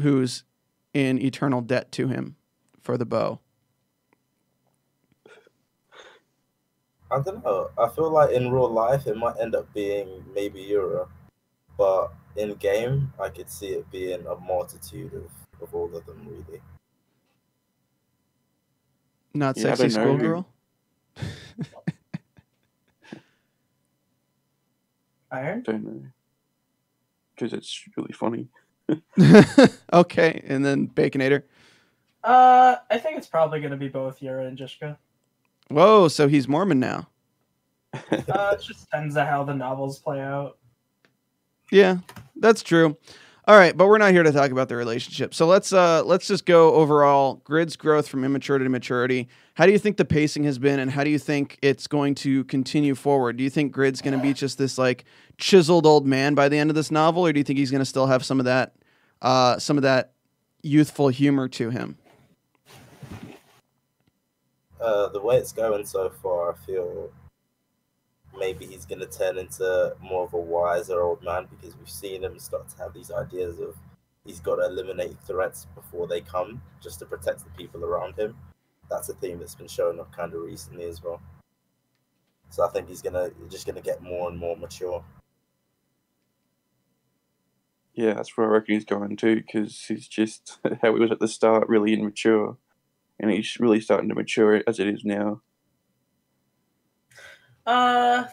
who's 0.00 0.44
in 0.94 1.20
eternal 1.20 1.60
debt 1.60 1.90
to 1.92 2.06
him 2.08 2.36
for 2.90 2.98
the 2.98 3.06
bow? 3.06 3.38
I 7.08 7.20
don't 7.20 7.44
know. 7.44 7.70
I 7.78 7.88
feel 7.88 8.10
like 8.10 8.32
in 8.32 8.50
real 8.50 8.68
life 8.68 9.06
it 9.06 9.16
might 9.16 9.38
end 9.40 9.54
up 9.54 9.72
being 9.72 10.24
maybe 10.34 10.60
Yura, 10.60 11.06
but 11.78 12.12
in 12.34 12.52
game 12.54 13.12
I 13.20 13.28
could 13.28 13.48
see 13.48 13.68
it 13.68 13.88
being 13.92 14.26
a 14.26 14.34
multitude 14.34 15.14
of, 15.14 15.30
of 15.62 15.72
all 15.72 15.94
of 15.94 16.04
them 16.04 16.26
really. 16.28 16.60
Not 19.34 19.56
Yeah, 19.56 19.74
sexy 19.76 19.90
schoolgirl. 19.90 20.48
Iron. 25.30 25.62
don't 25.62 25.84
know. 25.84 26.02
Because 27.36 27.52
it's 27.52 27.84
really 27.96 28.12
funny. 28.12 28.48
okay, 29.92 30.42
and 30.48 30.66
then 30.66 30.88
Baconator. 30.88 31.44
Uh, 32.22 32.76
I 32.90 32.98
think 32.98 33.16
it's 33.18 33.26
probably 33.26 33.60
gonna 33.60 33.76
be 33.76 33.88
both 33.88 34.20
Yura 34.20 34.46
and 34.46 34.58
Jishka. 34.58 34.96
Whoa, 35.68 36.08
so 36.08 36.28
he's 36.28 36.48
Mormon 36.48 36.80
now. 36.80 37.08
Uh, 38.12 38.54
it 38.54 38.62
just 38.62 38.82
depends 38.82 39.16
on 39.16 39.26
how 39.26 39.42
the 39.42 39.54
novels 39.54 39.98
play 39.98 40.20
out. 40.20 40.58
Yeah, 41.72 41.98
that's 42.36 42.62
true. 42.62 42.96
All 43.46 43.56
right, 43.56 43.76
but 43.76 43.88
we're 43.88 43.98
not 43.98 44.12
here 44.12 44.22
to 44.22 44.30
talk 44.30 44.52
about 44.52 44.68
the 44.68 44.76
relationship. 44.76 45.34
So 45.34 45.46
let's 45.46 45.72
uh 45.72 46.04
let's 46.04 46.26
just 46.28 46.46
go 46.46 46.74
overall 46.74 47.40
Grid's 47.42 47.74
growth 47.74 48.06
from 48.06 48.22
immaturity 48.24 48.64
to 48.64 48.68
maturity. 48.68 49.28
How 49.54 49.66
do 49.66 49.72
you 49.72 49.78
think 49.78 49.96
the 49.96 50.04
pacing 50.04 50.44
has 50.44 50.58
been 50.58 50.78
and 50.78 50.90
how 50.90 51.02
do 51.02 51.10
you 51.10 51.18
think 51.18 51.58
it's 51.62 51.86
going 51.86 52.14
to 52.16 52.44
continue 52.44 52.94
forward? 52.94 53.38
Do 53.38 53.42
you 53.42 53.50
think 53.50 53.72
Grid's 53.72 54.02
going 54.02 54.16
to 54.16 54.22
be 54.22 54.34
just 54.34 54.58
this 54.58 54.78
like 54.78 55.04
chiseled 55.38 55.86
old 55.86 56.06
man 56.06 56.34
by 56.34 56.48
the 56.48 56.58
end 56.58 56.70
of 56.70 56.76
this 56.76 56.90
novel 56.90 57.26
or 57.26 57.32
do 57.32 57.40
you 57.40 57.44
think 57.44 57.58
he's 57.58 57.70
going 57.70 57.80
to 57.80 57.86
still 57.86 58.06
have 58.06 58.24
some 58.24 58.38
of 58.38 58.44
that 58.44 58.74
uh 59.22 59.58
some 59.58 59.76
of 59.76 59.82
that 59.82 60.12
youthful 60.62 61.08
humor 61.08 61.48
to 61.48 61.70
him? 61.70 61.96
Uh, 64.80 65.08
the 65.08 65.20
way 65.20 65.36
it's 65.36 65.52
going 65.52 65.84
so 65.84 66.08
far, 66.08 66.52
I 66.52 66.56
feel 66.66 67.10
maybe 68.38 68.66
he's 68.66 68.86
going 68.86 69.00
to 69.00 69.06
turn 69.06 69.38
into 69.38 69.94
more 70.00 70.24
of 70.24 70.32
a 70.32 70.40
wiser 70.40 71.02
old 71.02 71.22
man 71.22 71.46
because 71.50 71.76
we've 71.76 71.90
seen 71.90 72.24
him 72.24 72.38
start 72.38 72.68
to 72.70 72.78
have 72.78 72.94
these 72.94 73.10
ideas 73.10 73.58
of 73.60 73.76
he's 74.24 74.40
got 74.40 74.56
to 74.56 74.66
eliminate 74.66 75.16
threats 75.26 75.66
before 75.74 76.06
they 76.06 76.20
come 76.20 76.62
just 76.80 76.98
to 77.00 77.06
protect 77.06 77.44
the 77.44 77.50
people 77.50 77.84
around 77.84 78.18
him. 78.18 78.36
That's 78.88 79.08
a 79.08 79.14
theme 79.14 79.38
that's 79.38 79.54
been 79.54 79.68
showing 79.68 80.00
up 80.00 80.14
kind 80.14 80.32
of 80.32 80.40
recently 80.40 80.84
as 80.84 81.02
well. 81.02 81.20
So 82.48 82.64
I 82.64 82.68
think 82.70 82.88
he's 82.88 83.02
gonna 83.02 83.30
just 83.48 83.66
gonna 83.66 83.80
get 83.80 84.02
more 84.02 84.28
and 84.28 84.36
more 84.36 84.56
mature. 84.56 85.04
Yeah, 87.94 88.14
that's 88.14 88.36
where 88.36 88.46
I 88.48 88.50
reckon 88.50 88.74
he's 88.74 88.84
going 88.84 89.16
too, 89.16 89.36
because 89.36 89.84
he's 89.86 90.08
just 90.08 90.58
how 90.82 90.94
he 90.94 91.00
was 91.00 91.12
at 91.12 91.20
the 91.20 91.28
start, 91.28 91.68
really 91.68 91.92
immature, 91.94 92.56
and 93.20 93.30
he's 93.30 93.58
really 93.60 93.80
starting 93.80 94.08
to 94.08 94.14
mature 94.14 94.62
as 94.66 94.78
it 94.78 94.88
is 94.88 95.04
now. 95.04 95.40
Uh, 97.66 98.24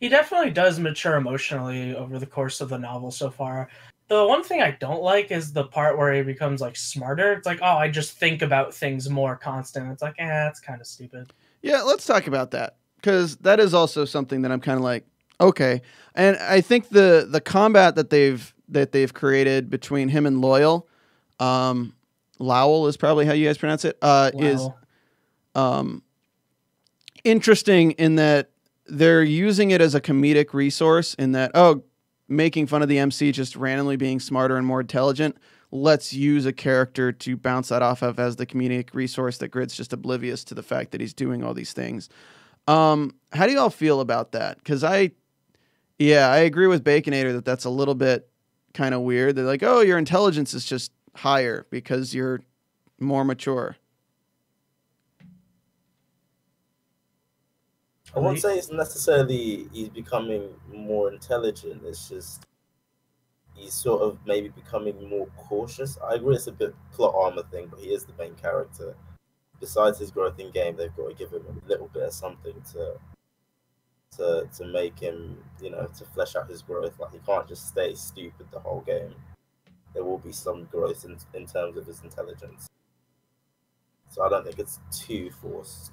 he 0.00 0.08
definitely 0.08 0.50
does 0.50 0.78
mature 0.78 1.16
emotionally 1.16 1.94
over 1.94 2.18
the 2.18 2.26
course 2.26 2.60
of 2.60 2.68
the 2.68 2.78
novel 2.78 3.10
so 3.10 3.30
far. 3.30 3.68
The 4.08 4.26
one 4.26 4.42
thing 4.42 4.60
I 4.60 4.72
don't 4.72 5.02
like 5.02 5.30
is 5.30 5.52
the 5.52 5.64
part 5.64 5.96
where 5.96 6.12
he 6.12 6.22
becomes 6.22 6.60
like 6.60 6.76
smarter. 6.76 7.32
It's 7.32 7.46
like, 7.46 7.60
oh, 7.62 7.76
I 7.76 7.88
just 7.88 8.18
think 8.18 8.42
about 8.42 8.74
things 8.74 9.08
more 9.08 9.36
constant. 9.36 9.90
It's 9.90 10.02
like, 10.02 10.16
eh, 10.18 10.26
that's 10.26 10.60
kind 10.60 10.80
of 10.80 10.86
stupid. 10.86 11.32
Yeah, 11.62 11.80
let's 11.80 12.04
talk 12.04 12.26
about 12.26 12.50
that 12.50 12.76
because 12.96 13.36
that 13.38 13.60
is 13.60 13.72
also 13.72 14.04
something 14.04 14.42
that 14.42 14.52
I'm 14.52 14.60
kind 14.60 14.78
of 14.78 14.84
like, 14.84 15.06
okay. 15.40 15.80
And 16.14 16.36
I 16.36 16.60
think 16.60 16.90
the 16.90 17.26
the 17.30 17.40
combat 17.40 17.94
that 17.94 18.10
they've 18.10 18.52
that 18.68 18.92
they've 18.92 19.12
created 19.12 19.70
between 19.70 20.08
him 20.08 20.26
and 20.26 20.40
Loyal, 20.40 20.86
um, 21.40 21.94
Lowell 22.38 22.86
is 22.86 22.96
probably 22.96 23.26
how 23.26 23.32
you 23.32 23.46
guys 23.46 23.58
pronounce 23.58 23.84
it, 23.84 23.96
uh, 24.02 24.30
is 24.34 24.68
um, 25.54 26.02
interesting 27.22 27.92
in 27.92 28.16
that 28.16 28.50
they're 28.86 29.22
using 29.22 29.70
it 29.70 29.80
as 29.80 29.94
a 29.94 30.00
comedic 30.00 30.52
resource. 30.52 31.14
In 31.14 31.32
that, 31.32 31.52
oh, 31.54 31.84
making 32.28 32.66
fun 32.66 32.82
of 32.82 32.88
the 32.88 32.98
MC 32.98 33.32
just 33.32 33.56
randomly 33.56 33.96
being 33.96 34.20
smarter 34.20 34.56
and 34.56 34.66
more 34.66 34.80
intelligent. 34.80 35.36
Let's 35.70 36.12
use 36.12 36.46
a 36.46 36.52
character 36.52 37.12
to 37.12 37.36
bounce 37.36 37.68
that 37.68 37.82
off 37.82 38.02
of 38.02 38.18
as 38.18 38.36
the 38.36 38.46
comedic 38.46 38.94
resource 38.94 39.38
that 39.38 39.48
Grid's 39.48 39.76
just 39.76 39.92
oblivious 39.92 40.44
to 40.44 40.54
the 40.54 40.62
fact 40.62 40.92
that 40.92 41.00
he's 41.00 41.14
doing 41.14 41.42
all 41.42 41.54
these 41.54 41.72
things. 41.72 42.08
Um, 42.66 43.16
how 43.32 43.46
do 43.46 43.52
you 43.52 43.58
all 43.58 43.70
feel 43.70 44.00
about 44.00 44.32
that? 44.32 44.58
Because 44.58 44.84
I, 44.84 45.10
yeah, 45.98 46.28
I 46.28 46.38
agree 46.38 46.66
with 46.66 46.84
Baconator 46.84 47.32
that 47.32 47.44
that's 47.44 47.64
a 47.64 47.70
little 47.70 47.94
bit 47.94 48.28
kind 48.72 48.94
of 48.94 49.02
weird. 49.02 49.36
They're 49.36 49.44
like, 49.44 49.62
oh, 49.62 49.80
your 49.80 49.98
intelligence 49.98 50.54
is 50.54 50.64
just 50.64 50.92
higher 51.16 51.66
because 51.70 52.14
you're 52.14 52.40
more 52.98 53.24
mature. 53.24 53.76
I 58.14 58.20
wouldn't 58.20 58.40
say 58.40 58.56
it's 58.56 58.70
necessarily 58.70 59.68
he's 59.72 59.88
becoming 59.88 60.54
more 60.68 61.12
intelligent. 61.12 61.82
It's 61.84 62.08
just 62.08 62.46
he's 63.54 63.72
sort 63.72 64.02
of 64.02 64.18
maybe 64.26 64.48
becoming 64.48 65.08
more 65.08 65.26
cautious. 65.36 65.98
I 65.98 66.14
agree 66.14 66.36
it's 66.36 66.46
a 66.46 66.52
bit 66.52 66.74
plot 66.92 67.14
armor 67.16 67.42
thing, 67.50 67.68
but 67.68 67.80
he 67.80 67.88
is 67.92 68.04
the 68.04 68.12
main 68.18 68.34
character. 68.34 68.94
Besides 69.60 69.98
his 69.98 70.10
growth 70.10 70.38
in 70.38 70.50
game, 70.50 70.76
they've 70.76 70.94
got 70.96 71.08
to 71.08 71.14
give 71.14 71.32
him 71.32 71.44
a 71.46 71.68
little 71.68 71.88
bit 71.88 72.02
of 72.04 72.12
something 72.12 72.54
to 72.72 72.98
to 74.16 74.48
to 74.56 74.64
make 74.66 74.98
him, 74.98 75.42
you 75.60 75.70
know, 75.70 75.88
to 75.98 76.04
flesh 76.04 76.36
out 76.36 76.48
his 76.48 76.62
growth. 76.62 76.98
Like 77.00 77.12
he 77.12 77.18
can't 77.20 77.48
just 77.48 77.66
stay 77.68 77.94
stupid 77.94 78.46
the 78.52 78.60
whole 78.60 78.82
game. 78.82 79.14
There 79.94 80.04
will 80.04 80.18
be 80.18 80.32
some 80.32 80.64
growth 80.64 81.04
in 81.04 81.16
in 81.32 81.46
terms 81.46 81.76
of 81.76 81.86
his 81.86 82.02
intelligence. 82.02 82.68
So 84.10 84.22
I 84.22 84.28
don't 84.28 84.44
think 84.44 84.58
it's 84.58 84.78
too 84.92 85.30
forced. 85.30 85.92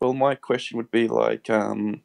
Well, 0.00 0.14
my 0.14 0.34
question 0.34 0.76
would 0.78 0.90
be 0.90 1.06
like, 1.06 1.48
um, 1.48 2.02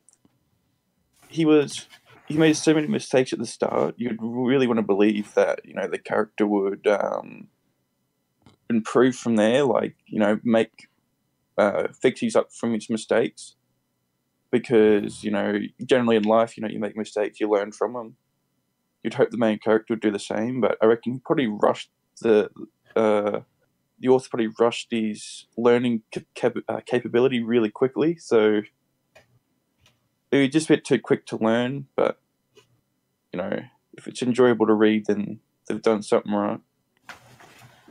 he 1.29 1.45
was, 1.45 1.88
he 2.27 2.38
made 2.38 2.55
so 2.55 2.73
many 2.73 2.88
mistakes 2.88 3.33
at 3.33 3.39
the 3.39 3.45
start. 3.45 3.95
You'd 3.97 4.19
really 4.21 4.67
want 4.67 4.77
to 4.77 4.83
believe 4.83 5.33
that 5.33 5.62
you 5.65 5.73
know 5.73 5.88
the 5.88 5.97
character 5.97 6.45
would 6.45 6.86
um, 6.88 7.47
improve 8.69 9.15
from 9.15 9.36
there. 9.36 9.63
Like 9.63 9.95
you 10.05 10.19
know, 10.19 10.39
make 10.43 10.88
uh, 11.57 11.88
fix 12.01 12.21
his 12.21 12.36
up 12.36 12.53
from 12.53 12.73
his 12.73 12.89
mistakes. 12.89 13.55
Because 14.51 15.23
you 15.23 15.31
know, 15.31 15.60
generally 15.86 16.15
in 16.15 16.23
life, 16.23 16.55
you 16.55 16.63
know, 16.63 16.69
you 16.69 16.79
make 16.79 16.95
mistakes, 16.95 17.39
you 17.39 17.49
learn 17.49 17.71
from 17.71 17.93
them. 17.93 18.15
You'd 19.03 19.13
hope 19.13 19.31
the 19.31 19.38
main 19.38 19.60
character 19.60 19.93
would 19.93 20.01
do 20.01 20.12
the 20.12 20.19
same, 20.19 20.62
but 20.62 20.77
I 20.81 20.86
reckon 20.86 21.13
he 21.13 21.19
probably 21.19 21.47
rushed 21.47 21.89
the. 22.21 22.49
Uh, 22.95 23.41
the 23.99 24.10
author 24.10 24.29
probably 24.29 24.53
rushed 24.60 24.88
his 24.91 25.45
learning 25.57 26.03
cap- 26.36 26.55
uh, 26.67 26.81
capability 26.86 27.41
really 27.41 27.69
quickly, 27.69 28.15
so 28.15 28.62
it 30.31 30.38
was 30.38 30.49
just 30.49 30.69
a 30.69 30.73
bit 30.73 30.86
too 30.86 30.99
quick 30.99 31.25
to 31.27 31.38
learn. 31.38 31.88
But 31.95 32.19
you 33.33 33.38
know, 33.38 33.60
if 33.93 34.07
it's 34.07 34.21
enjoyable 34.21 34.67
to 34.67 34.73
read, 34.73 35.05
then 35.07 35.39
they've 35.67 35.81
done 35.81 36.03
something 36.03 36.31
right. 36.31 36.60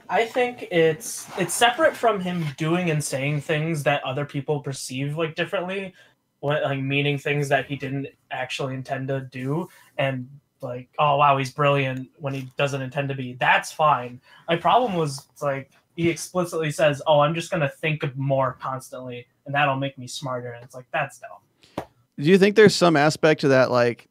I 0.08 0.26
think 0.26 0.68
it's 0.70 1.28
it's 1.38 1.54
separate 1.54 1.96
from 1.96 2.20
him 2.20 2.44
doing 2.56 2.90
and 2.90 3.02
saying 3.02 3.40
things 3.40 3.82
that 3.82 4.04
other 4.04 4.24
people 4.24 4.60
perceive 4.60 5.16
like 5.16 5.34
differently, 5.34 5.94
what 6.40 6.62
like 6.62 6.80
meaning 6.80 7.18
things 7.18 7.48
that 7.48 7.66
he 7.66 7.76
didn't 7.76 8.08
actually 8.30 8.74
intend 8.74 9.08
to 9.08 9.20
do, 9.20 9.68
and 9.98 10.28
like, 10.62 10.88
oh 10.98 11.16
wow, 11.16 11.36
he's 11.36 11.50
brilliant 11.52 12.08
when 12.18 12.34
he 12.34 12.50
doesn't 12.56 12.82
intend 12.82 13.08
to 13.08 13.14
be. 13.14 13.34
That's 13.34 13.72
fine. 13.72 14.20
My 14.48 14.56
problem 14.56 14.94
was 14.94 15.26
like 15.40 15.70
he 15.96 16.08
explicitly 16.08 16.70
says, 16.70 17.02
"Oh, 17.06 17.20
I'm 17.20 17.34
just 17.34 17.50
gonna 17.50 17.68
think 17.68 18.04
more 18.16 18.56
constantly, 18.60 19.26
and 19.46 19.54
that'll 19.54 19.76
make 19.76 19.98
me 19.98 20.06
smarter." 20.06 20.52
And 20.52 20.64
it's 20.64 20.74
like 20.74 20.86
that's 20.92 21.18
dumb. 21.18 21.86
Do 22.18 22.24
you 22.24 22.38
think 22.38 22.56
there's 22.56 22.74
some 22.74 22.96
aspect 22.96 23.42
to 23.42 23.48
that 23.48 23.70
like 23.70 24.08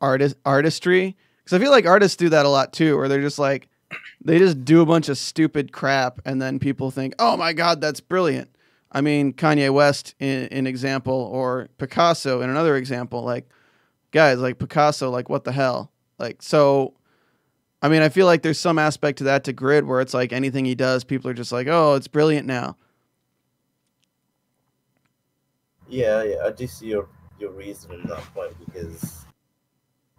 artist 0.00 0.36
artistry? 0.44 1.16
Because 1.44 1.58
I 1.58 1.62
feel 1.62 1.70
like 1.70 1.86
artists 1.86 2.16
do 2.16 2.28
that 2.30 2.46
a 2.46 2.48
lot 2.48 2.72
too, 2.72 2.96
where 2.96 3.08
they're 3.08 3.20
just 3.20 3.38
like 3.38 3.68
they 4.24 4.38
just 4.38 4.64
do 4.64 4.80
a 4.80 4.86
bunch 4.86 5.08
of 5.08 5.18
stupid 5.18 5.72
crap, 5.72 6.20
and 6.24 6.40
then 6.40 6.58
people 6.58 6.90
think, 6.90 7.14
"Oh 7.18 7.36
my 7.36 7.52
god, 7.52 7.80
that's 7.80 8.00
brilliant." 8.00 8.50
I 8.92 9.00
mean, 9.00 9.32
Kanye 9.34 9.72
West 9.72 10.14
in 10.20 10.44
an 10.46 10.66
example, 10.66 11.14
or 11.14 11.68
Picasso 11.76 12.40
in 12.40 12.48
another 12.48 12.76
example. 12.76 13.22
Like, 13.22 13.48
guys, 14.10 14.38
like 14.38 14.58
Picasso, 14.58 15.10
like 15.10 15.28
what 15.28 15.44
the 15.44 15.52
hell? 15.52 15.92
Like, 16.18 16.42
so. 16.42 16.94
I 17.82 17.88
mean, 17.90 18.00
I 18.02 18.08
feel 18.08 18.26
like 18.26 18.42
there's 18.42 18.58
some 18.58 18.78
aspect 18.78 19.18
to 19.18 19.24
that 19.24 19.44
to 19.44 19.52
Grid 19.52 19.84
where 19.86 20.00
it's 20.00 20.14
like 20.14 20.32
anything 20.32 20.64
he 20.64 20.74
does, 20.74 21.04
people 21.04 21.30
are 21.30 21.34
just 21.34 21.52
like, 21.52 21.66
"Oh, 21.68 21.94
it's 21.94 22.08
brilliant 22.08 22.46
now." 22.46 22.76
Yeah, 25.88 26.22
yeah, 26.24 26.36
I 26.44 26.50
do 26.50 26.66
see 26.66 26.86
your 26.86 27.08
your 27.38 27.52
reason 27.52 27.92
in 27.92 28.02
that 28.08 28.22
point 28.34 28.54
because 28.64 29.26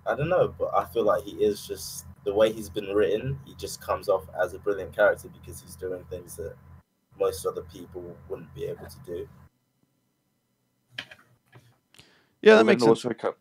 I 0.06 0.16
don't 0.16 0.30
know, 0.30 0.54
but 0.58 0.72
I 0.74 0.86
feel 0.86 1.04
like 1.04 1.24
he 1.24 1.32
is 1.44 1.66
just 1.68 2.06
the 2.24 2.34
way 2.34 2.54
he's 2.54 2.70
been 2.70 2.94
written. 2.94 3.40
He 3.46 3.56
just 3.56 3.82
comes 3.82 4.08
off 4.08 4.26
as 4.42 4.54
a 4.54 4.60
brilliant 4.60 4.96
character 4.96 5.28
because 5.30 5.60
he's 5.60 5.76
doing 5.76 6.04
things 6.10 6.36
that 6.38 6.56
most 7.20 7.46
other 7.46 7.64
people 7.64 8.16
wouldn't 8.30 8.54
be 8.56 8.66
able 8.66 8.86
to 8.86 8.98
do. 9.06 9.28
Yeah, 12.42 12.56
that 12.56 12.58
Well, 12.58 12.64
makes 12.66 12.84
sense. 12.84 13.04
Also 13.06 13.10
co- 13.14 13.36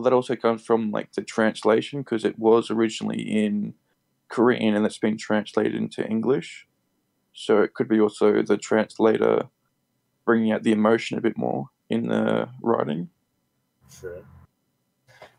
well, 0.00 0.04
that 0.04 0.16
also 0.16 0.34
comes 0.34 0.64
from 0.64 0.90
like 0.90 1.12
the 1.12 1.20
translation 1.20 2.00
because 2.00 2.24
it 2.24 2.38
was 2.38 2.70
originally 2.70 3.20
in 3.20 3.74
Korean 4.30 4.74
and 4.74 4.86
it's 4.86 4.96
been 4.96 5.18
translated 5.18 5.74
into 5.74 6.02
English. 6.08 6.66
So 7.34 7.60
it 7.60 7.74
could 7.74 7.86
be 7.86 8.00
also 8.00 8.40
the 8.40 8.56
translator 8.56 9.42
bringing 10.24 10.52
out 10.52 10.62
the 10.62 10.72
emotion 10.72 11.18
a 11.18 11.20
bit 11.20 11.36
more 11.36 11.66
in 11.90 12.08
the 12.08 12.48
writing. 12.62 13.10
True. 14.00 14.24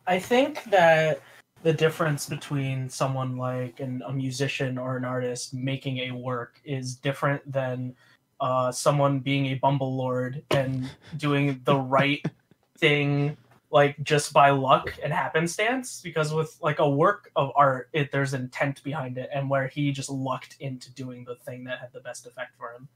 I 0.06 0.20
think 0.20 0.64
that 0.66 1.22
the 1.64 1.74
difference 1.74 2.30
between 2.30 2.88
someone 2.88 3.38
like 3.38 3.80
an, 3.80 4.04
a 4.06 4.14
musician 4.14 4.78
or 4.78 4.96
an 4.96 5.06
artist 5.06 5.56
making 5.56 5.98
a 5.98 6.12
work 6.12 6.62
is 6.64 6.96
different 6.98 7.52
than 7.52 7.96
uh, 8.40 8.72
someone 8.72 9.22
being 9.22 9.48
a 9.48 9.56
bumble 9.56 9.96
lord 9.96 10.44
and 10.52 10.88
doing 11.18 11.60
the 11.64 11.78
right 11.78 12.24
thing 12.78 13.36
like 13.72 14.02
just 14.04 14.34
by 14.34 14.50
luck 14.50 14.94
and 15.04 15.12
happenstance 15.14 16.02
because 16.04 16.34
with 16.34 16.58
like 16.62 16.80
a 16.80 16.90
work 16.90 17.32
of 17.36 17.52
art 17.56 17.90
it 17.94 18.12
there's 18.12 18.34
intent 18.34 18.84
behind 18.84 19.18
it 19.18 19.30
and 19.34 19.50
where 19.50 19.68
he 19.68 19.92
just 19.92 20.10
lucked 20.10 20.58
into 20.60 20.92
doing 20.94 21.24
the 21.26 21.36
thing 21.36 21.64
that 21.64 21.80
had 21.80 21.92
the 21.94 22.02
best 22.02 22.28
effect 22.28 22.52
for 22.58 22.74
him 22.74 22.88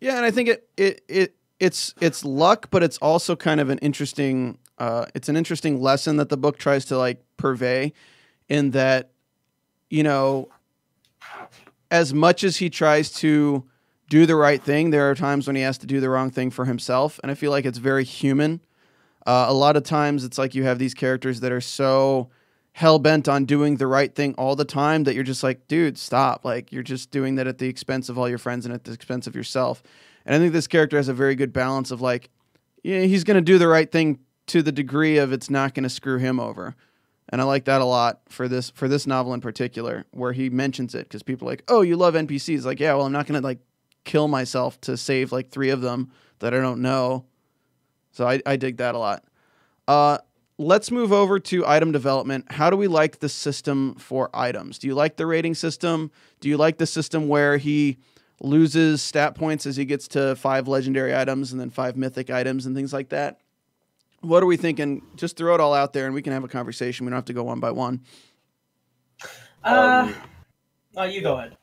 Yeah, 0.00 0.16
and 0.16 0.24
I 0.24 0.30
think 0.30 0.48
it 0.48 0.68
it 0.76 1.02
it 1.08 1.34
it's 1.60 1.94
it's 2.00 2.24
luck, 2.24 2.68
but 2.70 2.82
it's 2.82 2.98
also 2.98 3.36
kind 3.36 3.60
of 3.60 3.70
an 3.70 3.78
interesting 3.78 4.58
uh, 4.78 5.06
it's 5.14 5.28
an 5.28 5.36
interesting 5.36 5.80
lesson 5.80 6.16
that 6.16 6.28
the 6.28 6.36
book 6.36 6.58
tries 6.58 6.84
to 6.86 6.98
like 6.98 7.22
purvey, 7.36 7.92
in 8.48 8.72
that, 8.72 9.10
you 9.88 10.02
know, 10.02 10.48
as 11.90 12.12
much 12.12 12.42
as 12.42 12.56
he 12.56 12.68
tries 12.68 13.12
to 13.12 13.64
do 14.10 14.26
the 14.26 14.36
right 14.36 14.62
thing, 14.62 14.90
there 14.90 15.08
are 15.08 15.14
times 15.14 15.46
when 15.46 15.56
he 15.56 15.62
has 15.62 15.78
to 15.78 15.86
do 15.86 16.00
the 16.00 16.10
wrong 16.10 16.30
thing 16.30 16.50
for 16.50 16.64
himself, 16.64 17.20
and 17.22 17.30
I 17.30 17.34
feel 17.34 17.50
like 17.50 17.64
it's 17.64 17.78
very 17.78 18.04
human. 18.04 18.60
Uh, 19.26 19.46
a 19.48 19.54
lot 19.54 19.76
of 19.76 19.82
times, 19.82 20.24
it's 20.24 20.38
like 20.38 20.54
you 20.54 20.64
have 20.64 20.78
these 20.78 20.94
characters 20.94 21.40
that 21.40 21.52
are 21.52 21.60
so 21.60 22.30
hell 22.74 22.98
bent 22.98 23.28
on 23.28 23.44
doing 23.44 23.76
the 23.76 23.86
right 23.86 24.14
thing 24.14 24.34
all 24.34 24.56
the 24.56 24.64
time 24.64 25.04
that 25.04 25.14
you're 25.14 25.22
just 25.22 25.44
like, 25.44 25.66
dude, 25.68 25.96
stop. 25.96 26.44
Like 26.44 26.72
you're 26.72 26.82
just 26.82 27.10
doing 27.12 27.36
that 27.36 27.46
at 27.46 27.58
the 27.58 27.68
expense 27.68 28.08
of 28.08 28.18
all 28.18 28.28
your 28.28 28.38
friends 28.38 28.66
and 28.66 28.74
at 28.74 28.82
the 28.82 28.92
expense 28.92 29.26
of 29.28 29.36
yourself. 29.36 29.82
And 30.26 30.34
I 30.34 30.38
think 30.38 30.52
this 30.52 30.66
character 30.66 30.96
has 30.96 31.08
a 31.08 31.14
very 31.14 31.36
good 31.36 31.52
balance 31.52 31.92
of 31.92 32.00
like, 32.00 32.30
yeah, 32.82 33.02
he's 33.02 33.22
going 33.22 33.36
to 33.36 33.40
do 33.40 33.58
the 33.58 33.68
right 33.68 33.90
thing 33.90 34.18
to 34.48 34.60
the 34.60 34.72
degree 34.72 35.18
of 35.18 35.32
it's 35.32 35.48
not 35.48 35.72
going 35.72 35.84
to 35.84 35.88
screw 35.88 36.18
him 36.18 36.40
over. 36.40 36.74
And 37.28 37.40
I 37.40 37.44
like 37.44 37.64
that 37.66 37.80
a 37.80 37.84
lot 37.84 38.20
for 38.28 38.48
this 38.48 38.70
for 38.70 38.88
this 38.88 39.06
novel 39.06 39.32
in 39.34 39.40
particular, 39.40 40.04
where 40.10 40.32
he 40.32 40.50
mentions 40.50 40.94
it 40.94 41.04
because 41.04 41.22
people 41.22 41.48
are 41.48 41.52
like, 41.52 41.64
oh, 41.68 41.80
you 41.80 41.96
love 41.96 42.14
NPCs. 42.14 42.64
Like, 42.64 42.80
yeah, 42.80 42.94
well, 42.94 43.06
I'm 43.06 43.12
not 43.12 43.26
going 43.26 43.40
to 43.40 43.46
like 43.46 43.60
kill 44.04 44.28
myself 44.28 44.80
to 44.82 44.96
save 44.96 45.32
like 45.32 45.50
three 45.50 45.70
of 45.70 45.80
them 45.80 46.10
that 46.40 46.52
I 46.52 46.60
don't 46.60 46.82
know. 46.82 47.24
So 48.14 48.28
I, 48.28 48.40
I 48.46 48.56
dig 48.56 48.76
that 48.76 48.94
a 48.94 48.98
lot. 48.98 49.24
Uh, 49.88 50.18
let's 50.56 50.92
move 50.92 51.12
over 51.12 51.40
to 51.40 51.66
item 51.66 51.90
development. 51.90 52.50
How 52.50 52.70
do 52.70 52.76
we 52.76 52.86
like 52.86 53.18
the 53.18 53.28
system 53.28 53.96
for 53.96 54.30
items? 54.32 54.78
Do 54.78 54.86
you 54.86 54.94
like 54.94 55.16
the 55.16 55.26
rating 55.26 55.54
system? 55.54 56.12
Do 56.38 56.48
you 56.48 56.56
like 56.56 56.78
the 56.78 56.86
system 56.86 57.26
where 57.26 57.56
he 57.56 57.98
loses 58.40 59.02
stat 59.02 59.34
points 59.34 59.66
as 59.66 59.76
he 59.76 59.84
gets 59.84 60.06
to 60.08 60.36
five 60.36 60.68
legendary 60.68 61.14
items 61.14 61.50
and 61.50 61.60
then 61.60 61.70
five 61.70 61.96
mythic 61.96 62.30
items 62.30 62.66
and 62.66 62.76
things 62.76 62.92
like 62.92 63.08
that? 63.08 63.40
What 64.20 64.44
are 64.44 64.46
we 64.46 64.56
thinking? 64.56 65.02
Just 65.16 65.36
throw 65.36 65.54
it 65.54 65.60
all 65.60 65.74
out 65.74 65.92
there 65.92 66.06
and 66.06 66.14
we 66.14 66.22
can 66.22 66.32
have 66.32 66.44
a 66.44 66.48
conversation. 66.48 67.04
We 67.04 67.10
don't 67.10 67.16
have 67.16 67.24
to 67.26 67.32
go 67.32 67.42
one 67.42 67.58
by 67.58 67.72
one. 67.72 68.00
uh 69.64 70.06
Um, 70.08 70.14
oh 70.96 71.04
you 71.04 71.20
go 71.20 71.36
ahead 71.36 71.56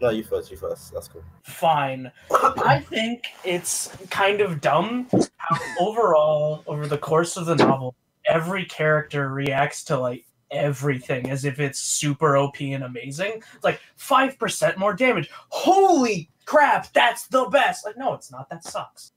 No, 0.00 0.10
you 0.10 0.24
first. 0.24 0.50
You 0.50 0.56
first. 0.56 0.92
That's 0.92 1.08
cool. 1.08 1.22
fine. 1.42 2.12
I 2.30 2.80
think 2.80 3.24
it's 3.44 3.96
kind 4.10 4.40
of 4.40 4.60
dumb 4.60 5.08
how 5.36 5.58
overall, 5.80 6.62
over 6.66 6.86
the 6.86 6.98
course 6.98 7.36
of 7.36 7.46
the 7.46 7.56
novel, 7.56 7.94
every 8.26 8.66
character 8.66 9.30
reacts 9.30 9.84
to 9.84 9.98
like 9.98 10.26
everything 10.50 11.30
as 11.30 11.44
if 11.44 11.58
it's 11.60 11.78
super 11.78 12.36
OP 12.36 12.60
and 12.60 12.84
amazing. 12.84 13.42
It's 13.54 13.64
like 13.64 13.80
five 13.96 14.38
percent 14.38 14.76
more 14.78 14.94
damage. 14.94 15.30
Holy 15.48 16.30
crap, 16.44 16.92
that's 16.92 17.26
the 17.28 17.46
best. 17.46 17.86
Like, 17.86 17.96
no, 17.96 18.12
it's 18.12 18.30
not. 18.30 18.50
That 18.50 18.64
sucks. 18.64 19.12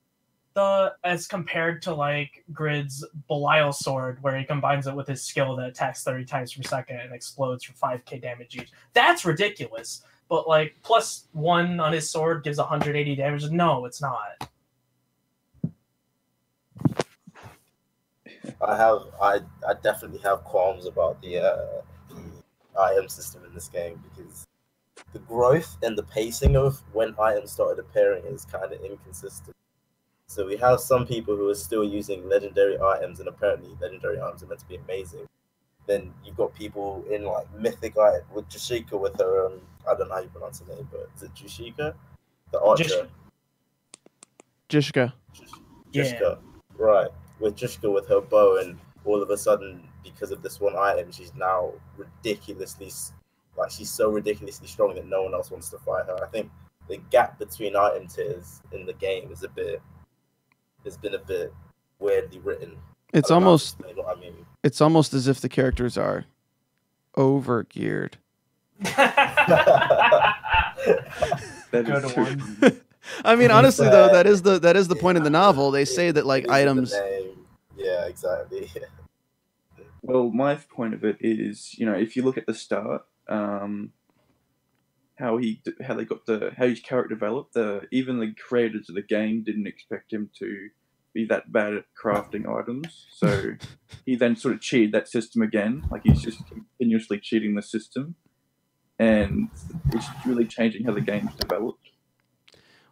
The 0.53 0.93
as 1.03 1.27
compared 1.27 1.81
to 1.83 1.93
like 1.93 2.43
Grid's 2.53 3.05
Belial 3.27 3.73
sword, 3.73 4.17
where 4.21 4.37
he 4.37 4.45
combines 4.45 4.87
it 4.87 4.95
with 4.95 5.07
his 5.07 5.23
skill 5.23 5.57
that 5.57 5.67
attacks 5.67 6.03
30 6.03 6.25
times 6.25 6.53
per 6.53 6.63
second 6.63 7.01
and 7.01 7.13
explodes 7.13 7.65
for 7.65 7.73
5k 7.73 8.21
damage 8.21 8.55
each. 8.55 8.71
That's 8.93 9.25
ridiculous 9.25 10.03
but 10.29 10.47
like 10.47 10.75
plus 10.83 11.25
one 11.33 11.79
on 11.79 11.91
his 11.91 12.09
sword 12.09 12.43
gives 12.43 12.59
180 12.59 13.15
damage. 13.15 13.49
No, 13.49 13.85
it's 13.85 14.01
not. 14.01 14.49
I 18.61 18.77
have. 18.77 19.01
I. 19.21 19.39
I 19.67 19.73
definitely 19.81 20.19
have 20.19 20.43
qualms 20.43 20.85
about 20.85 21.21
the 21.21 21.39
uh, 21.39 21.81
item 22.79 23.09
system 23.09 23.43
in 23.45 23.53
this 23.53 23.67
game 23.67 24.01
because 24.15 24.45
the 25.13 25.19
growth 25.19 25.77
and 25.81 25.97
the 25.97 26.03
pacing 26.03 26.55
of 26.55 26.81
when 26.93 27.15
items 27.19 27.51
started 27.51 27.79
appearing 27.79 28.23
is 28.25 28.45
kind 28.45 28.71
of 28.71 28.79
inconsistent. 28.81 29.55
So 30.27 30.45
we 30.45 30.57
have 30.57 30.79
some 30.79 31.07
people 31.07 31.35
who 31.35 31.49
are 31.49 31.55
still 31.55 31.83
using 31.83 32.29
legendary 32.29 32.79
items, 32.79 33.19
and 33.19 33.27
apparently 33.27 33.75
legendary 33.81 34.21
items 34.21 34.43
are 34.43 34.47
meant 34.47 34.59
to 34.59 34.67
be 34.67 34.75
amazing. 34.75 35.25
Then 35.87 36.13
you've 36.23 36.37
got 36.37 36.53
people 36.53 37.03
in 37.09 37.23
like 37.23 37.47
mythic 37.55 37.97
item 37.97 38.21
with 38.33 38.47
Jashika 38.47 38.99
with 38.99 39.17
her. 39.17 39.47
Um, 39.47 39.61
I 39.89 39.95
don't 39.95 40.09
know 40.09 40.15
how 40.15 40.21
you 40.21 40.29
pronounce 40.29 40.59
her 40.59 40.73
name, 40.73 40.87
but 40.91 41.09
is 41.15 41.23
it 41.23 41.33
Jashika? 41.33 41.93
The 42.51 42.61
archer. 42.61 43.07
Jish- 44.69 44.83
Jishka. 44.93 45.13
Yeah. 45.91 46.35
Right? 46.77 47.09
With 47.39 47.55
Jessica 47.55 47.89
with 47.89 48.07
her 48.07 48.21
bow, 48.21 48.57
and 48.57 48.77
all 49.05 49.21
of 49.21 49.29
a 49.29 49.37
sudden, 49.37 49.87
because 50.03 50.31
of 50.31 50.41
this 50.41 50.59
one 50.59 50.75
item, 50.77 51.11
she's 51.11 51.33
now 51.35 51.71
ridiculously, 51.97 52.91
like 53.57 53.71
she's 53.71 53.89
so 53.89 54.09
ridiculously 54.09 54.67
strong 54.67 54.95
that 54.95 55.07
no 55.07 55.23
one 55.23 55.33
else 55.33 55.51
wants 55.51 55.69
to 55.69 55.77
fight 55.79 56.05
her. 56.05 56.23
I 56.23 56.27
think 56.27 56.51
the 56.87 56.97
gap 57.09 57.39
between 57.39 57.75
item 57.75 58.07
tiers 58.07 58.61
in 58.71 58.85
the 58.85 58.93
game 58.93 59.31
is 59.31 59.43
a 59.43 59.49
bit, 59.49 59.81
has 60.83 60.97
been 60.97 61.15
a 61.15 61.19
bit 61.19 61.53
weirdly 61.99 62.39
written. 62.39 62.77
It's 63.13 63.31
I 63.31 63.35
don't 63.35 63.43
know 63.43 63.49
how 63.51 63.57
to 63.57 64.01
almost 64.01 64.17
I 64.17 64.19
mean. 64.19 64.45
it's 64.63 64.81
almost 64.81 65.13
as 65.13 65.27
if 65.27 65.41
the 65.41 65.49
characters 65.49 65.97
are 65.97 66.25
over 67.15 67.63
geared. 67.63 68.17
That 71.71 71.85
Good 71.85 72.05
is 72.05 72.11
true. 72.11 72.23
one. 72.23 72.81
I 73.25 73.35
mean, 73.35 73.47
To 73.47 73.53
be 73.53 73.53
honestly 73.53 73.89
though, 73.89 74.09
that 74.09 74.27
is 74.27 74.41
the 74.41 74.59
that 74.59 74.75
is 74.75 74.87
the 74.87 74.95
point 74.95 75.17
of 75.17 75.23
the 75.23 75.29
novel. 75.29 75.71
They 75.71 75.85
say 75.85 76.11
that 76.11 76.25
like 76.25 76.43
It 76.43 76.49
is 76.49 76.49
in 76.49 76.55
the 76.55 76.61
items. 76.61 76.93
Yeah, 77.77 78.05
exactly. 78.05 78.69
Well, 80.01 80.31
my 80.31 80.55
point 80.55 80.93
of 80.93 81.03
it 81.03 81.17
is, 81.19 81.75
you 81.77 81.85
know, 81.85 81.93
if 81.93 82.15
you 82.15 82.23
look 82.23 82.37
at 82.37 82.47
the 82.47 82.53
start, 82.53 83.01
um, 83.27 83.91
how 85.19 85.37
he 85.37 85.61
how 85.85 85.93
they 85.95 86.05
got 86.05 86.25
the 86.25 86.53
how 86.57 86.67
his 86.67 86.79
character 86.79 87.13
developed, 87.13 87.53
the 87.53 87.81
even 87.91 88.19
the 88.19 88.33
creators 88.33 88.87
of 88.89 88.95
the 88.95 89.01
game 89.01 89.43
didn't 89.43 89.67
expect 89.67 90.13
him 90.13 90.29
to 90.39 90.69
be 91.13 91.25
that 91.25 91.51
bad 91.51 91.73
at 91.73 91.83
crafting 92.01 92.47
items. 92.47 93.07
So 93.11 93.55
he 94.05 94.15
then 94.15 94.35
sort 94.37 94.53
of 94.55 94.61
cheated 94.61 94.93
that 94.93 95.09
system 95.09 95.41
again, 95.41 95.83
like 95.91 96.03
he's 96.05 96.21
just 96.21 96.39
continuously 96.47 97.19
cheating 97.19 97.55
the 97.55 97.61
system, 97.61 98.15
and 98.99 99.49
it's 99.93 100.07
really 100.25 100.45
changing 100.45 100.83
how 100.83 100.93
the 100.93 101.01
game's 101.01 101.33
developed. 101.35 101.89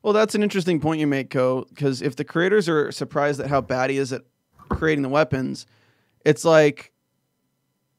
Well, 0.02 0.14
that's 0.14 0.36
an 0.36 0.44
interesting 0.44 0.80
point 0.80 1.00
you 1.02 1.08
make, 1.08 1.30
Co. 1.30 1.66
Because 1.70 2.02
if 2.02 2.16
the 2.16 2.24
creators 2.24 2.70
are 2.70 2.92
surprised 2.92 3.40
at 3.40 3.48
how 3.50 3.62
bad 3.62 3.90
he 3.90 3.98
is 3.98 4.14
at 4.14 4.24
creating 4.70 5.02
the 5.02 5.10
weapons, 5.10 5.66
it's 6.26 6.46
like 6.46 6.94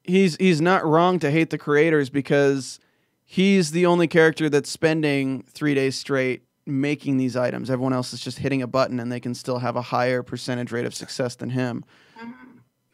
he's 0.05 0.37
he's 0.37 0.61
not 0.61 0.85
wrong 0.87 1.19
to 1.19 1.31
hate 1.31 1.51
the 1.51 1.59
creators 1.59 2.09
because 2.09 2.81
he's 3.25 3.73
the 3.73 3.85
only 3.85 4.09
character 4.09 4.49
that's 4.49 4.71
spending 4.71 5.43
three 5.43 5.75
days 5.75 5.97
straight 5.97 6.45
making 6.65 7.19
these 7.19 7.37
items. 7.37 7.71
Everyone 7.71 7.93
else 7.93 8.13
is 8.13 8.21
just 8.21 8.39
hitting 8.39 8.63
a 8.63 8.67
button 8.67 9.01
and 9.01 9.11
they 9.13 9.21
can 9.21 9.35
still 9.35 9.59
have 9.59 9.77
a 9.77 9.83
higher 9.83 10.23
percentage 10.23 10.73
rate 10.73 10.87
of 10.87 10.95
success 10.95 11.37
than 11.37 11.51
him. 11.51 11.85
Mm-hmm. 12.19 12.33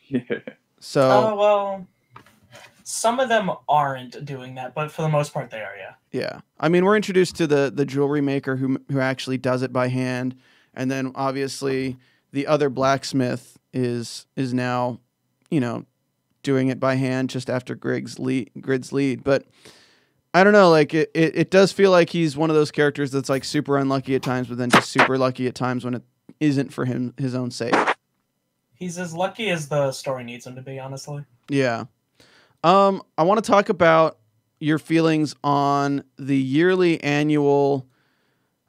Yeah. 0.06 0.20
So 0.80 1.00
Oh 1.10 1.34
well, 1.34 1.86
some 2.84 3.18
of 3.18 3.28
them 3.28 3.50
aren't 3.68 4.24
doing 4.24 4.54
that, 4.54 4.74
but 4.74 4.92
for 4.92 5.02
the 5.02 5.08
most 5.08 5.32
part, 5.32 5.50
they 5.50 5.60
are. 5.60 5.74
Yeah. 5.76 5.94
Yeah, 6.12 6.40
I 6.60 6.68
mean, 6.68 6.84
we're 6.84 6.94
introduced 6.94 7.34
to 7.36 7.46
the 7.48 7.72
the 7.74 7.84
jewelry 7.84 8.20
maker 8.20 8.54
who 8.54 8.78
who 8.92 9.00
actually 9.00 9.36
does 9.36 9.62
it 9.62 9.72
by 9.72 9.88
hand, 9.88 10.36
and 10.72 10.88
then 10.88 11.10
obviously 11.16 11.96
the 12.30 12.46
other 12.46 12.70
blacksmith 12.70 13.58
is 13.72 14.26
is 14.36 14.54
now, 14.54 15.00
you 15.50 15.58
know, 15.58 15.86
doing 16.44 16.68
it 16.68 16.78
by 16.78 16.94
hand 16.94 17.30
just 17.30 17.50
after 17.50 17.74
Grig's 17.74 18.20
lead, 18.20 18.50
Grid's 18.60 18.92
lead. 18.92 19.24
But 19.24 19.44
I 20.32 20.44
don't 20.44 20.52
know, 20.52 20.70
like 20.70 20.94
it, 20.94 21.10
it, 21.14 21.36
it 21.36 21.50
does 21.50 21.72
feel 21.72 21.90
like 21.90 22.10
he's 22.10 22.36
one 22.36 22.48
of 22.48 22.54
those 22.54 22.70
characters 22.70 23.10
that's 23.10 23.28
like 23.28 23.42
super 23.42 23.76
unlucky 23.76 24.14
at 24.14 24.22
times, 24.22 24.46
but 24.46 24.56
then 24.56 24.70
just 24.70 24.90
super 24.90 25.18
lucky 25.18 25.48
at 25.48 25.56
times 25.56 25.84
when 25.84 25.94
it 25.94 26.02
isn't 26.38 26.72
for 26.72 26.84
him 26.84 27.14
his 27.16 27.34
own 27.34 27.50
sake. 27.50 27.74
He's 28.74 28.98
as 28.98 29.14
lucky 29.14 29.50
as 29.50 29.68
the 29.68 29.90
story 29.90 30.22
needs 30.22 30.46
him 30.46 30.54
to 30.54 30.62
be, 30.62 30.78
honestly. 30.78 31.24
Yeah. 31.48 31.86
Um, 32.64 33.02
I 33.18 33.24
want 33.24 33.44
to 33.44 33.48
talk 33.48 33.68
about 33.68 34.16
your 34.58 34.78
feelings 34.78 35.36
on 35.44 36.02
the 36.16 36.36
yearly 36.36 36.98
annual 37.04 37.86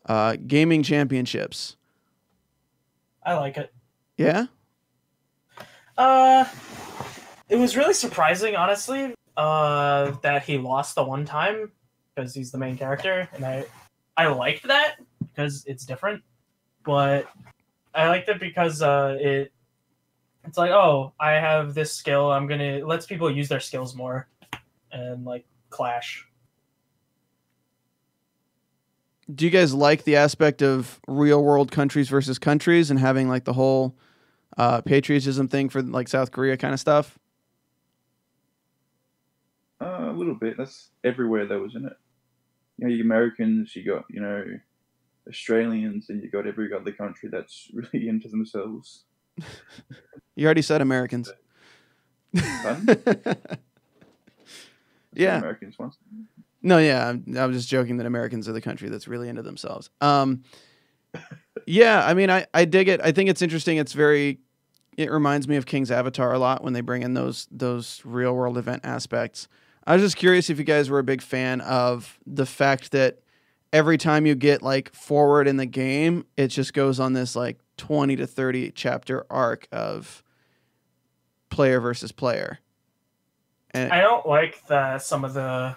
uh, 0.05 0.35
gaming 0.45 0.83
championships. 0.83 1.77
I 3.23 3.35
like 3.35 3.55
it. 3.55 3.73
Yeah. 4.17 4.47
Uh, 5.97 6.43
it 7.47 7.55
was 7.55 7.77
really 7.77 7.93
surprising, 7.93 8.57
honestly, 8.57 9.15
uh, 9.37 10.11
that 10.21 10.43
he 10.43 10.57
lost 10.57 10.95
the 10.95 11.03
one 11.03 11.23
time 11.23 11.71
because 12.13 12.35
he's 12.35 12.51
the 12.51 12.57
main 12.57 12.77
character, 12.77 13.29
and 13.33 13.45
I, 13.45 13.63
I 14.17 14.27
liked 14.27 14.67
that 14.67 14.95
because 15.21 15.63
it's 15.67 15.85
different, 15.85 16.21
but 16.83 17.29
I 17.93 18.09
liked 18.09 18.27
it 18.27 18.41
because 18.41 18.81
uh, 18.81 19.17
it, 19.21 19.53
it's 20.47 20.57
like, 20.57 20.71
oh, 20.71 21.13
I 21.19 21.31
have 21.31 21.73
this 21.73 21.93
skill. 21.93 22.31
I'm 22.31 22.47
gonna 22.47 22.63
it 22.63 22.87
lets 22.87 23.05
people 23.05 23.29
use 23.29 23.49
their 23.49 23.59
skills 23.59 23.95
more, 23.95 24.27
and 24.91 25.25
like 25.25 25.45
clash. 25.69 26.27
Do 29.33 29.45
you 29.45 29.51
guys 29.51 29.73
like 29.73 30.03
the 30.03 30.17
aspect 30.17 30.61
of 30.61 30.99
real 31.07 31.43
world 31.43 31.71
countries 31.71 32.09
versus 32.09 32.37
countries 32.37 32.91
and 32.91 32.99
having 32.99 33.27
like 33.27 33.43
the 33.43 33.53
whole 33.53 33.95
uh, 34.55 34.81
patriotism 34.81 35.47
thing 35.47 35.69
for 35.69 35.81
like 35.81 36.07
South 36.07 36.31
Korea 36.31 36.57
kind 36.57 36.73
of 36.73 36.79
stuff? 36.79 37.17
Uh, 39.81 40.11
a 40.11 40.13
little 40.13 40.35
bit. 40.35 40.55
That's 40.57 40.89
everywhere 41.03 41.47
though, 41.47 41.65
isn't 41.65 41.85
it? 41.85 41.97
You 42.77 42.87
know, 42.87 42.93
you 42.93 43.03
Americans, 43.03 43.75
you 43.75 43.83
got 43.83 44.05
you 44.09 44.21
know 44.21 44.45
Australians, 45.27 46.09
and 46.09 46.21
you 46.21 46.29
got 46.29 46.45
every 46.45 46.71
other 46.73 46.91
country 46.91 47.29
that's 47.31 47.69
really 47.73 48.07
into 48.07 48.29
themselves. 48.29 49.05
You 50.35 50.45
already 50.45 50.61
said 50.61 50.81
Americans. 50.81 51.31
Yeah. 55.15 55.37
Americans 55.37 55.79
once. 55.79 55.97
No, 56.61 56.77
yeah, 56.77 57.07
I'm, 57.07 57.37
I 57.37 57.45
was 57.45 57.57
just 57.57 57.69
joking 57.69 57.97
that 57.97 58.05
Americans 58.05 58.49
are 58.49 58.53
the 58.53 58.61
country 58.61 58.89
that's 58.89 59.07
really 59.07 59.29
into 59.29 59.41
themselves. 59.41 59.89
Um, 60.01 60.43
yeah, 61.65 62.05
I 62.05 62.13
mean, 62.13 62.29
I, 62.29 62.45
I 62.53 62.65
dig 62.65 62.87
it. 62.89 62.99
I 63.03 63.11
think 63.11 63.29
it's 63.29 63.41
interesting. 63.41 63.77
It's 63.77 63.93
very, 63.93 64.39
it 64.97 65.11
reminds 65.11 65.47
me 65.47 65.55
of 65.55 65.65
King's 65.65 65.91
Avatar 65.91 66.33
a 66.33 66.39
lot 66.39 66.63
when 66.63 66.73
they 66.73 66.81
bring 66.81 67.03
in 67.03 67.13
those 67.13 67.47
those 67.51 68.01
real 68.03 68.33
world 68.33 68.57
event 68.57 68.81
aspects. 68.83 69.47
I 69.87 69.93
was 69.93 70.01
just 70.01 70.17
curious 70.17 70.49
if 70.49 70.57
you 70.57 70.63
guys 70.63 70.89
were 70.89 70.99
a 70.99 71.03
big 71.03 71.21
fan 71.21 71.61
of 71.61 72.19
the 72.25 72.45
fact 72.45 72.91
that 72.91 73.19
every 73.71 73.97
time 73.97 74.25
you 74.25 74.33
get 74.35 74.61
like 74.63 74.93
forward 74.93 75.47
in 75.47 75.57
the 75.57 75.65
game, 75.65 76.25
it 76.35 76.47
just 76.47 76.73
goes 76.73 76.99
on 76.99 77.13
this 77.13 77.35
like 77.35 77.59
twenty 77.77 78.15
to 78.15 78.27
thirty 78.27 78.71
chapter 78.71 79.25
arc 79.29 79.67
of 79.71 80.23
player 81.49 81.79
versus 81.79 82.11
player. 82.11 82.59
And 83.71 83.91
I 83.91 84.01
don't 84.01 84.25
like 84.27 84.65
the 84.67 84.99
some 84.99 85.25
of 85.25 85.33
the 85.33 85.75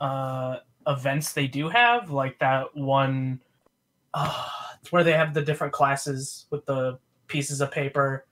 uh, 0.00 0.56
events 0.86 1.32
they 1.32 1.46
do 1.46 1.68
have, 1.68 2.10
like 2.10 2.38
that 2.40 2.74
one 2.76 3.40
uh, 4.14 4.48
it's 4.80 4.90
where 4.90 5.04
they 5.04 5.12
have 5.12 5.34
the 5.34 5.42
different 5.42 5.72
classes 5.72 6.46
with 6.50 6.64
the 6.66 6.98
pieces 7.28 7.60
of 7.60 7.70
paper, 7.70 8.26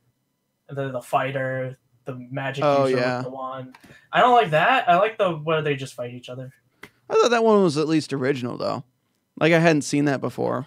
the 0.68 0.90
the 0.90 1.00
fighter, 1.02 1.76
the 2.04 2.14
magic 2.30 2.64
Oh, 2.64 2.86
user 2.86 2.96
yeah. 3.00 3.16
with 3.18 3.26
the 3.26 3.30
wand. 3.30 3.76
I 4.12 4.20
don't 4.20 4.34
like 4.34 4.50
that. 4.50 4.88
I 4.88 4.96
like 4.98 5.18
the 5.18 5.32
where 5.32 5.62
they 5.62 5.76
just 5.76 5.94
fight 5.94 6.12
each 6.14 6.28
other. 6.28 6.52
I 7.10 7.14
thought 7.14 7.30
that 7.30 7.44
one 7.44 7.62
was 7.62 7.78
at 7.78 7.86
least 7.88 8.12
original 8.12 8.56
though. 8.56 8.82
Like 9.38 9.52
I 9.52 9.58
hadn't 9.60 9.82
seen 9.82 10.06
that 10.06 10.20
before. 10.20 10.66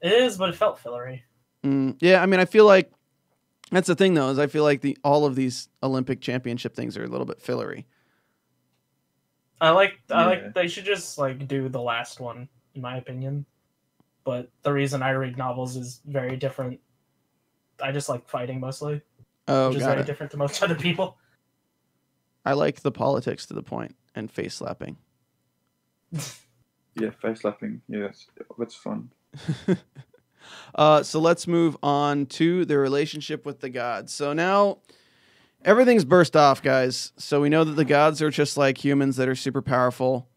It 0.00 0.12
is, 0.12 0.38
but 0.38 0.48
it 0.48 0.54
felt 0.56 0.78
fillery. 0.78 1.24
Mm, 1.64 1.96
yeah, 2.00 2.22
I 2.22 2.26
mean, 2.26 2.40
I 2.40 2.44
feel 2.44 2.64
like 2.66 2.90
that's 3.70 3.86
the 3.86 3.94
thing 3.94 4.14
though. 4.14 4.30
Is 4.30 4.38
I 4.38 4.46
feel 4.46 4.64
like 4.64 4.80
the 4.80 4.96
all 5.04 5.26
of 5.26 5.34
these 5.36 5.68
Olympic 5.82 6.20
championship 6.20 6.74
things 6.74 6.96
are 6.96 7.04
a 7.04 7.08
little 7.08 7.26
bit 7.26 7.40
fillery. 7.40 7.86
I 9.60 9.70
like 9.70 10.00
I 10.10 10.22
Yeah. 10.22 10.26
like 10.26 10.54
they 10.54 10.68
should 10.68 10.84
just 10.86 11.18
like 11.18 11.46
do 11.46 11.68
the 11.68 11.80
last 11.80 12.18
one, 12.20 12.48
in 12.74 12.82
my 12.82 12.96
opinion. 12.96 13.44
But 14.24 14.50
the 14.62 14.72
reason 14.72 15.02
I 15.02 15.10
read 15.10 15.36
novels 15.36 15.76
is 15.76 16.00
very 16.06 16.36
different. 16.36 16.80
I 17.82 17.92
just 17.92 18.08
like 18.08 18.28
fighting 18.28 18.60
mostly, 18.60 19.00
Oh, 19.48 19.68
which 19.68 19.78
is 19.78 19.82
very 19.84 20.00
it. 20.00 20.06
different 20.06 20.32
to 20.32 20.38
most 20.38 20.62
other 20.62 20.74
people. 20.74 21.18
I 22.44 22.54
like 22.54 22.80
the 22.80 22.90
politics 22.92 23.46
to 23.46 23.54
the 23.54 23.62
point 23.62 23.96
and 24.14 24.30
face 24.30 24.54
slapping. 24.54 24.96
Yeah, 26.96 27.10
face 27.22 27.42
slapping. 27.42 27.80
Yeah, 27.88 28.00
that's, 28.08 28.26
that's 28.58 28.74
fun. 28.74 29.12
uh, 30.74 31.02
so 31.02 31.20
let's 31.20 31.46
move 31.46 31.76
on 31.82 32.26
to 32.26 32.64
the 32.64 32.78
relationship 32.78 33.44
with 33.46 33.60
the 33.60 33.68
gods. 33.68 34.12
So 34.12 34.32
now 34.32 34.78
everything's 35.64 36.04
burst 36.04 36.36
off, 36.36 36.62
guys. 36.62 37.12
So 37.16 37.40
we 37.40 37.48
know 37.48 37.64
that 37.64 37.72
the 37.72 37.84
gods 37.84 38.22
are 38.22 38.30
just 38.30 38.56
like 38.56 38.82
humans 38.82 39.16
that 39.16 39.28
are 39.28 39.34
super 39.34 39.62
powerful, 39.62 40.28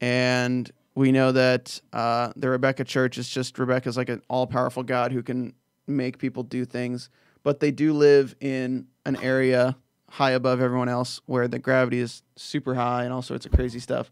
and 0.00 0.70
we 0.94 1.12
know 1.12 1.32
that 1.32 1.80
uh, 1.92 2.32
the 2.36 2.50
Rebecca 2.50 2.84
Church 2.84 3.18
is 3.18 3.28
just 3.28 3.58
Rebecca's 3.58 3.96
like 3.96 4.08
an 4.08 4.22
all-powerful 4.28 4.82
god 4.82 5.12
who 5.12 5.22
can 5.22 5.54
make 5.86 6.18
people 6.18 6.42
do 6.42 6.64
things. 6.64 7.08
But 7.44 7.60
they 7.60 7.70
do 7.70 7.92
live 7.92 8.34
in 8.40 8.88
an 9.06 9.16
area 9.16 9.76
high 10.10 10.32
above 10.32 10.60
everyone 10.60 10.88
else 10.88 11.20
where 11.26 11.48
the 11.48 11.58
gravity 11.58 12.00
is 12.00 12.22
super 12.36 12.74
high 12.74 13.04
and 13.04 13.12
all 13.12 13.22
sorts 13.22 13.46
of 13.46 13.52
crazy 13.52 13.78
stuff. 13.78 14.10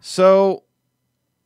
So 0.00 0.64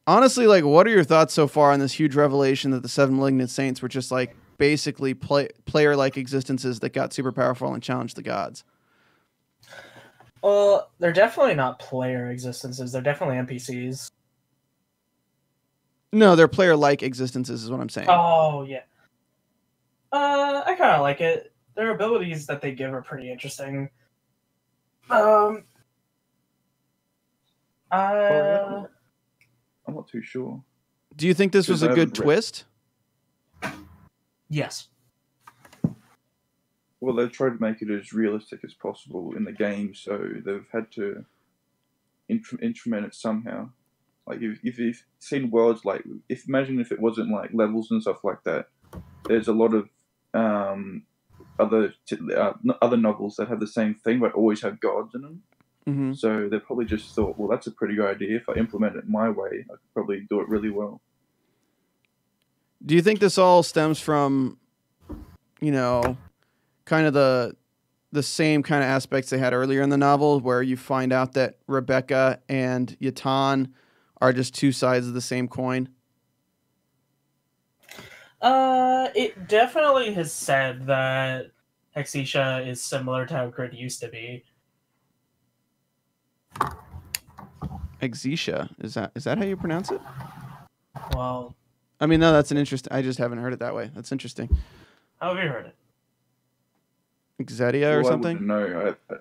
honestly, 0.06 0.46
like, 0.46 0.64
what 0.64 0.86
are 0.86 0.90
your 0.90 1.04
thoughts 1.04 1.34
so 1.34 1.46
far 1.46 1.72
on 1.72 1.80
this 1.80 1.92
huge 1.92 2.14
revelation 2.14 2.70
that 2.72 2.82
the 2.82 2.88
seven 2.88 3.16
malignant 3.16 3.50
saints 3.50 3.82
were 3.82 3.88
just 3.88 4.10
like 4.10 4.36
basically 4.58 5.14
play, 5.14 5.48
player-like 5.64 6.16
existences 6.16 6.80
that 6.80 6.90
got 6.90 7.12
super 7.12 7.32
powerful 7.32 7.72
and 7.74 7.82
challenged 7.82 8.16
the 8.16 8.22
gods? 8.22 8.64
Well, 10.42 10.90
they're 10.98 11.12
definitely 11.12 11.54
not 11.54 11.78
player 11.78 12.30
existences. 12.30 12.92
They're 12.92 13.02
definitely 13.02 13.36
NPCs. 13.36 14.10
No, 16.12 16.36
they're 16.36 16.48
player-like 16.48 17.02
existences, 17.02 17.64
is 17.64 17.70
what 17.70 17.80
I'm 17.80 17.88
saying. 17.88 18.08
Oh 18.10 18.64
yeah. 18.64 18.82
Uh, 20.12 20.62
I 20.66 20.74
kind 20.74 20.90
of 20.90 21.00
like 21.00 21.20
it. 21.20 21.52
Their 21.74 21.92
abilities 21.94 22.46
that 22.46 22.60
they 22.60 22.72
give 22.72 22.92
are 22.92 23.00
pretty 23.00 23.32
interesting. 23.32 23.88
Um. 25.08 25.64
Uh, 27.90 28.84
I'm 29.92 29.96
not 29.96 30.08
too 30.08 30.22
sure. 30.22 30.62
Do 31.14 31.26
you 31.26 31.34
think 31.34 31.52
this 31.52 31.68
was 31.68 31.82
a 31.82 31.88
good 31.88 32.16
read- 32.18 32.24
twist? 32.24 32.64
yes. 34.48 34.88
Well, 37.00 37.14
they've 37.14 37.30
tried 37.30 37.50
to 37.50 37.60
make 37.60 37.82
it 37.82 37.90
as 37.90 38.12
realistic 38.12 38.60
as 38.64 38.74
possible 38.74 39.34
in 39.36 39.44
the 39.44 39.52
game, 39.52 39.94
so 39.94 40.18
they've 40.44 40.66
had 40.72 40.90
to 40.92 41.24
intr- 42.30 42.62
instrument 42.62 43.06
it 43.06 43.14
somehow. 43.14 43.70
Like 44.26 44.40
if, 44.40 44.60
if 44.62 44.78
you've 44.78 45.02
seen 45.18 45.50
worlds 45.50 45.84
like, 45.84 46.04
if 46.28 46.48
imagine 46.48 46.80
if 46.80 46.92
it 46.92 47.00
wasn't 47.00 47.30
like 47.30 47.50
levels 47.52 47.90
and 47.90 48.00
stuff 48.00 48.22
like 48.22 48.44
that, 48.44 48.68
there's 49.26 49.48
a 49.48 49.52
lot 49.52 49.74
of 49.74 49.88
um, 50.32 51.02
other 51.58 51.92
uh, 52.34 52.52
other 52.80 52.96
novels 52.96 53.36
that 53.36 53.48
have 53.48 53.60
the 53.60 53.66
same 53.66 53.94
thing 53.94 54.20
but 54.20 54.32
always 54.32 54.62
have 54.62 54.80
gods 54.80 55.14
in 55.14 55.22
them. 55.22 55.42
Hmm 55.86 56.12
So 56.12 56.48
they 56.48 56.58
probably 56.58 56.84
just 56.84 57.14
thought, 57.14 57.38
well, 57.38 57.48
that's 57.48 57.66
a 57.66 57.72
pretty 57.72 57.94
good 57.94 58.08
idea. 58.14 58.36
If 58.36 58.48
I 58.48 58.54
implement 58.54 58.96
it 58.96 59.08
my 59.08 59.28
way, 59.28 59.64
I 59.68 59.72
could 59.72 59.92
probably 59.94 60.26
do 60.28 60.40
it 60.40 60.48
really 60.48 60.70
well. 60.70 61.00
Do 62.84 62.94
you 62.94 63.02
think 63.02 63.20
this 63.20 63.38
all 63.38 63.62
stems 63.62 64.00
from, 64.00 64.58
you 65.60 65.72
know, 65.72 66.16
kind 66.84 67.06
of 67.06 67.12
the 67.12 67.56
the 68.10 68.22
same 68.22 68.62
kind 68.62 68.82
of 68.82 68.90
aspects 68.90 69.30
they 69.30 69.38
had 69.38 69.54
earlier 69.54 69.80
in 69.80 69.88
the 69.88 69.96
novel, 69.96 70.40
where 70.40 70.62
you 70.62 70.76
find 70.76 71.12
out 71.12 71.32
that 71.32 71.58
Rebecca 71.66 72.40
and 72.48 72.94
Yatan 73.00 73.72
are 74.20 74.34
just 74.34 74.54
two 74.54 74.70
sides 74.70 75.08
of 75.08 75.14
the 75.14 75.20
same 75.22 75.48
coin? 75.48 75.88
Uh, 78.42 79.08
it 79.14 79.48
definitely 79.48 80.12
has 80.12 80.32
said 80.32 80.84
that 80.86 81.46
Hexisha 81.96 82.66
is 82.66 82.82
similar 82.82 83.24
to 83.24 83.34
how 83.34 83.48
Grid 83.48 83.72
used 83.72 84.00
to 84.00 84.08
be. 84.08 84.44
Exesia 88.00 88.68
is 88.80 88.94
that 88.94 89.12
is 89.14 89.24
that 89.24 89.38
how 89.38 89.44
you 89.44 89.56
pronounce 89.56 89.90
it? 89.90 90.00
Well, 91.14 91.54
I 92.00 92.06
mean, 92.06 92.18
no, 92.18 92.32
that's 92.32 92.50
an 92.50 92.56
interest. 92.56 92.88
I 92.90 93.00
just 93.00 93.18
haven't 93.18 93.38
heard 93.38 93.52
it 93.52 93.60
that 93.60 93.74
way. 93.74 93.90
That's 93.94 94.10
interesting. 94.10 94.48
how 95.20 95.34
have 95.34 95.44
you 95.44 95.50
heard 95.50 95.66
it? 95.66 95.76
Exedia 97.40 97.94
or 97.94 98.02
Well, 98.02 98.12
something? 98.12 98.46
No. 98.46 98.94
I, 99.10 99.14
I, 99.14 99.18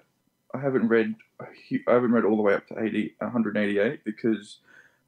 I 0.55 0.61
haven't 0.61 0.87
read. 0.87 1.15
I 1.39 1.91
haven't 1.91 2.11
read 2.11 2.25
all 2.25 2.35
the 2.35 2.41
way 2.41 2.53
up 2.53 2.67
to 2.67 2.83
80, 2.83 3.15
188 3.19 4.03
because 4.03 4.59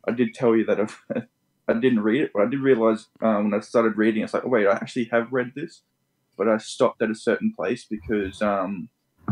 I 0.08 0.12
did 0.12 0.34
tell 0.34 0.56
you 0.56 0.66
that 0.66 0.80
I've, 0.80 1.02
I 1.68 1.74
didn't 1.74 2.02
read 2.02 2.22
it, 2.22 2.32
but 2.34 2.44
I 2.44 2.50
did 2.50 2.60
realize 2.60 3.08
um, 3.22 3.46
when 3.46 3.54
I 3.54 3.60
started 3.60 3.98
reading, 3.98 4.24
it's 4.24 4.34
like, 4.34 4.46
oh 4.46 4.50
wait, 4.50 4.68
I 4.68 4.74
actually 4.74 5.06
have 5.06 5.32
read 5.32 5.54
this, 5.56 5.82
but 6.38 6.48
I 6.48 6.58
stopped 6.58 7.02
at 7.02 7.12
a 7.12 7.16
certain 7.16 7.54
place 7.56 7.86
because 7.90 8.42
um, 8.42 8.90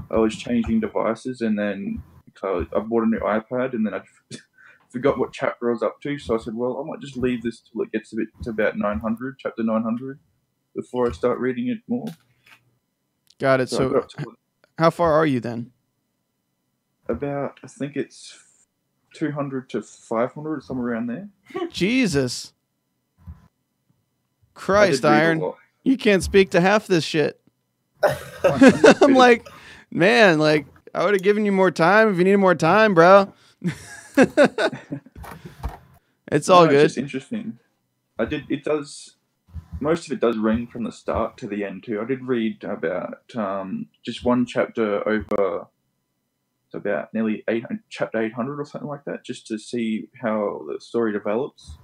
I 0.09 0.17
was 0.17 0.35
changing 0.35 0.79
devices, 0.79 1.41
and 1.41 1.57
then 1.57 2.01
so 2.37 2.65
I 2.75 2.79
bought 2.79 3.03
a 3.03 3.07
new 3.07 3.19
iPad, 3.19 3.73
and 3.73 3.85
then 3.85 3.93
I 3.93 4.01
forgot 4.89 5.17
what 5.17 5.33
chapter 5.33 5.69
I 5.69 5.73
was 5.73 5.83
up 5.83 6.01
to, 6.01 6.17
so 6.19 6.35
I 6.35 6.37
said, 6.37 6.55
well, 6.55 6.81
I 6.83 6.89
might 6.89 7.01
just 7.01 7.17
leave 7.17 7.41
this 7.43 7.61
till 7.61 7.81
it 7.83 7.91
gets 7.91 8.13
a 8.13 8.17
bit 8.17 8.27
to 8.43 8.49
about 8.51 8.77
900, 8.77 9.37
chapter 9.39 9.63
900, 9.63 10.19
before 10.75 11.07
I 11.07 11.11
start 11.11 11.39
reading 11.39 11.69
it 11.69 11.79
more. 11.87 12.07
Got 13.39 13.61
it. 13.61 13.69
So, 13.69 13.77
So, 13.77 13.89
got 13.89 14.09
to 14.09 14.25
how 14.77 14.89
far 14.89 15.13
are 15.13 15.25
you 15.25 15.39
then? 15.39 15.71
about 17.09 17.59
I 17.63 17.67
think 17.67 17.95
it's 17.95 18.37
two 19.13 19.31
hundred 19.31 19.69
to 19.71 19.81
five 19.81 20.33
hundred, 20.33 20.63
somewhere 20.63 20.93
around 20.93 21.07
there. 21.07 21.29
Jesus. 21.71 22.53
Christ, 24.53 25.05
I 25.05 25.09
did 25.09 25.15
read 25.15 25.23
a 25.23 25.45
Iron, 25.45 25.53
you 25.83 25.97
can't 25.97 26.23
speak 26.23 26.51
to 26.51 26.61
half 26.61 26.87
this 26.87 27.03
shit. 27.03 27.39
I'm 28.43 29.13
like, 29.13 29.47
man, 29.91 30.39
like 30.39 30.65
I 30.93 31.03
would 31.05 31.13
have 31.13 31.23
given 31.23 31.45
you 31.45 31.51
more 31.51 31.71
time 31.71 32.09
if 32.09 32.17
you 32.17 32.23
needed 32.23 32.37
more 32.37 32.55
time, 32.55 32.93
bro. 32.93 33.33
it's 36.31 36.49
all 36.49 36.65
No, 36.65 36.71
good. 36.71 36.85
It's 36.85 36.95
just 36.95 36.97
interesting. 36.97 37.59
I 38.19 38.25
did. 38.25 38.45
It 38.49 38.63
does. 38.63 39.15
Most 39.79 40.05
of 40.05 40.11
it 40.11 40.19
does 40.19 40.37
ring 40.37 40.67
from 40.67 40.83
the 40.83 40.91
start 40.91 41.37
to 41.37 41.47
the 41.47 41.63
end 41.63 41.83
too. 41.83 41.99
I 42.01 42.05
did 42.05 42.23
read 42.23 42.63
about 42.63 43.35
um, 43.35 43.87
just 44.05 44.23
one 44.23 44.45
chapter 44.45 45.07
over. 45.07 45.67
It's 46.67 46.75
about 46.75 47.13
nearly 47.13 47.43
eight 47.47 47.65
chapter 47.89 48.21
eight 48.21 48.33
hundred 48.33 48.59
or 48.59 48.65
something 48.65 48.89
like 48.89 49.05
that, 49.05 49.23
just 49.23 49.47
to 49.47 49.57
see 49.57 50.09
how 50.21 50.65
the 50.67 50.79
story 50.79 51.11
develops. 51.13 51.77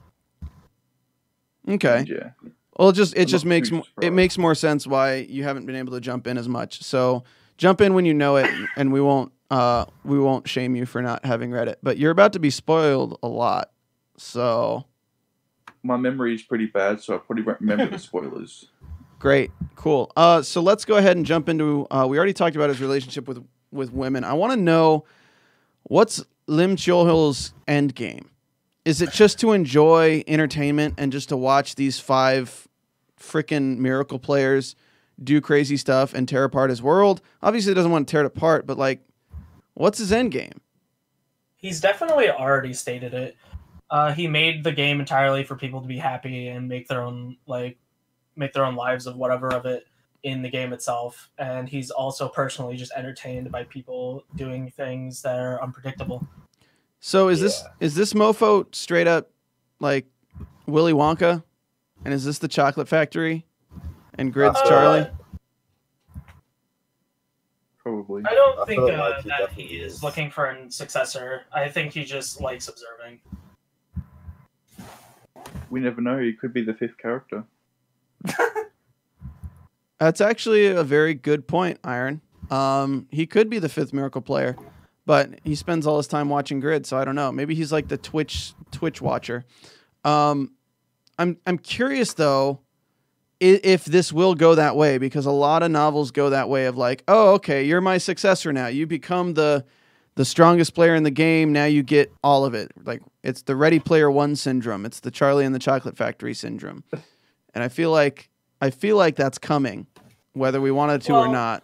Okay. 1.67 1.99
And 1.99 2.07
yeah, 2.07 2.29
Well, 2.77 2.89
it 2.89 2.93
just 2.93 3.15
it 3.15 3.21
I'm 3.21 3.27
just 3.27 3.45
makes 3.45 3.71
it 4.01 4.11
makes 4.13 4.37
more 4.37 4.55
sense 4.55 4.85
why 4.87 5.15
you 5.29 5.43
haven't 5.43 5.65
been 5.65 5.75
able 5.75 5.93
to 5.93 5.99
jump 6.01 6.27
in 6.27 6.37
as 6.37 6.47
much. 6.47 6.83
So 6.83 7.23
jump 7.57 7.81
in 7.81 7.93
when 7.93 8.05
you 8.05 8.13
know 8.13 8.37
it, 8.37 8.49
and 8.75 8.91
we 8.91 9.01
won't 9.01 9.31
uh 9.49 9.85
we 10.03 10.19
won't 10.19 10.47
shame 10.47 10.75
you 10.75 10.85
for 10.85 11.01
not 11.01 11.25
having 11.25 11.51
read 11.51 11.67
it. 11.67 11.79
But 11.83 11.97
you're 11.97 12.11
about 12.11 12.33
to 12.33 12.39
be 12.39 12.49
spoiled 12.49 13.17
a 13.23 13.27
lot. 13.27 13.71
So 14.17 14.85
my 15.83 15.97
memory 15.97 16.35
is 16.35 16.43
pretty 16.43 16.65
bad, 16.65 17.01
so 17.01 17.15
I 17.15 17.17
probably 17.19 17.43
won't 17.43 17.59
remember 17.61 17.87
the 17.87 17.99
spoilers. 18.09 18.69
great, 19.19 19.51
cool. 19.75 20.11
Uh, 20.15 20.41
so 20.41 20.61
let's 20.61 20.85
go 20.85 20.97
ahead 20.97 21.17
and 21.17 21.25
jump 21.25 21.49
into. 21.49 21.87
Uh, 21.89 22.05
we 22.09 22.17
already 22.17 22.33
talked 22.33 22.55
about 22.55 22.69
his 22.69 22.81
relationship 22.81 23.27
with 23.27 23.45
with 23.71 23.91
women. 23.91 24.23
I 24.23 24.33
want 24.33 24.53
to 24.53 24.59
know 24.59 25.05
what's 25.83 26.23
Lim 26.47 26.75
Chulhil's 26.75 27.53
end 27.67 27.95
game. 27.95 28.29
Is 28.85 29.01
it 29.01 29.11
just 29.11 29.39
to 29.39 29.51
enjoy 29.51 30.23
entertainment 30.27 30.93
and 30.97 31.11
just 31.11 31.29
to 31.29 31.37
watch 31.37 31.75
these 31.75 31.99
five 31.99 32.67
freaking 33.19 33.77
miracle 33.79 34.17
players 34.17 34.75
do 35.23 35.41
crazy 35.41 35.77
stuff 35.77 36.13
and 36.13 36.27
tear 36.27 36.43
apart 36.43 36.69
his 36.69 36.81
world? 36.81 37.21
Obviously, 37.41 37.71
he 37.71 37.75
doesn't 37.75 37.91
want 37.91 38.07
to 38.07 38.11
tear 38.11 38.21
it 38.21 38.27
apart, 38.27 38.65
but 38.67 38.77
like, 38.77 39.01
what's 39.73 39.97
his 39.97 40.11
end 40.11 40.31
game? 40.31 40.61
He's 41.55 41.81
definitely 41.81 42.29
already 42.29 42.73
stated 42.73 43.13
it. 43.13 43.35
Uh, 43.89 44.13
he 44.13 44.27
made 44.27 44.63
the 44.63 44.71
game 44.71 44.99
entirely 44.99 45.43
for 45.43 45.55
people 45.55 45.81
to 45.81 45.87
be 45.87 45.97
happy 45.97 46.49
and 46.49 46.67
make 46.67 46.87
their 46.87 47.01
own 47.01 47.37
like 47.47 47.77
make 48.35 48.53
their 48.53 48.65
own 48.65 48.75
lives 48.75 49.07
of 49.07 49.15
whatever 49.15 49.47
of 49.53 49.65
it 49.65 49.87
in 50.23 50.41
the 50.41 50.49
game 50.49 50.73
itself. 50.73 51.29
And 51.37 51.69
he's 51.69 51.89
also 51.89 52.27
personally 52.27 52.75
just 52.75 52.91
entertained 52.95 53.51
by 53.51 53.63
people 53.63 54.25
doing 54.35 54.69
things 54.71 55.21
that 55.21 55.39
are 55.39 55.61
unpredictable. 55.61 56.27
So 56.99 57.29
is 57.29 57.39
this 57.39 57.63
is 57.79 57.95
this 57.95 58.13
mofo 58.13 58.73
straight 58.75 59.07
up 59.07 59.29
like 59.79 60.05
Willy 60.65 60.93
Wonka, 60.93 61.43
and 62.03 62.13
is 62.13 62.25
this 62.25 62.39
the 62.39 62.47
chocolate 62.47 62.87
factory, 62.87 63.45
and 64.17 64.31
Grid's 64.33 64.57
Uh, 64.57 64.67
Charlie? 64.69 65.07
Probably. 67.77 68.23
I 68.25 68.33
don't 68.33 68.59
I 68.59 68.65
think 68.65 68.85
feel 68.85 69.01
uh, 69.01 69.21
he 69.21 69.29
that 69.29 69.51
he 69.53 69.63
is 69.77 69.93
is. 69.95 70.03
looking 70.03 70.29
for 70.29 70.45
a 70.47 70.69
successor. 70.71 71.43
I 71.53 71.69
think 71.69 71.93
he 71.93 72.03
just 72.03 72.41
likes 72.41 72.67
observing. 72.67 73.19
We 75.69 75.79
never 75.79 76.01
know. 76.01 76.17
He 76.17 76.33
could 76.33 76.53
be 76.53 76.63
the 76.63 76.73
fifth 76.73 76.97
character. 76.97 77.43
That's 79.99 80.21
actually 80.21 80.67
a 80.67 80.83
very 80.83 81.13
good 81.13 81.47
point, 81.47 81.79
Iron. 81.83 82.21
Um, 82.51 83.07
he 83.11 83.25
could 83.25 83.49
be 83.49 83.59
the 83.59 83.69
fifth 83.69 83.93
miracle 83.93 84.21
player, 84.21 84.55
but 85.05 85.39
he 85.43 85.55
spends 85.55 85.87
all 85.87 85.97
his 85.97 86.07
time 86.07 86.29
watching 86.29 86.59
Grid, 86.59 86.85
so 86.85 86.97
I 86.97 87.05
don't 87.05 87.15
know. 87.15 87.31
Maybe 87.31 87.55
he's 87.55 87.71
like 87.71 87.87
the 87.87 87.97
Twitch 87.97 88.53
Twitch 88.71 89.01
watcher. 89.01 89.45
Um, 90.03 90.51
I'm 91.17 91.37
I'm 91.47 91.57
curious 91.57 92.13
though, 92.13 92.59
i- 92.59 92.66
if 93.39 93.85
this 93.85 94.11
will 94.11 94.35
go 94.35 94.55
that 94.55 94.75
way 94.75 94.97
because 94.97 95.25
a 95.25 95.31
lot 95.31 95.63
of 95.63 95.71
novels 95.71 96.11
go 96.11 96.29
that 96.29 96.49
way 96.49 96.65
of 96.65 96.77
like, 96.77 97.03
oh, 97.07 97.33
okay, 97.33 97.63
you're 97.63 97.81
my 97.81 97.97
successor 97.97 98.51
now. 98.51 98.67
You 98.67 98.87
become 98.87 99.33
the 99.35 99.65
the 100.15 100.25
strongest 100.25 100.73
player 100.73 100.95
in 100.95 101.03
the 101.03 101.11
game. 101.11 101.53
Now 101.53 101.65
you 101.65 101.83
get 101.83 102.11
all 102.23 102.45
of 102.45 102.55
it. 102.55 102.71
Like 102.83 103.01
it's 103.23 103.43
the 103.43 103.55
Ready 103.55 103.79
Player 103.79 104.09
One 104.09 104.35
syndrome. 104.35 104.85
It's 104.85 104.99
the 104.99 105.11
Charlie 105.11 105.45
and 105.45 105.53
the 105.53 105.59
Chocolate 105.59 105.95
Factory 105.95 106.33
syndrome. 106.33 106.83
And 107.53 107.63
I 107.63 107.69
feel 107.69 107.91
like 107.91 108.29
I 108.61 108.71
feel 108.71 108.97
like 108.97 109.15
that's 109.15 109.37
coming, 109.37 109.85
whether 110.33 110.59
we 110.59 110.71
wanted 110.71 111.01
to 111.03 111.13
or 111.13 111.27
not. 111.27 111.63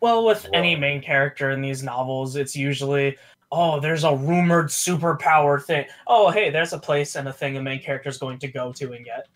Well, 0.00 0.24
with 0.24 0.48
any 0.52 0.76
main 0.76 1.00
character 1.00 1.50
in 1.50 1.60
these 1.60 1.82
novels, 1.82 2.36
it's 2.36 2.54
usually, 2.54 3.16
oh, 3.50 3.80
there's 3.80 4.04
a 4.04 4.14
rumored 4.14 4.66
superpower 4.66 5.60
thing. 5.62 5.86
Oh, 6.06 6.30
hey, 6.30 6.50
there's 6.50 6.72
a 6.72 6.78
place 6.78 7.16
and 7.16 7.26
a 7.26 7.32
thing 7.32 7.54
the 7.54 7.62
main 7.62 7.80
character 7.80 8.08
is 8.08 8.18
going 8.18 8.38
to 8.40 8.48
go 8.48 8.72
to 8.74 8.92
and 8.92 9.04
get. 9.04 9.26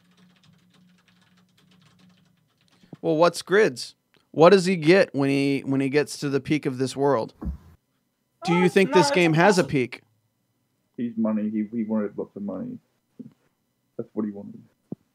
Well, 3.02 3.16
what's 3.16 3.42
Grids? 3.42 3.94
What 4.30 4.50
does 4.50 4.64
he 4.64 4.76
get 4.76 5.14
when 5.14 5.28
he 5.28 5.60
when 5.66 5.80
he 5.82 5.90
gets 5.90 6.16
to 6.20 6.30
the 6.30 6.40
peak 6.40 6.64
of 6.64 6.78
this 6.78 6.96
world? 6.96 7.34
Do 8.44 8.54
Oh, 8.54 8.58
you 8.58 8.64
it's 8.64 8.74
think 8.74 8.92
this 8.92 9.10
game 9.10 9.34
has 9.34 9.58
a 9.58 9.64
peak? 9.64 10.02
He's 10.96 11.12
money. 11.16 11.50
He 11.50 11.66
he 11.76 11.84
wanted 11.84 12.16
lots 12.16 12.34
of 12.36 12.42
money. 12.42 12.78
That's 13.98 14.08
what 14.14 14.24
he 14.24 14.30
wanted. 14.32 14.62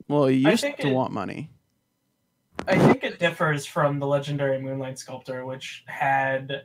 Well, 0.08 0.28
he 0.28 0.38
used 0.38 0.64
to 0.64 0.88
it- 0.88 0.94
want 0.94 1.12
money. 1.14 1.50
I 2.68 2.78
think 2.78 3.04
it 3.04 3.20
differs 3.20 3.66
from 3.66 4.00
the 4.00 4.08
legendary 4.08 4.60
Moonlight 4.60 4.98
Sculptor, 4.98 5.46
which 5.46 5.84
had 5.88 6.64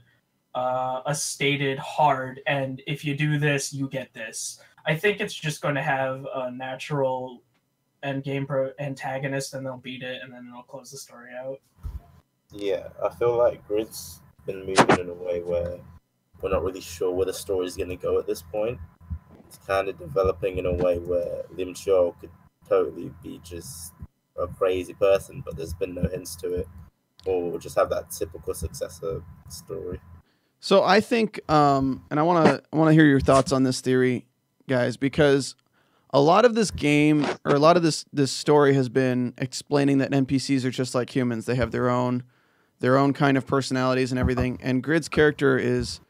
uh, 0.55 1.03
a 1.07 1.15
stated 1.15 1.79
hard, 1.79 2.41
and 2.47 2.83
if 2.87 3.05
you 3.05 3.15
do 3.15 3.39
this, 3.39 3.73
you 3.75 3.89
get 3.89 4.13
this. 4.15 4.59
I 4.87 4.97
think 4.97 5.21
it's 5.21 5.35
just 5.35 5.61
going 5.61 5.75
to 5.75 5.83
have 5.83 6.27
a 6.35 6.51
natural 6.51 7.43
end 8.03 8.25
game 8.25 8.47
pro 8.47 8.71
antagonist, 8.79 9.55
and 9.55 9.65
they'll 9.65 9.77
beat 9.77 10.03
it, 10.03 10.21
and 10.23 10.33
then 10.33 10.47
it'll 10.49 10.63
close 10.63 10.91
the 10.91 10.99
story 10.99 11.31
out. 11.39 11.59
Yeah, 12.53 12.89
I 13.03 13.09
feel 13.11 13.37
like 13.37 13.67
Grid's 13.67 14.21
been 14.47 14.67
moving 14.67 15.01
in 15.01 15.09
a 15.09 15.15
way 15.15 15.41
where 15.41 15.79
we're 16.41 16.51
not 16.51 16.63
really 16.63 16.81
sure 16.81 17.13
where 17.13 17.27
the 17.27 17.33
story's 17.33 17.77
going 17.77 17.89
to 17.89 17.97
go 17.97 18.19
at 18.19 18.27
this 18.27 18.43
point. 18.43 18.79
It's 19.47 19.59
kind 19.59 19.89
of 19.89 19.99
developing 19.99 20.59
in 20.59 20.67
a 20.67 20.73
way 20.73 20.99
where 20.99 21.45
Lim 21.51 21.75
Cho 21.75 22.15
could 22.21 22.31
totally 22.69 23.13
be 23.23 23.41
just 23.45 23.93
a 24.39 24.47
crazy 24.47 24.95
person, 24.95 25.43
but 25.45 25.57
there's 25.57 25.75
been 25.75 25.95
no 25.95 26.03
hints 26.09 26.37
to 26.37 26.55
it. 26.55 26.69
Or 27.25 27.51
we'll 27.51 27.61
just 27.61 27.77
have 27.77 27.91
that 27.91 28.11
typical 28.11 28.53
successor 28.53 29.23
story. 29.49 30.01
So 30.59 30.83
I 30.83 31.01
think, 31.01 31.41
um, 31.51 32.05
and 32.11 32.19
I 32.19 32.23
want 32.23 32.47
to 32.47 32.63
I 32.73 32.77
want 32.77 32.89
to 32.89 32.95
hear 32.95 33.07
your 33.07 33.21
thoughts 33.21 33.53
on 33.53 33.63
this 33.63 33.81
theory, 33.81 34.27
guys, 34.69 34.97
because 34.97 35.55
a 36.13 36.21
lot 36.21 36.45
of 36.45 36.55
this 36.55 36.71
game 36.71 37.27
or 37.45 37.55
a 37.55 37.59
lot 37.59 37.77
of 37.77 37.83
this 37.83 38.05
this 38.13 38.31
story 38.31 38.75
has 38.75 38.89
been 38.89 39.35
explaining 39.39 39.99
that 39.99 40.11
NPCs 40.11 40.65
are 40.65 40.71
just 40.71 40.95
like 40.95 41.15
humans. 41.15 41.47
They 41.47 41.55
have 41.55 41.71
their 41.71 41.89
own 41.89 42.25
their 42.81 42.99
own 42.99 43.13
kind 43.13 43.37
of 43.37 43.47
personalities 43.47 44.11
and 44.11 44.19
everything. 44.19 44.59
And 44.61 44.83
Grid's 44.83 45.09
character 45.09 45.57
is 45.57 46.01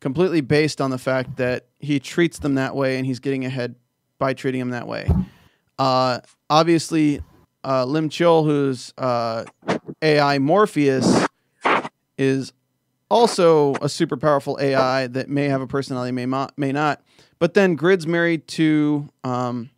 completely 0.00 0.40
based 0.40 0.80
on 0.80 0.90
the 0.90 0.98
fact 0.98 1.36
that 1.36 1.66
he 1.78 2.00
treats 2.00 2.38
them 2.38 2.56
that 2.56 2.74
way, 2.74 2.96
and 2.98 3.06
he's 3.06 3.20
getting 3.20 3.44
ahead 3.44 3.76
by 4.18 4.34
treating 4.34 4.60
them 4.60 4.70
that 4.70 4.86
way. 4.86 5.08
Uh, 5.78 6.20
obviously, 6.50 7.22
uh, 7.64 7.84
Lim 7.84 8.08
Chul, 8.08 8.44
who's 8.44 8.92
uh, 8.98 9.44
AI 10.02 10.38
Morpheus, 10.38 11.26
is 12.18 12.52
also 13.10 13.74
a 13.76 13.88
super 13.88 14.16
powerful 14.16 14.58
AI 14.60 15.06
that 15.06 15.28
may 15.28 15.44
have 15.44 15.60
a 15.60 15.66
personality, 15.66 16.12
may 16.12 16.26
may 16.56 16.72
not. 16.72 17.02
But 17.38 17.54
then 17.54 17.74
Grid's 17.74 18.06
married 18.06 18.48
to 18.48 19.08
um, 19.24 19.70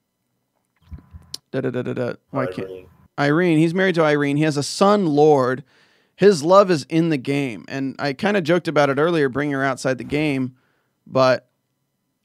da 1.50 1.60
da 1.60 1.70
da 1.70 1.82
da 1.82 1.92
da. 1.92 2.12
Why 2.30 2.46
can't 2.46 2.68
Irene. 2.68 2.86
Irene? 3.18 3.58
He's 3.58 3.74
married 3.74 3.96
to 3.96 4.04
Irene. 4.04 4.36
He 4.36 4.44
has 4.44 4.56
a 4.56 4.62
son, 4.62 5.06
Lord. 5.06 5.64
His 6.14 6.42
love 6.42 6.70
is 6.70 6.84
in 6.88 7.10
the 7.10 7.16
game, 7.16 7.64
and 7.68 7.94
I 7.98 8.12
kind 8.12 8.36
of 8.36 8.42
joked 8.42 8.68
about 8.68 8.90
it 8.90 8.98
earlier, 8.98 9.28
bringing 9.28 9.54
her 9.54 9.64
outside 9.64 9.98
the 9.98 10.04
game. 10.04 10.56
But 11.06 11.48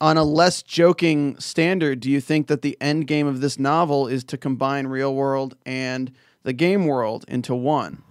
on 0.01 0.17
a 0.17 0.23
less 0.23 0.61
joking 0.61 1.37
standard, 1.39 1.99
do 1.99 2.09
you 2.09 2.19
think 2.19 2.47
that 2.47 2.61
the 2.61 2.77
end 2.81 3.07
game 3.07 3.27
of 3.27 3.39
this 3.39 3.57
novel 3.57 4.07
is 4.07 4.23
to 4.25 4.37
combine 4.37 4.87
real 4.87 5.13
world 5.13 5.55
and 5.65 6.11
the 6.43 6.53
game 6.53 6.85
world 6.87 7.23
into 7.27 7.55
one? 7.55 8.03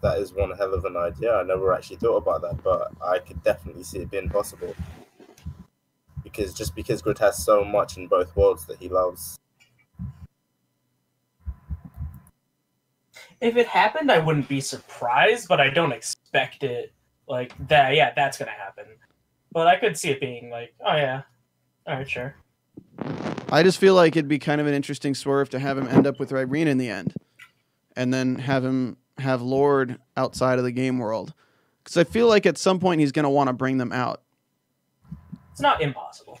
That 0.00 0.18
is 0.18 0.32
one 0.32 0.52
hell 0.52 0.72
of 0.72 0.84
an 0.84 0.96
idea. 0.96 1.34
I 1.34 1.42
never 1.42 1.74
actually 1.74 1.96
thought 1.96 2.16
about 2.16 2.42
that, 2.42 2.62
but 2.62 2.92
I 3.04 3.18
could 3.18 3.42
definitely 3.42 3.82
see 3.82 3.98
it 3.98 4.10
being 4.10 4.28
possible. 4.28 4.74
Because 6.26 6.52
just 6.52 6.74
because 6.74 7.02
Grid 7.02 7.20
has 7.20 7.44
so 7.44 7.64
much 7.64 7.96
in 7.96 8.08
both 8.08 8.34
worlds 8.34 8.66
that 8.66 8.78
he 8.78 8.88
loves. 8.88 9.38
If 13.40 13.56
it 13.56 13.68
happened, 13.68 14.10
I 14.10 14.18
wouldn't 14.18 14.48
be 14.48 14.60
surprised, 14.60 15.46
but 15.46 15.60
I 15.60 15.70
don't 15.70 15.92
expect 15.92 16.64
it 16.64 16.92
like 17.28 17.52
that. 17.68 17.94
Yeah, 17.94 18.12
that's 18.16 18.38
gonna 18.38 18.50
happen. 18.50 18.86
But 19.52 19.68
I 19.68 19.76
could 19.76 19.96
see 19.96 20.10
it 20.10 20.20
being 20.20 20.50
like, 20.50 20.74
oh 20.84 20.96
yeah, 20.96 21.22
all 21.86 21.94
right, 21.94 22.10
sure. 22.10 22.34
I 23.52 23.62
just 23.62 23.78
feel 23.78 23.94
like 23.94 24.16
it'd 24.16 24.26
be 24.26 24.40
kind 24.40 24.60
of 24.60 24.66
an 24.66 24.74
interesting 24.74 25.14
swerve 25.14 25.48
to 25.50 25.60
have 25.60 25.78
him 25.78 25.86
end 25.86 26.08
up 26.08 26.18
with 26.18 26.32
Irene 26.32 26.66
in 26.66 26.78
the 26.78 26.90
end, 26.90 27.14
and 27.94 28.12
then 28.12 28.34
have 28.34 28.64
him 28.64 28.96
have 29.18 29.42
Lord 29.42 30.00
outside 30.16 30.58
of 30.58 30.64
the 30.64 30.72
game 30.72 30.98
world, 30.98 31.32
because 31.84 31.96
I 31.96 32.02
feel 32.02 32.26
like 32.26 32.46
at 32.46 32.58
some 32.58 32.80
point 32.80 33.00
he's 33.00 33.12
going 33.12 33.22
to 33.22 33.30
want 33.30 33.46
to 33.46 33.52
bring 33.52 33.78
them 33.78 33.92
out. 33.92 34.22
It's 35.56 35.62
not 35.62 35.80
impossible. 35.80 36.38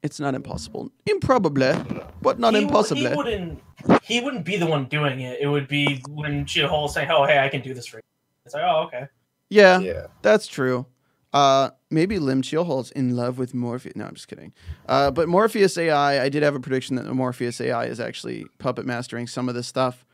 It's 0.00 0.20
not 0.20 0.36
impossible. 0.36 0.92
Improbable, 1.06 1.84
but 2.22 2.38
not 2.38 2.54
he, 2.54 2.62
impossible. 2.62 3.00
He 3.00 3.16
wouldn't. 3.16 3.60
He 4.00 4.20
wouldn't 4.20 4.44
be 4.44 4.56
the 4.56 4.66
one 4.66 4.84
doing 4.84 5.18
it. 5.22 5.40
It 5.40 5.48
would 5.48 5.66
be 5.66 6.00
when 6.08 6.46
She-Hulk 6.46 6.92
saying, 6.92 7.10
"Oh, 7.10 7.24
hey, 7.26 7.40
I 7.40 7.48
can 7.48 7.62
do 7.62 7.74
this 7.74 7.84
for 7.84 7.96
you." 7.96 8.02
It's 8.44 8.54
like, 8.54 8.62
oh, 8.62 8.82
okay. 8.84 9.08
yeah, 9.50 9.80
Yeah. 9.80 10.06
that's 10.22 10.46
true. 10.46 10.86
Uh, 11.32 11.70
maybe 11.90 12.20
Lim 12.20 12.42
Chill-Hol's 12.42 12.92
in 12.92 13.16
love 13.16 13.38
with 13.38 13.54
Morpheus. 13.54 13.96
No, 13.96 14.04
I'm 14.04 14.14
just 14.14 14.28
kidding. 14.28 14.52
Uh, 14.88 15.10
but 15.10 15.28
Morpheus 15.28 15.76
AI, 15.76 16.22
I 16.22 16.28
did 16.28 16.44
have 16.44 16.54
a 16.54 16.60
prediction 16.60 16.94
that 16.94 17.06
the 17.06 17.12
Morpheus 17.12 17.60
AI 17.60 17.86
is 17.86 17.98
actually 17.98 18.46
puppet 18.58 18.86
mastering 18.86 19.26
some 19.26 19.48
of 19.48 19.56
this 19.56 19.66
stuff. 19.66 20.06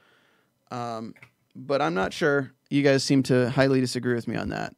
Um, 0.70 1.12
but 1.54 1.82
I'm 1.82 1.92
not 1.92 2.14
sure. 2.14 2.52
You 2.70 2.82
guys 2.82 3.04
seem 3.04 3.22
to 3.24 3.50
highly 3.50 3.82
disagree 3.82 4.14
with 4.14 4.26
me 4.26 4.36
on 4.36 4.48
that. 4.48 4.74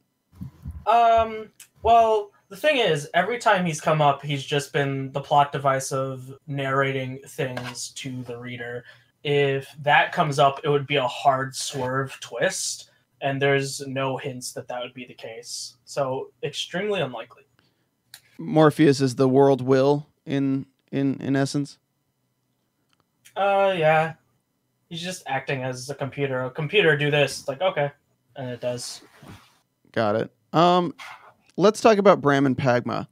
Um. 0.85 1.51
Well, 1.81 2.31
the 2.55 2.61
thing 2.61 2.77
is, 2.77 3.09
every 3.13 3.37
time 3.37 3.65
he's 3.65 3.81
come 3.81 4.01
up, 4.01 4.23
he's 4.23 4.43
just 4.43 4.71
been 4.71 5.11
the 5.11 5.19
plot 5.19 5.51
device 5.51 5.91
of 5.91 6.33
narrating 6.47 7.19
things 7.27 7.89
to 7.89 8.23
the 8.23 8.37
reader. 8.37 8.85
If 9.23 9.67
that 9.81 10.13
comes 10.13 10.39
up, 10.39 10.61
it 10.63 10.69
would 10.69 10.87
be 10.87 10.95
a 10.95 11.07
hard 11.07 11.53
swerve 11.53 12.17
twist, 12.21 12.91
and 13.21 13.41
there's 13.41 13.85
no 13.87 14.15
hints 14.15 14.53
that 14.53 14.69
that 14.69 14.81
would 14.81 14.93
be 14.93 15.05
the 15.05 15.13
case. 15.13 15.75
So 15.83 16.31
extremely 16.43 17.01
unlikely. 17.01 17.43
Morpheus 18.37 19.01
is 19.01 19.15
the 19.15 19.27
world 19.27 19.61
will 19.61 20.07
in 20.25 20.65
in 20.91 21.19
in 21.19 21.35
essence. 21.35 21.77
Uh, 23.35 23.75
yeah. 23.77 24.13
He's 24.87 25.01
just 25.01 25.23
acting 25.27 25.63
as 25.63 25.89
a 25.89 25.95
computer. 25.95 26.45
A 26.45 26.51
computer 26.51 26.95
do 26.95 27.11
this. 27.11 27.39
It's 27.39 27.47
like 27.49 27.61
okay, 27.61 27.91
and 28.37 28.49
it 28.49 28.61
does. 28.61 29.01
Got 29.91 30.15
it. 30.15 30.31
Um, 30.53 30.93
let's 31.57 31.81
talk 31.81 31.97
about 31.97 32.21
Bram 32.21 32.45
and 32.45 32.57
Pagma. 32.57 33.07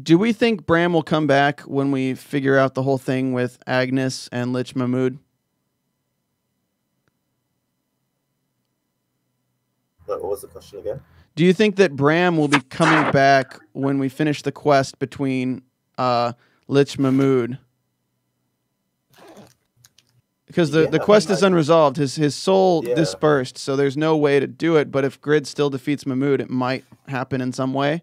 Do 0.00 0.18
we 0.18 0.32
think 0.32 0.66
Bram 0.66 0.92
will 0.92 1.02
come 1.02 1.26
back 1.26 1.60
when 1.60 1.92
we 1.92 2.14
figure 2.14 2.58
out 2.58 2.74
the 2.74 2.82
whole 2.82 2.98
thing 2.98 3.32
with 3.32 3.58
Agnes 3.66 4.28
and 4.32 4.52
Lich 4.52 4.74
Mahmood? 4.74 5.18
What 10.06 10.22
was 10.22 10.42
the 10.42 10.48
question 10.48 10.80
again? 10.80 11.00
Do 11.36 11.44
you 11.44 11.52
think 11.52 11.76
that 11.76 11.96
Bram 11.96 12.36
will 12.36 12.48
be 12.48 12.60
coming 12.70 13.10
back 13.12 13.58
when 13.72 13.98
we 13.98 14.08
finish 14.08 14.42
the 14.42 14.52
quest 14.52 14.98
between 14.98 15.62
uh, 15.96 16.32
Lich 16.68 16.98
Mahmood? 16.98 17.58
Because 20.46 20.70
the, 20.72 20.82
Yeah, 20.82 20.86
the 20.90 20.98
quest 21.00 21.30
is 21.30 21.42
unresolved. 21.42 21.96
His 21.96 22.16
his 22.16 22.34
soul 22.34 22.84
Yeah. 22.86 22.94
dispersed, 22.94 23.56
so 23.56 23.76
there's 23.76 23.96
no 23.96 24.16
way 24.16 24.38
to 24.40 24.46
do 24.46 24.76
it. 24.76 24.90
But 24.92 25.04
if 25.04 25.20
Grid 25.20 25.46
still 25.46 25.70
defeats 25.70 26.04
Mahmood, 26.06 26.40
it 26.40 26.50
might 26.50 26.84
happen 27.08 27.40
in 27.40 27.52
some 27.52 27.72
way. 27.72 28.02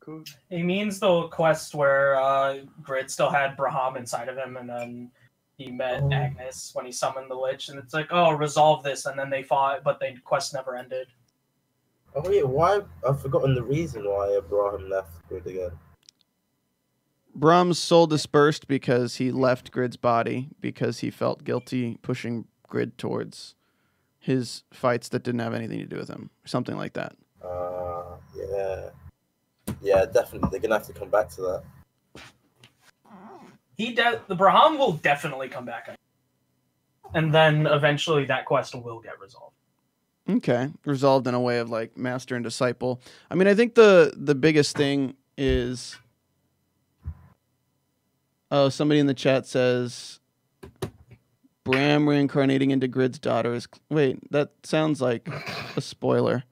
Good. 0.00 0.28
He 0.50 0.62
means 0.62 1.00
the 1.00 1.28
quest 1.28 1.74
where 1.74 2.16
uh, 2.20 2.58
Grid 2.82 3.10
still 3.10 3.30
had 3.30 3.56
Braham 3.56 3.96
inside 3.96 4.28
of 4.28 4.36
him, 4.36 4.56
and 4.56 4.68
then 4.68 5.10
he 5.56 5.70
met 5.70 6.02
Oh. 6.02 6.12
Agnes 6.12 6.70
when 6.74 6.84
he 6.84 6.92
summoned 6.92 7.30
the 7.30 7.34
Lich, 7.34 7.68
and 7.70 7.78
it's 7.78 7.94
like, 7.94 8.08
oh, 8.10 8.32
resolve 8.32 8.82
this, 8.82 9.06
and 9.06 9.18
then 9.18 9.30
they 9.30 9.42
fought, 9.42 9.82
but 9.82 9.98
the 10.00 10.14
quest 10.24 10.52
never 10.52 10.76
ended. 10.76 11.08
Oh 12.14 12.28
yeah, 12.30 12.42
why? 12.42 12.80
I've 13.06 13.20
forgotten 13.20 13.54
the 13.54 13.62
reason 13.62 14.04
why 14.04 14.36
Abraham 14.36 14.88
left 14.90 15.26
Grid 15.28 15.46
again. 15.46 15.70
Brahm's 17.34 17.78
soul 17.78 18.06
dispersed 18.06 18.68
because 18.68 19.16
he 19.16 19.30
left 19.32 19.70
Grid's 19.70 19.96
body 19.96 20.48
because 20.60 21.00
he 21.00 21.10
felt 21.10 21.44
guilty 21.44 21.98
pushing 22.02 22.46
Grid 22.68 22.96
towards 22.96 23.54
his 24.18 24.62
fights 24.72 25.08
that 25.10 25.22
didn't 25.22 25.40
have 25.40 25.54
anything 25.54 25.78
to 25.78 25.86
do 25.86 25.96
with 25.96 26.08
him, 26.08 26.30
something 26.44 26.76
like 26.76 26.94
that. 26.94 27.14
Uh, 27.44 28.16
yeah, 28.34 28.88
yeah, 29.82 30.04
definitely. 30.06 30.48
They're 30.50 30.60
gonna 30.60 30.76
have 30.76 30.86
to 30.86 30.92
come 30.92 31.10
back 31.10 31.28
to 31.30 31.40
that. 31.42 31.62
He 33.76 33.92
de- 33.92 34.22
the 34.28 34.34
Braham 34.34 34.78
will 34.78 34.92
definitely 34.92 35.48
come 35.48 35.64
back, 35.64 35.96
and 37.12 37.34
then 37.34 37.66
eventually 37.66 38.24
that 38.26 38.44
quest 38.44 38.74
will 38.74 39.00
get 39.00 39.20
resolved. 39.20 39.56
Okay, 40.30 40.70
resolved 40.86 41.26
in 41.26 41.34
a 41.34 41.40
way 41.40 41.58
of 41.58 41.68
like 41.68 41.96
master 41.98 42.34
and 42.34 42.44
disciple. 42.44 43.00
I 43.30 43.34
mean, 43.34 43.48
I 43.48 43.54
think 43.54 43.74
the 43.74 44.14
the 44.16 44.34
biggest 44.34 44.76
thing 44.76 45.16
is. 45.36 45.98
Oh, 48.56 48.68
somebody 48.68 49.00
in 49.00 49.06
the 49.06 49.14
chat 49.14 49.46
says, 49.46 50.20
"Bram 51.64 52.08
reincarnating 52.08 52.70
into 52.70 52.86
Grid's 52.86 53.18
daughter 53.18 53.52
is." 53.52 53.66
Wait, 53.90 54.30
that 54.30 54.52
sounds 54.62 55.00
like 55.00 55.28
a 55.76 55.80
spoiler, 55.80 56.44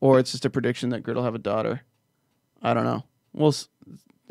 or 0.00 0.18
it's 0.18 0.32
just 0.32 0.46
a 0.46 0.50
prediction 0.50 0.88
that 0.90 1.02
Grid 1.02 1.16
will 1.16 1.24
have 1.24 1.34
a 1.34 1.38
daughter. 1.38 1.82
I 2.62 2.72
don't 2.72 2.84
know. 2.84 3.04
We'll. 3.34 3.54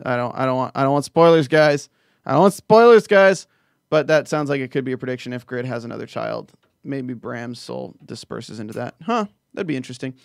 I 0.03 0.17
don't. 0.17 0.35
I 0.35 0.45
don't 0.45 0.57
want. 0.57 0.71
I 0.73 0.81
don't 0.81 0.93
want 0.93 1.05
spoilers, 1.05 1.47
guys. 1.47 1.89
I 2.25 2.31
don't 2.31 2.41
want 2.41 2.55
spoilers, 2.55 3.05
guys. 3.05 3.45
But 3.91 4.07
that 4.07 4.27
sounds 4.27 4.49
like 4.49 4.59
it 4.59 4.71
could 4.71 4.83
be 4.83 4.93
a 4.93 4.97
prediction 4.97 5.31
if 5.31 5.45
Grid 5.45 5.65
has 5.65 5.85
another 5.85 6.07
child 6.07 6.53
maybe 6.83 7.13
Bram's 7.13 7.59
soul 7.59 7.95
disperses 8.03 8.59
into 8.59 8.73
that. 8.73 8.95
Huh, 9.03 9.25
that'd 9.53 9.67
be 9.67 9.75
interesting. 9.75 10.15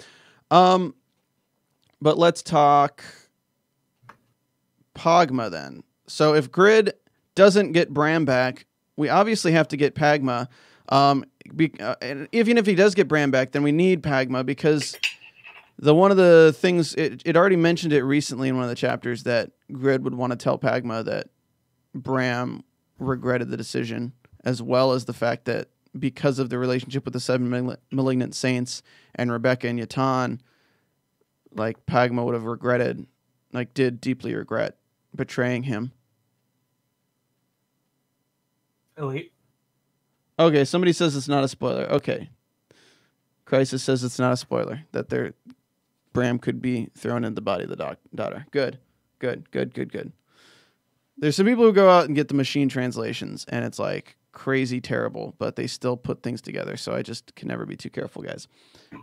Um, 0.51 0.95
but 2.01 2.17
let's 2.17 2.43
talk 2.43 3.05
Pagma 4.95 5.51
then. 5.51 5.83
So 6.09 6.35
if 6.35 6.51
Grid 6.51 6.95
doesn't 7.35 7.73
get 7.73 7.93
Bram 7.93 8.25
back, 8.25 8.67
we 8.97 9.09
obviously 9.09 9.53
have 9.53 9.69
to 9.69 9.77
get 9.77 9.95
Pagma. 9.95 10.49
Um, 10.89 11.25
be, 11.55 11.73
uh, 11.81 11.95
and 12.03 12.29
even 12.33 12.59
if 12.59 12.67
he 12.67 12.75
does 12.75 12.95
get 12.95 13.09
Bram 13.09 13.31
back, 13.31 13.53
then 13.53 13.63
we 13.63 13.73
need 13.73 14.03
Pagma 14.03 14.45
because 14.45 14.97
the 15.79 15.95
one 15.95 16.11
of 16.11 16.17
the 16.17 16.55
things 16.59 16.95
it, 16.95 17.23
it 17.25 17.37
already 17.37 17.57
mentioned 17.57 17.93
it 17.93 18.03
recently 18.03 18.49
in 18.49 18.57
one 18.57 18.65
of 18.65 18.71
the 18.71 18.77
chapters 18.77 19.23
that 19.23 19.53
Grid 19.71 20.03
would 20.05 20.15
want 20.15 20.33
to 20.33 20.37
tell 20.37 20.59
Pagma 20.59 21.05
that 21.05 21.29
Bram 21.95 22.65
regretted 22.99 23.51
the 23.51 23.57
decision, 23.57 24.13
as 24.45 24.61
well 24.61 24.93
as 24.93 25.05
the 25.05 25.13
fact 25.13 25.45
that 25.45 25.69
because 25.99 26.39
of 26.39 26.51
the 26.51 26.59
relationship 26.59 27.05
with 27.05 27.15
the 27.15 27.21
seven 27.21 27.77
malignant 27.91 28.35
saints 28.35 28.83
and 29.15 29.33
Rebecca 29.33 29.69
and 29.69 29.79
Yatan, 29.79 30.41
like 31.55 31.87
Pagma 31.87 32.25
would 32.25 32.35
have 32.35 32.45
regretted, 32.45 33.07
like 33.53 33.75
did 33.75 34.01
deeply 34.01 34.35
regret 34.35 34.77
betraying 35.15 35.65
him. 35.65 35.93
Elite. 38.99 39.33
Okay, 40.39 40.65
somebody 40.65 40.93
says 40.93 41.17
it's 41.17 41.29
not 41.29 41.45
a 41.45 41.49
spoiler. 41.49 41.85
Okay. 41.93 42.31
Crisis 43.45 43.83
says 43.83 44.05
it's 44.05 44.19
not 44.19 44.33
a 44.33 44.37
spoiler 44.37 44.83
that 44.93 45.09
their 45.09 45.33
Bram 46.13 46.39
could 46.39 46.61
be 46.61 46.91
thrown 46.97 47.25
in 47.25 47.35
the 47.35 47.41
body 47.41 47.65
of 47.65 47.71
the 47.71 47.77
doc- 47.77 47.99
daughter. 48.15 48.47
Good, 48.51 48.79
good, 49.19 49.51
good, 49.51 49.75
good, 49.75 49.91
good. 49.93 50.13
There's 51.17 51.35
some 51.37 51.47
people 51.47 51.65
who 51.65 51.73
go 51.73 51.91
out 51.91 52.07
and 52.07 52.15
get 52.15 52.29
the 52.29 52.35
machine 52.35 52.69
translations, 52.69 53.45
and 53.49 53.65
it's 53.65 53.79
like 53.79 54.17
crazy 54.33 54.81
terrible, 54.81 55.35
but 55.39 55.57
they 55.57 55.67
still 55.67 55.97
put 55.97 56.23
things 56.23 56.41
together. 56.41 56.77
So 56.77 56.95
I 56.95 57.03
just 57.03 57.35
can 57.35 57.49
never 57.49 57.67
be 57.67 57.77
too 57.77 57.91
careful, 57.91 58.23
guys. 58.23 58.47
The 58.91 58.99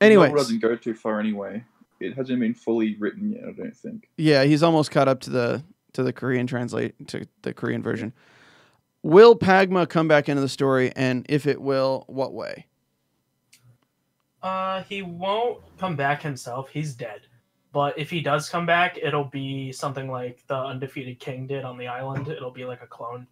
Anyways, 0.00 0.30
novel 0.30 0.42
doesn't 0.42 0.60
go 0.60 0.76
too 0.76 0.94
far 0.94 1.20
anyway. 1.20 1.64
It 2.00 2.14
hasn't 2.14 2.40
been 2.40 2.54
fully 2.54 2.96
written 2.96 3.30
yet. 3.30 3.44
I 3.48 3.52
don't 3.52 3.74
think. 3.76 4.08
Yeah, 4.18 4.44
he's 4.44 4.62
almost 4.62 4.90
caught 4.90 5.08
up 5.08 5.20
to 5.20 5.30
the 5.30 5.64
to 5.94 6.02
the 6.02 6.12
Korean 6.12 6.46
translate 6.46 7.08
to 7.08 7.26
the 7.42 7.54
Korean 7.54 7.82
version. 7.82 8.12
Will 9.02 9.36
Pagma 9.36 9.88
come 9.88 10.08
back 10.08 10.28
into 10.28 10.40
the 10.40 10.48
story, 10.48 10.92
and 10.94 11.26
if 11.28 11.46
it 11.46 11.60
will, 11.60 12.04
what 12.06 12.32
way? 12.32 12.66
Uh, 14.42 14.82
he 14.84 15.02
won't 15.02 15.60
come 15.78 15.96
back 15.96 16.22
himself. 16.22 16.68
He's 16.68 16.94
dead. 16.94 17.22
But 17.72 17.98
if 17.98 18.08
he 18.08 18.20
does 18.20 18.48
come 18.48 18.66
back, 18.66 18.98
it'll 19.02 19.24
be 19.24 19.72
something 19.72 20.08
like 20.08 20.46
the 20.46 20.54
undefeated 20.54 21.18
king 21.18 21.46
did 21.46 21.64
on 21.64 21.76
the 21.76 21.88
island. 21.88 22.28
It'll 22.28 22.52
be 22.52 22.64
like 22.64 22.82
a 22.82 22.86
clone. 22.86 23.26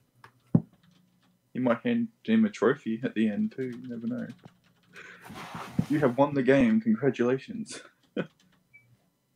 You 1.53 1.61
might 1.61 1.79
hand 1.85 2.09
him 2.25 2.45
a 2.45 2.51
trophy 2.51 3.01
at 3.05 3.15
the 3.15 3.29
end 3.29 3.53
too. 3.55 3.73
You 3.83 3.89
never 3.89 4.07
know. 4.07 4.27
You 5.91 6.01
have 6.01 6.19
won 6.19 6.35
the 6.35 6.43
game. 6.43 6.81
Congratulations. 6.81 7.83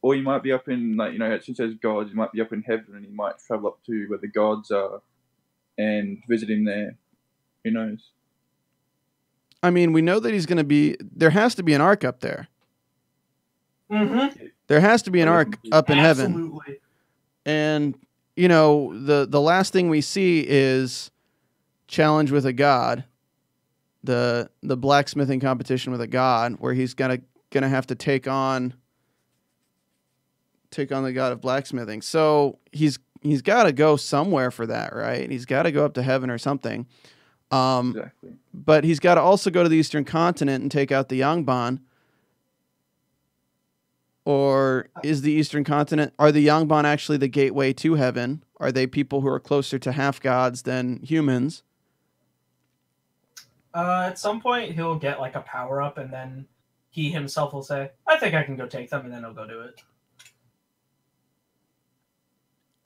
Or 0.06 0.14
you 0.14 0.22
might 0.22 0.40
be 0.40 0.52
up 0.52 0.68
in 0.68 0.96
like 0.96 1.12
you 1.14 1.18
know, 1.18 1.32
it 1.32 1.44
says 1.44 1.74
gods. 1.82 2.10
You 2.10 2.16
might 2.16 2.30
be 2.30 2.40
up 2.40 2.52
in 2.52 2.62
heaven, 2.62 2.94
and 2.94 3.04
you 3.04 3.12
might 3.12 3.40
travel 3.44 3.66
up 3.66 3.80
to 3.86 4.06
where 4.06 4.20
the 4.20 4.28
gods 4.28 4.70
are, 4.70 5.02
and 5.76 6.22
visit 6.28 6.48
him 6.48 6.64
there. 6.64 6.96
Who 7.64 7.72
knows? 7.72 8.10
I 9.64 9.70
mean, 9.70 9.92
we 9.92 10.02
know 10.02 10.20
that 10.20 10.32
he's 10.32 10.46
going 10.46 10.58
to 10.58 10.64
be. 10.64 10.96
There 11.00 11.30
has 11.30 11.56
to 11.56 11.64
be 11.64 11.74
an 11.74 11.80
arc 11.80 12.04
up 12.04 12.20
there. 12.20 12.46
Mm-hmm. 13.90 14.46
There 14.68 14.78
has 14.78 15.02
to 15.02 15.10
be 15.10 15.20
an 15.22 15.26
arc 15.26 15.58
up 15.72 15.90
in 15.90 15.98
heaven. 15.98 16.26
Absolutely. 16.26 16.78
And 17.44 17.98
you 18.36 18.46
know, 18.46 18.96
the 18.96 19.26
the 19.28 19.40
last 19.40 19.72
thing 19.72 19.88
we 19.88 20.02
see 20.02 20.46
is 20.46 21.10
challenge 21.88 22.30
with 22.30 22.46
a 22.46 22.52
god, 22.52 23.02
the 24.04 24.50
the 24.62 24.76
blacksmithing 24.76 25.40
competition 25.40 25.90
with 25.90 26.00
a 26.00 26.06
god, 26.06 26.58
where 26.60 26.74
he's 26.74 26.94
gonna 26.94 27.18
gonna 27.50 27.68
have 27.68 27.88
to 27.88 27.96
take 27.96 28.28
on 28.28 28.74
take 30.70 30.92
on 30.92 31.02
the 31.04 31.12
god 31.12 31.32
of 31.32 31.40
blacksmithing. 31.40 32.02
So 32.02 32.58
he's 32.72 32.98
he's 33.22 33.42
got 33.42 33.64
to 33.64 33.72
go 33.72 33.96
somewhere 33.96 34.50
for 34.50 34.66
that, 34.66 34.94
right? 34.94 35.30
He's 35.30 35.46
got 35.46 35.64
to 35.64 35.72
go 35.72 35.84
up 35.84 35.94
to 35.94 36.02
heaven 36.02 36.30
or 36.30 36.38
something. 36.38 36.86
Um, 37.50 37.90
Exactly. 37.96 38.32
but 38.52 38.84
he's 38.84 38.98
got 39.00 39.14
to 39.16 39.20
also 39.20 39.50
go 39.50 39.62
to 39.62 39.68
the 39.68 39.76
eastern 39.76 40.04
continent 40.04 40.62
and 40.62 40.70
take 40.70 40.90
out 40.92 41.08
the 41.08 41.20
Yangban. 41.20 41.80
Or 44.24 44.88
is 45.04 45.22
the 45.22 45.30
Eastern 45.30 45.62
Continent 45.62 46.12
are 46.18 46.32
the 46.32 46.44
Yangban 46.44 46.82
actually 46.82 47.16
the 47.16 47.28
gateway 47.28 47.72
to 47.74 47.94
heaven? 47.94 48.42
Are 48.58 48.72
they 48.72 48.88
people 48.88 49.20
who 49.20 49.28
are 49.28 49.38
closer 49.38 49.78
to 49.78 49.92
half 49.92 50.20
gods 50.20 50.62
than 50.62 51.00
humans? 51.04 51.62
Uh, 53.72 54.06
at 54.08 54.18
some 54.18 54.40
point, 54.40 54.72
he'll 54.72 54.96
get 54.98 55.20
like 55.20 55.36
a 55.36 55.42
power 55.42 55.80
up, 55.80 55.96
and 55.98 56.12
then 56.12 56.46
he 56.90 57.10
himself 57.12 57.52
will 57.52 57.62
say, 57.62 57.92
"I 58.08 58.16
think 58.18 58.34
I 58.34 58.42
can 58.42 58.56
go 58.56 58.66
take 58.66 58.90
them," 58.90 59.04
and 59.04 59.14
then 59.14 59.22
he'll 59.22 59.32
go 59.32 59.46
do 59.46 59.60
it. 59.60 59.80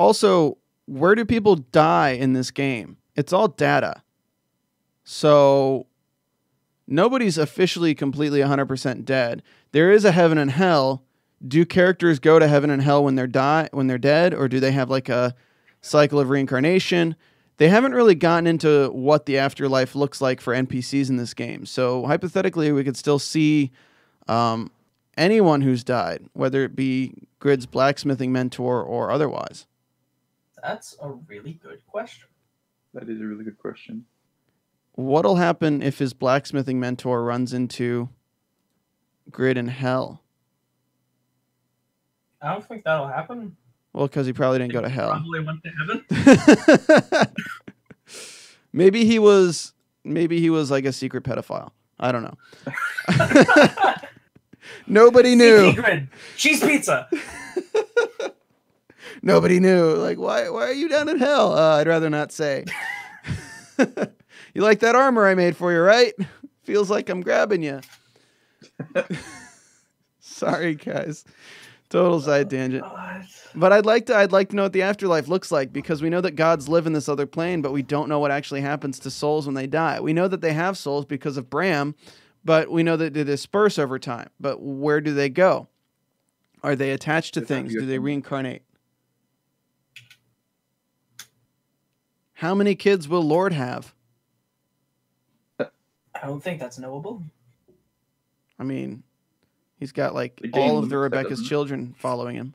Also, 0.01 0.57
where 0.86 1.14
do 1.14 1.26
people 1.26 1.57
die 1.57 2.12
in 2.12 2.32
this 2.32 2.51
game? 2.51 2.96
It's 3.16 3.34
all 3.34 3.48
data. 3.48 4.03
So 5.05 5.88
nobody's 6.86 7.36
officially 7.36 7.94
completely 7.94 8.40
100% 8.40 9.05
dead. 9.05 9.42
There 9.72 9.90
is 9.90 10.07
a 10.07 10.12
heaven 10.12 10.38
and 10.38 10.53
hell. 10.53 11.05
Do 11.46 11.66
characters 11.66 12.18
go 12.18 12.38
to 12.38 12.48
heaven 12.48 12.70
and 12.70 12.80
hell 12.80 13.05
when 13.05 13.14
they're 13.14 13.26
die 13.26 13.68
when 13.72 13.88
they're 13.88 13.98
dead 13.98 14.32
or 14.32 14.48
do 14.48 14.59
they 14.59 14.72
have 14.72 14.88
like 14.88 15.11
a 15.11 15.34
cycle 15.82 16.18
of 16.18 16.30
reincarnation? 16.30 17.14
They 17.59 17.68
haven't 17.68 17.92
really 17.92 18.14
gotten 18.14 18.46
into 18.46 18.88
what 18.92 19.26
the 19.26 19.36
afterlife 19.36 19.94
looks 19.94 20.22
like 20.22 20.40
for 20.40 20.55
NPCs 20.55 21.11
in 21.11 21.18
this 21.18 21.34
game. 21.34 21.66
So 21.66 22.07
hypothetically, 22.07 22.72
we 22.72 22.84
could 22.84 22.96
still 22.96 23.18
see 23.18 23.70
um, 24.28 24.70
anyone 25.18 25.61
who's 25.61 25.84
died, 25.84 26.24
whether 26.32 26.64
it 26.64 26.74
be 26.74 27.12
Grid's 27.38 27.66
blacksmithing 27.66 28.32
mentor 28.32 28.82
or 28.82 29.11
otherwise. 29.11 29.66
That's 30.62 30.96
a 31.00 31.11
really 31.11 31.54
good 31.54 31.84
question. 31.86 32.28
That 32.94 33.08
is 33.08 33.20
a 33.20 33.24
really 33.24 33.44
good 33.44 33.58
question. 33.58 34.04
What'll 34.92 35.36
happen 35.36 35.82
if 35.82 35.98
his 35.98 36.12
blacksmithing 36.12 36.80
mentor 36.80 37.24
runs 37.24 37.52
into 37.52 38.08
Grid 39.30 39.56
in 39.56 39.68
hell? 39.68 40.22
I 42.42 42.52
don't 42.52 42.66
think 42.66 42.84
that'll 42.84 43.06
happen. 43.06 43.56
Well, 43.92 44.06
because 44.06 44.26
he 44.26 44.32
probably 44.32 44.58
didn't 44.58 44.72
go 44.72 44.80
to 44.80 44.88
hell. 44.88 45.11
Probably 45.11 45.40
went 45.40 45.62
to 45.64 45.70
heaven. 47.11 47.26
maybe 48.72 49.04
he 49.04 49.18
was. 49.18 49.72
Maybe 50.04 50.40
he 50.40 50.48
was 50.50 50.70
like 50.70 50.84
a 50.84 50.92
secret 50.92 51.24
pedophile. 51.24 51.70
I 51.98 52.12
don't 52.12 52.22
know. 52.22 52.36
Nobody 54.86 55.34
knew. 55.34 55.72
CP 55.72 55.76
Grid, 55.76 56.08
cheese 56.36 56.61
pizza. 56.61 57.08
Nobody 59.23 59.61
knew. 59.61 59.95
Like, 59.95 60.18
why? 60.18 60.49
Why 60.49 60.62
are 60.62 60.73
you 60.73 60.89
down 60.89 61.09
in 61.09 61.18
hell? 61.18 61.57
Uh, 61.57 61.77
I'd 61.77 61.87
rather 61.87 62.11
not 62.11 62.33
say. 62.33 62.64
you 63.79 64.62
like 64.62 64.81
that 64.81 64.95
armor 64.95 65.27
I 65.27 65.35
made 65.35 65.57
for 65.57 65.73
you, 65.73 65.81
right? 65.81 66.14
Feels 66.62 66.91
like 66.91 67.09
I'm 67.09 67.21
grabbing 67.21 67.62
you. 67.62 67.81
Sorry, 70.21 70.75
guys. 70.75 71.25
Total 71.91 72.21
side 72.21 72.49
tangent. 72.49 72.85
But 73.55 73.73
I'd 73.73 73.85
like 73.85 74.07
to 74.07 74.16
I'd 74.16 74.31
like 74.31 74.51
to 74.51 74.57
know 74.57 74.62
what 74.62 74.73
the 74.73 74.83
afterlife 74.83 75.27
looks 75.27 75.51
like 75.51 75.73
because 75.73 76.01
we 76.01 76.09
know 76.09 76.21
that 76.21 76.37
gods 76.37 76.68
live 76.68 76.87
in 76.87 76.93
this 76.93 77.09
other 77.09 77.27
plane, 77.27 77.62
but 77.62 77.73
we 77.73 77.83
don't 77.83 78.09
know 78.09 78.21
what 78.21 78.31
actually 78.31 78.61
happens 78.61 79.01
to 79.01 79.11
souls 79.11 79.47
when 79.47 79.57
they 79.57 79.66
die. 79.66 79.99
We 80.01 80.12
know 80.12 80.29
that 80.29 80.41
they 80.41 80.53
have 80.53 80.79
souls 80.79 81.05
because 81.05 81.37
of 81.37 81.51
Bram, 81.51 81.97
but 82.45 82.71
we 82.71 82.85
know 82.85 82.97
that 82.97 83.12
they 83.12 83.25
disperse 83.25 83.77
over 83.77 83.99
time. 83.99 84.31
But 84.39 84.62
where 84.62 85.01
do 85.01 85.12
they 85.12 85.29
go? 85.29 85.66
Are 86.62 86.77
they 86.77 86.93
attached 86.93 87.35
to 87.35 87.41
things? 87.41 87.73
Do 87.73 87.85
they 87.85 87.99
reincarnate? 87.99 88.62
How 92.41 92.55
many 92.55 92.74
kids 92.74 93.07
will 93.07 93.20
Lord 93.20 93.53
have? 93.53 93.93
I 95.59 95.66
don't 96.22 96.43
think 96.43 96.59
that's 96.59 96.78
knowable. 96.78 97.22
I 98.59 98.64
mean, 98.64 99.03
he's 99.78 99.93
got 99.93 100.14
like 100.14 100.41
all 100.55 100.78
of 100.78 100.88
the 100.88 100.97
Rebecca's 100.97 101.32
doesn't 101.32 101.45
children 101.45 101.95
following 101.99 102.36
him. 102.36 102.55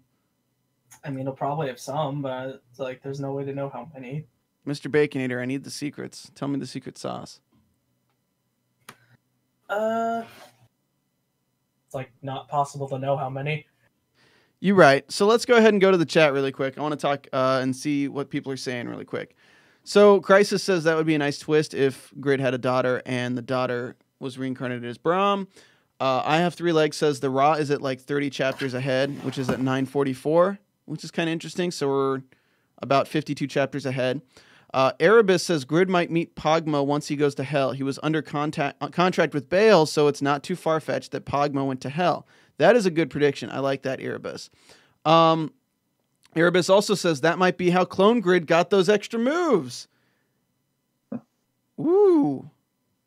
I 1.03 1.11
mean, 1.11 1.27
he'll 1.27 1.35
probably 1.35 1.67
have 1.67 1.79
some, 1.79 2.23
but 2.23 2.63
it's 2.71 2.79
like 2.79 3.03
there's 3.03 3.19
no 3.19 3.33
way 3.33 3.45
to 3.45 3.53
know 3.53 3.69
how 3.69 3.87
many. 3.93 4.25
Mr. 4.67 4.89
Baconator, 4.89 5.39
I 5.39 5.45
need 5.45 5.63
the 5.63 5.69
secrets. 5.69 6.31
Tell 6.33 6.47
me 6.47 6.57
the 6.57 6.65
secret 6.65 6.97
sauce. 6.97 7.39
Uh, 9.69 10.23
it's 11.85 11.93
like 11.93 12.11
not 12.23 12.49
possible 12.49 12.89
to 12.89 12.97
know 12.97 13.15
how 13.15 13.29
many. 13.29 13.67
You're 14.61 14.75
right. 14.75 15.09
So 15.11 15.27
let's 15.27 15.45
go 15.45 15.57
ahead 15.57 15.75
and 15.75 15.81
go 15.81 15.91
to 15.91 15.97
the 15.97 16.07
chat 16.07 16.33
really 16.33 16.51
quick. 16.51 16.75
I 16.75 16.81
want 16.81 16.93
to 16.93 16.97
talk 16.99 17.27
uh, 17.31 17.59
and 17.61 17.75
see 17.75 18.07
what 18.07 18.31
people 18.31 18.51
are 18.51 18.57
saying 18.57 18.89
really 18.89 19.05
quick. 19.05 19.35
So 19.87 20.19
Crisis 20.19 20.63
says 20.63 20.83
that 20.85 20.97
would 20.97 21.05
be 21.05 21.13
a 21.13 21.19
nice 21.19 21.37
twist 21.37 21.75
if 21.75 22.11
Grid 22.19 22.39
had 22.39 22.55
a 22.55 22.57
daughter 22.57 23.03
and 23.05 23.37
the 23.37 23.43
daughter 23.43 23.95
was 24.19 24.35
reincarnated 24.35 24.83
as 24.83 24.97
Brahm. 24.97 25.47
Uh, 25.99 26.23
I 26.25 26.37
have 26.37 26.55
three 26.55 26.71
legs 26.71 26.97
says 26.97 27.19
the 27.19 27.29
Raw 27.29 27.53
is 27.53 27.69
at 27.69 27.83
like 27.83 28.01
30 28.01 28.31
chapters 28.31 28.73
ahead, 28.73 29.23
which 29.23 29.37
is 29.37 29.47
at 29.47 29.59
944, 29.59 30.57
which 30.85 31.03
is 31.03 31.11
kind 31.11 31.29
of 31.29 31.33
interesting. 31.33 31.69
So 31.69 31.87
we're 31.87 32.21
about 32.81 33.07
52 33.07 33.45
chapters 33.45 33.85
ahead. 33.85 34.21
Uh, 34.73 34.91
Erebus 34.99 35.43
says 35.43 35.65
Grid 35.65 35.87
might 35.87 36.09
meet 36.09 36.35
Pagma 36.35 36.83
once 36.83 37.07
he 37.07 37.15
goes 37.15 37.35
to 37.35 37.43
hell. 37.43 37.71
He 37.71 37.83
was 37.83 37.99
under 38.01 38.23
contact, 38.23 38.77
uh, 38.81 38.87
contract 38.87 39.35
with 39.35 39.49
Baal, 39.49 39.85
so 39.85 40.07
it's 40.07 40.21
not 40.21 40.41
too 40.41 40.55
far 40.55 40.79
fetched 40.79 41.11
that 41.11 41.25
Pagma 41.25 41.65
went 41.65 41.79
to 41.81 41.89
hell. 41.89 42.27
That 42.57 42.75
is 42.75 42.87
a 42.87 42.91
good 42.91 43.11
prediction. 43.11 43.51
I 43.51 43.59
like 43.59 43.83
that, 43.83 44.01
Erebus. 44.01 44.49
Um, 45.05 45.53
Erebus 46.35 46.69
also 46.69 46.95
says 46.95 47.21
that 47.21 47.37
might 47.37 47.57
be 47.57 47.69
how 47.69 47.85
Clone 47.85 48.19
Grid 48.19 48.47
got 48.47 48.69
those 48.69 48.89
extra 48.89 49.19
moves. 49.19 49.87
Ooh, 51.79 52.49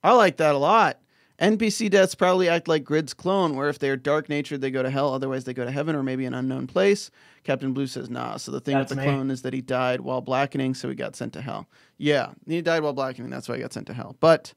I 0.03 0.13
like 0.13 0.37
that 0.39 0.55
a 0.55 0.59
lot. 0.59 0.99
NPC 1.41 1.89
deaths 1.89 2.17
probably 2.17 2.49
act 2.49 2.67
like 2.67 2.83
Grid's 2.83 3.15
clone, 3.15 3.55
where 3.55 3.69
if 3.69 3.79
they 3.79 3.91
are 3.91 3.97
dark 3.97 4.29
natured, 4.29 4.61
they 4.61 4.73
go 4.73 4.83
to 4.83 4.91
hell, 4.91 5.15
otherwise, 5.15 5.45
they 5.45 5.55
go 5.55 5.65
to 5.65 5.71
heaven 5.71 5.95
or 5.95 6.03
maybe 6.03 6.27
an 6.27 6.35
unknown 6.35 6.67
place. 6.67 7.13
Captain 7.45 7.73
Blue 7.73 7.87
says, 7.87 8.11
nah. 8.11 8.39
So 8.39 8.51
the 8.51 8.61
thing 8.61 8.75
That's 8.75 8.91
with 8.91 8.99
the 8.99 9.05
me. 9.05 9.11
clone 9.13 9.31
is 9.31 9.43
that 9.43 9.53
he 9.53 9.61
died 9.61 10.01
while 10.01 10.21
blackening, 10.21 10.75
so 10.75 10.89
he 10.89 10.97
got 10.97 11.15
sent 11.15 11.33
to 11.35 11.41
hell. 11.41 11.69
Yeah, 11.97 12.33
he 12.47 12.61
died 12.61 12.83
while 12.83 12.93
blackening. 12.93 13.31
That's 13.31 13.49
why 13.49 13.55
he 13.55 13.63
got 13.63 13.73
sent 13.73 13.87
to 13.87 13.95
hell. 13.95 14.17
But 14.19 14.53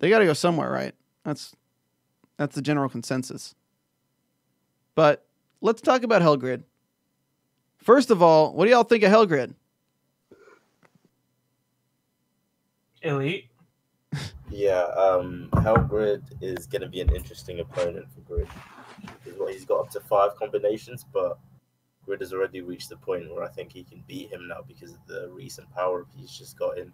they 0.00 0.08
got 0.10 0.18
to 0.18 0.24
go 0.24 0.32
somewhere, 0.32 0.70
right? 0.70 0.94
That's 1.24 1.54
that's 2.36 2.54
the 2.54 2.62
general 2.62 2.88
consensus. 2.88 3.54
But 4.96 5.24
let's 5.60 5.80
talk 5.80 6.02
about 6.02 6.20
Hellgrid. 6.20 6.64
First 7.86 8.10
of 8.10 8.20
all, 8.20 8.52
what 8.52 8.64
do 8.64 8.72
y'all 8.72 8.82
think 8.82 9.04
of 9.04 9.12
Hellgrid? 9.12 9.54
Elite. 13.02 13.44
Yeah, 14.50 14.82
um, 14.98 15.48
Hellgrid 15.52 16.22
is 16.40 16.66
going 16.66 16.82
to 16.82 16.88
be 16.88 17.00
an 17.00 17.14
interesting 17.14 17.60
opponent 17.60 18.06
for 18.12 18.22
Grid. 18.22 18.48
He's 19.48 19.64
got 19.64 19.82
up 19.82 19.90
to 19.90 20.00
five 20.00 20.34
combinations, 20.34 21.04
but 21.12 21.38
Grid 22.04 22.22
has 22.22 22.32
already 22.32 22.60
reached 22.60 22.88
the 22.88 22.96
point 22.96 23.32
where 23.32 23.44
I 23.44 23.48
think 23.48 23.70
he 23.72 23.84
can 23.84 24.02
beat 24.08 24.32
him 24.32 24.48
now 24.48 24.62
because 24.66 24.90
of 24.90 24.98
the 25.06 25.30
recent 25.32 25.72
power 25.72 26.06
he's 26.16 26.36
just 26.36 26.58
got 26.58 26.78
in 26.78 26.90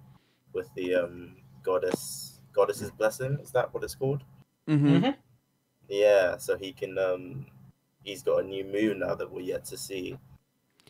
with 0.53 0.68
the 0.74 0.95
um, 0.95 1.36
goddess 1.62 2.40
goddess's 2.53 2.90
blessing. 2.90 3.38
Is 3.43 3.51
that 3.53 3.72
what 3.72 3.82
it's 3.82 3.95
called? 3.95 4.24
Mm-hmm. 4.68 4.97
Mhm. 4.97 5.16
Yeah, 5.88 6.36
so 6.36 6.59
he 6.59 6.74
can. 6.74 6.99
Um, 6.99 7.47
he's 8.05 8.22
got 8.22 8.45
a 8.45 8.47
new 8.47 8.64
move 8.66 8.99
now 8.99 9.14
that 9.14 9.30
we're 9.32 9.40
yet 9.40 9.64
to 9.66 9.78
see. 9.78 10.18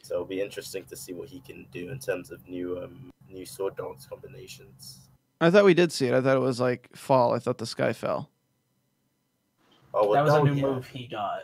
So 0.03 0.15
it'll 0.15 0.27
be 0.27 0.41
interesting 0.41 0.85
to 0.87 0.97
see 0.97 1.13
what 1.13 1.29
he 1.29 1.41
can 1.41 1.67
do 1.73 1.91
in 1.91 1.99
terms 1.99 2.31
of 2.31 2.47
new 2.49 2.79
um, 2.83 3.11
new 3.31 3.47
sword 3.47 3.77
dance 3.77 4.07
combinations. 4.07 5.09
I 5.41 5.51
thought 5.51 5.65
we 5.65 5.75
did 5.75 5.91
see 5.93 6.07
it. 6.07 6.15
I 6.15 6.21
thought 6.21 6.37
it 6.37 6.41
was 6.41 6.61
like 6.61 6.89
fall. 6.95 7.35
I 7.35 7.39
thought 7.39 7.59
the 7.59 7.67
sky 7.67 7.93
fell. 7.93 8.29
Oh, 9.95 10.09
well, 10.09 10.13
that 10.15 10.25
was 10.25 10.33
no, 10.33 10.41
a 10.43 10.45
new 10.51 10.55
yeah. 10.55 10.63
move 10.75 10.87
he 10.87 11.07
got. 11.07 11.43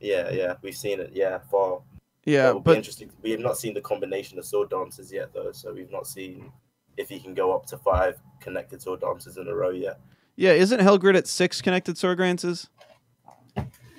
Yeah, 0.00 0.30
yeah, 0.30 0.54
we've 0.62 0.76
seen 0.76 1.00
it. 1.00 1.10
Yeah, 1.14 1.38
fall. 1.50 1.84
Yeah, 2.24 2.48
It'll 2.48 2.60
be 2.60 2.64
but 2.64 2.76
interesting. 2.78 3.10
We 3.22 3.30
have 3.32 3.40
not 3.40 3.58
seen 3.58 3.74
the 3.74 3.80
combination 3.80 4.38
of 4.38 4.44
sword 4.46 4.70
dances 4.70 5.12
yet, 5.12 5.32
though. 5.34 5.52
So 5.52 5.72
we've 5.74 5.90
not 5.90 6.06
seen 6.06 6.50
if 6.96 7.08
he 7.08 7.20
can 7.20 7.34
go 7.34 7.54
up 7.54 7.66
to 7.66 7.78
five 7.78 8.18
connected 8.40 8.80
sword 8.80 9.00
dances 9.02 9.36
in 9.36 9.46
a 9.48 9.54
row 9.54 9.70
yet. 9.70 10.00
yeah, 10.36 10.52
isn't 10.52 10.80
Hellgrid 10.80 11.16
at 11.16 11.26
six 11.26 11.60
connected 11.60 11.98
sword 11.98 12.16
glances? 12.18 12.68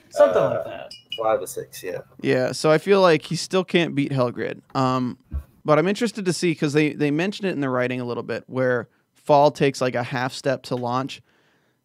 Something 0.09 0.41
Uh, 0.41 0.49
like 0.49 0.63
that. 0.65 0.91
Five 1.17 1.41
or 1.41 1.47
six, 1.47 1.83
yeah. 1.83 1.99
Yeah, 2.21 2.51
so 2.51 2.71
I 2.71 2.77
feel 2.77 3.01
like 3.01 3.23
he 3.23 3.35
still 3.35 3.63
can't 3.63 3.95
beat 3.95 4.11
Hellgrid. 4.11 4.61
Um, 4.75 5.17
but 5.63 5.79
I'm 5.79 5.87
interested 5.87 6.25
to 6.25 6.33
see 6.33 6.51
because 6.51 6.73
they 6.73 6.93
they 6.93 7.11
mention 7.11 7.45
it 7.45 7.51
in 7.51 7.61
the 7.61 7.69
writing 7.69 7.99
a 7.99 8.05
little 8.05 8.23
bit 8.23 8.43
where 8.47 8.87
fall 9.13 9.51
takes 9.51 9.81
like 9.81 9.95
a 9.95 10.03
half 10.03 10.33
step 10.33 10.63
to 10.63 10.75
launch, 10.75 11.21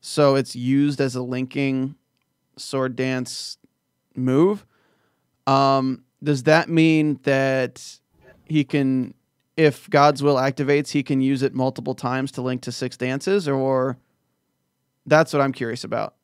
so 0.00 0.34
it's 0.34 0.54
used 0.54 1.00
as 1.00 1.14
a 1.16 1.22
linking 1.22 1.94
sword 2.56 2.96
dance 2.96 3.58
move. 4.14 4.66
Um, 5.46 6.04
does 6.22 6.42
that 6.44 6.68
mean 6.68 7.18
that 7.22 7.98
he 8.46 8.64
can, 8.64 9.14
if 9.56 9.88
God's 9.88 10.22
will 10.22 10.36
activates, 10.36 10.90
he 10.90 11.02
can 11.02 11.20
use 11.20 11.42
it 11.42 11.54
multiple 11.54 11.94
times 11.94 12.32
to 12.32 12.42
link 12.42 12.62
to 12.62 12.72
six 12.72 12.96
dances, 12.96 13.48
or 13.48 13.96
that's 15.06 15.32
what 15.32 15.40
I'm 15.40 15.52
curious 15.52 15.84
about. 15.84 16.14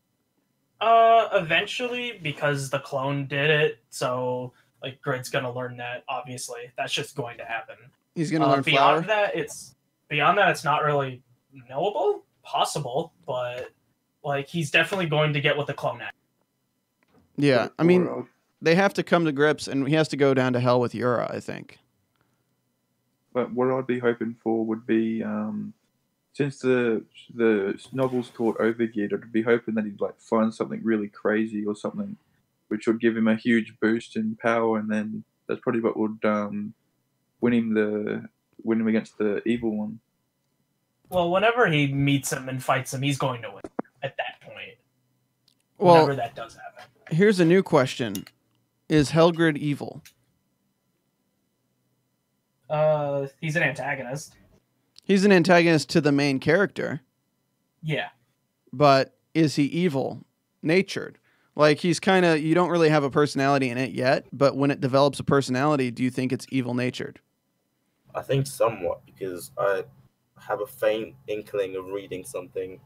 Uh, 0.81 1.29
eventually, 1.33 2.18
because 2.22 2.68
the 2.70 2.79
clone 2.81 3.27
did 3.27 3.49
it, 3.51 3.79
so 3.91 4.53
like 4.83 5.01
Grid's 5.01 5.31
gonna 5.31 5.53
learn 5.53 5.77
that. 5.79 6.05
Obviously, 6.09 6.70
that's 6.77 6.93
just 6.93 7.16
going 7.16 7.39
to 7.39 7.45
happen. 7.45 7.77
He's 8.14 8.31
gonna 8.31 8.47
Uh, 8.47 8.51
learn 8.57 8.62
beyond 8.62 9.07
flower. 9.07 9.22
that, 9.27 9.37
it's 9.37 9.74
beyond 10.09 10.37
that. 10.39 10.51
It's 10.51 10.64
not 10.64 10.85
really 10.85 11.22
knowable, 11.68 12.24
possible, 12.43 13.12
but 13.27 13.70
like 14.22 14.49
he's 14.49 14.70
definitely 14.70 15.07
going 15.07 15.33
to 15.33 15.41
get 15.41 15.57
what 15.57 15.66
the 15.66 15.74
clone 15.74 16.01
at. 16.03 16.14
Yeah, 17.37 17.68
I 17.79 17.83
mean, 17.83 18.27
they 18.62 18.74
have 18.74 18.93
to 18.95 19.03
come 19.03 19.24
to 19.24 19.33
grips, 19.33 19.68
and 19.68 19.87
he 19.89 19.95
has 19.95 20.09
to 20.09 20.16
go 20.16 20.35
down 20.35 20.53
to 20.55 20.61
hell 20.61 20.81
with 20.81 20.95
Yura. 20.95 21.31
I 21.33 21.41
think. 21.41 21.79
But 23.33 23.53
what 23.53 23.70
I'd 23.70 23.87
be 23.87 23.99
hoping 23.99 24.35
for 24.43 24.64
would 24.64 24.87
be, 24.87 25.22
um, 25.22 25.74
since 26.37 26.59
the 26.59 27.03
the 27.34 27.82
novel's 27.93 28.28
called 28.28 28.57
Overgeared, 28.57 29.14
I'd 29.14 29.32
be 29.32 29.41
hoping 29.41 29.74
that 29.74 29.87
he'd 29.87 30.03
like 30.03 30.20
find 30.20 30.53
something 30.53 30.82
really 30.84 31.09
crazy 31.09 31.64
or 31.64 31.74
something, 31.74 32.18
which 32.68 32.87
would 32.87 33.01
give 33.01 33.16
him 33.16 33.26
a 33.26 33.37
huge 33.37 33.72
boost 33.80 34.16
in 34.16 34.37
power, 34.37 34.78
and 34.78 34.91
then 34.91 35.24
that's 35.49 35.62
probably 35.62 35.80
what 35.80 35.97
would 35.97 36.18
um, 36.24 36.74
win 37.41 37.55
him 37.55 37.72
the 37.72 38.28
win 38.62 38.82
him 38.82 38.87
against 38.87 39.16
the 39.16 39.41
evil 39.49 39.78
one. 39.78 39.99
Well, 41.09 41.30
whenever 41.30 41.68
he 41.68 41.87
meets 41.87 42.34
him 42.34 42.51
and 42.51 42.62
fights 42.62 42.93
him, 42.93 43.01
he's 43.01 43.16
going 43.16 43.41
to 43.41 43.51
win 43.51 43.62
at 44.03 44.14
that 44.18 44.43
point. 44.43 44.76
Well, 45.78 45.95
whenever 45.95 46.16
that 46.16 46.34
does 46.34 46.55
happen. 46.55 46.84
here's 47.16 47.41
a 47.41 47.47
new 47.47 47.62
question: 47.62 48.26
Is 48.91 49.12
Helgrid 49.12 49.57
evil? 49.57 50.03
Uh, 52.68 53.28
he's 53.41 53.57
an 53.57 53.62
antagonist. 53.62 54.34
He's 55.07 55.25
an 55.25 55.31
antagonist 55.31 55.89
to 55.91 56.01
the 56.01 56.11
main 56.11 56.41
character, 56.41 57.01
Yeah. 57.81 58.09
but 58.73 59.15
is 59.35 59.55
he 59.55 59.63
evil 59.67 60.25
natured? 60.63 61.19
Like 61.55 61.79
he's 61.79 62.01
kind 62.01 62.27
of 62.27 62.41
you 62.41 62.55
don't 62.57 62.71
really 62.71 62.89
have 62.89 63.05
a 63.05 63.11
personality 63.11 63.71
in 63.71 63.79
it 63.79 63.93
yet, 63.93 64.27
but 64.33 64.57
when 64.57 64.71
it 64.73 64.81
develops 64.81 65.21
a 65.21 65.25
personality, 65.25 65.91
do 65.93 66.03
you 66.03 66.11
think 66.11 66.33
it's 66.33 66.47
evil 66.51 66.75
natured? 66.75 67.21
I 68.17 68.23
think 68.23 68.47
somewhat 68.49 69.01
because 69.07 69.53
I 69.57 69.85
have 70.41 70.61
a 70.61 70.67
faint 70.67 71.15
inkling 71.29 71.77
of 71.77 71.87
reading 71.87 72.25
something 72.25 72.81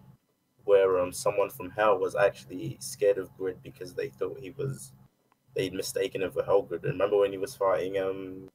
where 0.65 1.01
um 1.01 1.13
someone 1.13 1.49
from 1.49 1.71
hell 1.71 1.99
was 1.99 2.15
actually 2.15 2.77
scared 2.81 3.17
of 3.17 3.35
Grid 3.39 3.57
because 3.63 3.95
they 3.95 4.09
thought 4.11 4.39
he 4.39 4.51
was 4.51 4.93
they'd 5.57 5.73
mistaken 5.73 6.23
him 6.23 6.31
for 6.31 6.43
Helgrid. 6.43 6.83
Remember 6.85 7.17
when 7.19 7.33
he 7.33 7.39
was 7.39 7.57
fighting 7.57 7.97
um 7.99 8.51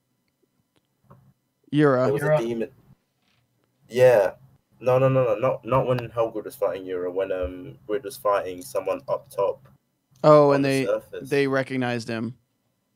Yura. 1.72 2.04
there 2.06 2.14
was 2.14 2.22
Yura. 2.22 2.38
a 2.38 2.42
demon. 2.42 2.70
Yeah. 3.90 4.32
No 4.80 5.00
no 5.00 5.08
no 5.08 5.24
no 5.24 5.36
not 5.36 5.66
not 5.66 5.88
when 5.88 6.00
Helgrid 6.10 6.46
was 6.46 6.56
fighting 6.56 6.86
Yura, 6.86 7.12
when 7.12 7.32
um 7.32 7.78
Grid 7.88 8.04
was 8.04 8.18
fighting 8.18 8.62
someone 8.62 9.02
up 9.08 9.30
top. 9.30 9.68
Oh, 10.24 10.52
and 10.52 10.64
the 10.64 10.70
they 10.70 10.86
surface. 10.86 11.30
they 11.30 11.48
recognized 11.48 12.08
him. 12.08 12.36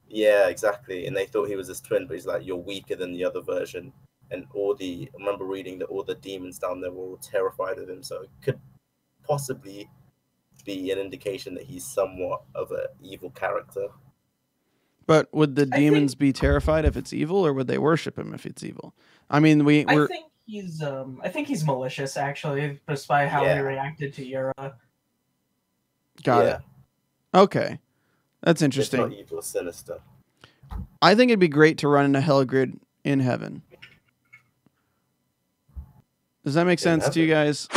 Yeah, 0.09 0.47
exactly. 0.47 1.05
And 1.05 1.15
they 1.15 1.25
thought 1.25 1.47
he 1.47 1.55
was 1.55 1.67
his 1.67 1.79
twin, 1.81 2.07
but 2.07 2.15
he's 2.15 2.25
like, 2.25 2.45
you're 2.45 2.57
weaker 2.57 2.95
than 2.95 3.13
the 3.13 3.23
other 3.23 3.41
version. 3.41 3.93
And 4.31 4.45
all 4.53 4.75
the, 4.75 5.09
I 5.13 5.17
remember 5.19 5.45
reading 5.45 5.79
that 5.79 5.85
all 5.85 6.03
the 6.03 6.15
demons 6.15 6.59
down 6.59 6.81
there 6.81 6.91
were 6.91 7.03
all 7.03 7.17
terrified 7.17 7.77
of 7.77 7.89
him. 7.89 8.03
So 8.03 8.23
it 8.23 8.29
could 8.41 8.59
possibly 9.23 9.87
be 10.65 10.91
an 10.91 10.99
indication 10.99 11.53
that 11.55 11.63
he's 11.63 11.85
somewhat 11.85 12.41
of 12.55 12.71
an 12.71 12.87
evil 13.01 13.29
character. 13.31 13.87
But 15.05 15.33
would 15.33 15.55
the 15.55 15.67
I 15.71 15.77
demons 15.77 16.13
be 16.15 16.31
terrified 16.33 16.85
if 16.85 16.95
it's 16.95 17.13
evil, 17.13 17.45
or 17.45 17.53
would 17.53 17.67
they 17.67 17.79
worship 17.79 18.17
him 18.17 18.33
if 18.33 18.45
it's 18.45 18.63
evil? 18.63 18.93
I 19.29 19.39
mean, 19.39 19.65
we 19.65 19.83
we're 19.85 20.07
think 20.07 20.25
he's 20.49 20.81
um 20.81 21.21
I 21.23 21.29
think 21.29 21.47
he's 21.47 21.63
malicious 21.65 22.17
actually, 22.17 22.79
just 22.89 23.07
by 23.07 23.27
how 23.27 23.43
Yeah. 23.43 23.55
he 23.55 23.61
reacted 23.61 24.13
to 24.15 24.25
Yura. 24.25 24.53
got 26.23 26.45
yeah, 26.45 26.55
it. 26.55 26.61
Okay, 27.35 27.79
that's 28.41 28.61
It's 28.61 28.63
interesting. 28.63 28.99
not 29.01 29.13
evil, 29.13 29.41
sinister. 29.41 29.99
I 31.01 31.15
think 31.15 31.29
it'd 31.29 31.39
be 31.39 31.47
great 31.47 31.77
to 31.79 31.87
run 31.87 32.05
into 32.05 32.19
Helgrid 32.19 32.79
in 33.03 33.19
heaven. 33.19 33.61
Does 36.43 36.53
that 36.55 36.65
make 36.65 36.79
In 36.79 36.83
sense 36.83 37.09
to 37.09 37.19
you 37.19 37.27
guys? 37.27 37.67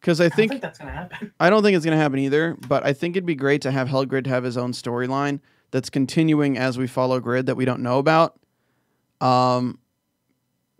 Because 0.00 0.20
I 0.20 0.26
I 0.26 0.28
don't 0.28 0.36
think 0.36 0.50
think 0.52 0.62
that's 0.62 0.78
gonna 0.78 0.92
happen. 0.92 1.32
I 1.40 1.50
don't 1.50 1.62
think 1.62 1.76
it's 1.76 1.84
going 1.84 1.96
to 1.96 2.00
happen 2.02 2.18
either, 2.20 2.56
but 2.68 2.86
I 2.86 2.92
think 2.92 3.16
it'd 3.16 3.26
be 3.26 3.34
great 3.34 3.60
to 3.62 3.70
have 3.72 3.88
Helgrid 3.88 4.26
have 4.26 4.44
his 4.44 4.56
own 4.56 4.72
storyline 4.72 5.40
that's 5.72 5.90
continuing 5.90 6.56
as 6.56 6.78
we 6.78 6.86
follow 6.86 7.18
Grid 7.20 7.46
that 7.46 7.56
we 7.56 7.64
don't 7.64 7.80
know 7.82 7.98
about. 7.98 8.38
Um, 9.20 9.78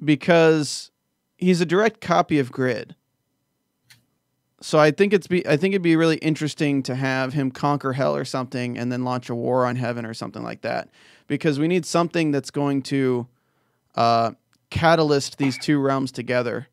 because 0.05 0.91
he's 1.37 1.61
a 1.61 1.67
direct 1.67 2.01
copy 2.01 2.39
of 2.39 2.53
Grid. 2.53 2.95
So 4.61 4.79
I 4.79 4.91
think 4.91 5.13
it's 5.13 5.27
be 5.27 5.47
I 5.47 5.57
think 5.57 5.75
it'd 5.75 5.83
be 5.83 5.97
really 5.97 6.17
interesting 6.17 6.83
to 6.85 6.95
have 6.95 7.35
him 7.35 7.51
conquer 7.51 7.93
hell 7.93 8.17
or 8.17 8.25
something 8.25 8.79
and 8.79 8.91
then 8.91 9.05
launch 9.05 9.29
a 9.29 9.35
war 9.35 9.67
on 9.67 9.77
heaven 9.77 10.07
or 10.07 10.15
something 10.15 10.43
like 10.43 10.63
that. 10.63 10.89
Because 11.27 11.59
we 11.59 11.69
need 11.69 11.85
something 11.85 12.31
that's 12.31 12.51
going 12.51 12.83
to 12.83 13.27
uh, 13.97 14.33
catalyst 14.71 15.39
these 15.39 15.59
two 15.59 15.81
realms 15.81 16.11
together. 16.11 16.69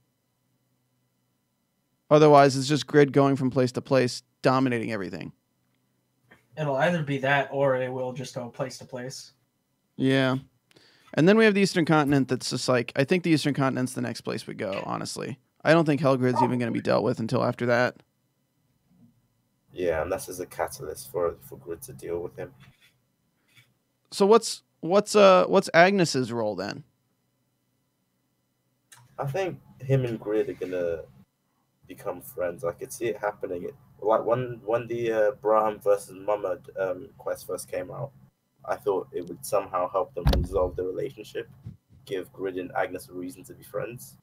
Otherwise, 2.09 2.55
it's 2.55 2.67
just 2.67 2.87
grid 2.87 3.11
going 3.11 3.35
from 3.35 3.49
place 3.49 3.71
to 3.73 3.81
place, 3.81 4.23
dominating 4.41 4.91
everything. 4.91 5.31
It'll 6.57 6.75
either 6.75 7.01
be 7.01 7.17
that 7.19 7.49
or 7.51 7.75
it 7.75 7.91
will 7.91 8.13
just 8.13 8.35
go 8.35 8.49
place 8.49 8.77
to 8.77 8.85
place. 8.85 9.33
Yeah. 9.95 10.37
And 11.15 11.27
then 11.27 11.37
we 11.37 11.45
have 11.45 11.53
the 11.53 11.61
Eastern 11.61 11.85
Continent 11.85 12.27
that's 12.27 12.49
just 12.49 12.67
like, 12.67 12.91
I 12.95 13.03
think 13.03 13.23
the 13.23 13.29
Eastern 13.29 13.53
Continent's 13.53 13.93
the 13.93 14.01
next 14.01 14.21
place 14.21 14.47
we 14.47 14.55
go, 14.55 14.81
honestly. 14.85 15.37
I 15.63 15.73
don't 15.73 15.85
think 15.85 16.01
Hellgrid's 16.01 16.41
even 16.41 16.59
going 16.59 16.71
to 16.71 16.71
be 16.71 16.81
dealt 16.81 17.03
with 17.03 17.19
until 17.19 17.43
after 17.43 17.65
that. 17.67 17.95
Yeah, 19.71 20.01
and 20.01 20.11
that's 20.11 20.29
as 20.29 20.39
a 20.39 20.45
catalyst 20.45 21.11
for 21.11 21.35
for 21.41 21.57
Grid 21.57 21.81
to 21.83 21.93
deal 21.93 22.19
with 22.19 22.35
him. 22.35 22.53
So 24.11 24.25
what's 24.27 24.61
what's 24.81 25.15
uh 25.15 25.45
what's 25.47 25.69
Agnes's 25.73 26.31
role 26.31 26.55
then? 26.55 26.83
I 29.17 29.25
think 29.25 29.59
him 29.79 30.05
and 30.05 30.19
Grid 30.19 30.49
are 30.49 30.53
gonna 30.53 31.01
become 31.87 32.21
friends. 32.21 32.63
I 32.63 32.73
could 32.73 32.93
see 32.93 33.05
it 33.05 33.17
happening. 33.17 33.69
Like 33.99 34.23
when 34.23 34.61
when 34.63 34.87
the 34.87 35.11
uh, 35.11 35.31
Braham 35.41 35.79
versus 35.79 36.15
Mahmood 36.15 36.69
um, 36.77 37.09
quest 37.17 37.47
first 37.47 37.71
came 37.71 37.89
out, 37.89 38.11
I 38.65 38.75
thought 38.75 39.07
it 39.11 39.27
would 39.27 39.45
somehow 39.45 39.89
help 39.89 40.13
them 40.13 40.25
resolve 40.37 40.75
the 40.75 40.83
relationship, 40.83 41.49
give 42.05 42.31
Grid 42.33 42.57
and 42.57 42.71
Agnes 42.75 43.09
a 43.09 43.13
reason 43.13 43.43
to 43.45 43.53
be 43.53 43.63
friends, 43.63 44.17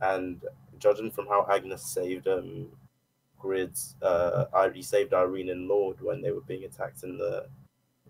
and 0.00 0.42
judging 0.78 1.10
from 1.10 1.26
how 1.26 1.46
Agnes 1.50 1.82
saved 1.82 2.28
um 2.28 2.68
Grid's 3.38 3.96
uh 4.02 4.44
saved 4.80 5.14
Irene 5.14 5.50
and 5.50 5.68
Lord 5.68 6.00
when 6.00 6.22
they 6.22 6.32
were 6.32 6.40
being 6.42 6.64
attacked 6.64 7.02
in 7.02 7.18
the 7.18 7.46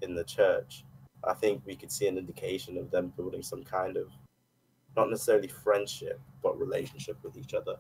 in 0.03 0.14
the 0.14 0.25
church, 0.25 0.85
I 1.25 1.35
think 1.35 1.62
we 1.64 1.75
could 1.75 1.91
see 1.91 2.07
an 2.07 2.19
indication 2.19 2.77
of 2.77 2.91
them 2.91 3.12
building 3.17 3.43
some 3.43 3.64
kind 3.64 3.97
of 3.97 4.09
not 4.97 5.11
necessarily 5.11 5.49
friendship, 5.49 6.21
but 6.43 6.59
relationship 6.59 7.17
with 7.23 7.37
each 7.37 7.55
other. 7.55 7.77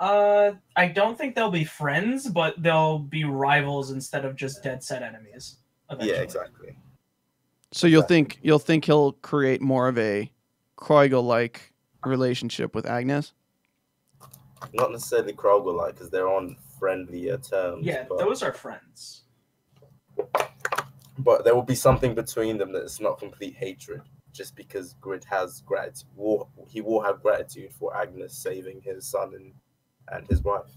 Uh, 0.00 0.52
I 0.74 0.88
don't 0.88 1.16
think 1.16 1.34
they'll 1.34 1.50
be 1.50 1.64
friends, 1.64 2.28
but 2.28 2.60
they'll 2.60 2.98
be 2.98 3.24
rivals 3.24 3.90
instead 3.90 4.24
of 4.24 4.34
just 4.34 4.62
dead 4.62 4.82
set 4.82 5.02
enemies. 5.02 5.58
Eventually. 5.92 6.10
Yeah, 6.16 6.22
exactly. 6.22 6.76
So 7.72 7.86
you'll 7.86 8.00
Exactly. 8.00 8.16
think 8.16 8.38
you'll 8.42 8.58
think 8.58 8.84
he'll 8.84 9.12
create 9.12 9.60
more 9.62 9.88
of 9.88 9.98
a 9.98 10.30
Kraugel 10.76 11.24
like 11.24 11.72
relationship 12.04 12.74
with 12.74 12.86
Agnes? 12.86 13.32
Not 14.74 14.92
necessarily 14.92 15.32
Kraugel 15.32 15.74
like, 15.76 15.94
because 15.94 16.10
they're 16.10 16.28
on 16.28 16.56
friendlier 16.78 17.38
terms. 17.38 17.84
Yeah, 17.86 18.04
but, 18.08 18.18
those 18.18 18.42
are 18.42 18.52
friends. 18.52 19.22
but 21.18 21.44
there 21.44 21.54
will 21.54 21.62
be 21.62 21.74
something 21.74 22.14
between 22.14 22.58
them 22.58 22.72
that's 22.72 23.00
not 23.00 23.18
complete 23.18 23.54
hatred. 23.54 24.02
Just 24.32 24.56
because 24.56 24.94
Grid 24.94 25.24
has 25.24 25.60
gratitude, 25.60 26.08
will, 26.16 26.48
he 26.66 26.80
will 26.80 27.02
have 27.02 27.22
gratitude 27.22 27.70
for 27.72 27.94
Agnes 27.96 28.34
saving 28.34 28.80
his 28.82 29.06
son 29.06 29.34
and 29.34 29.52
and 30.10 30.26
his 30.28 30.42
wife. 30.42 30.70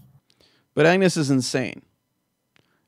But 0.74 0.86
Agnes 0.86 1.16
is 1.16 1.30
insane. 1.30 1.82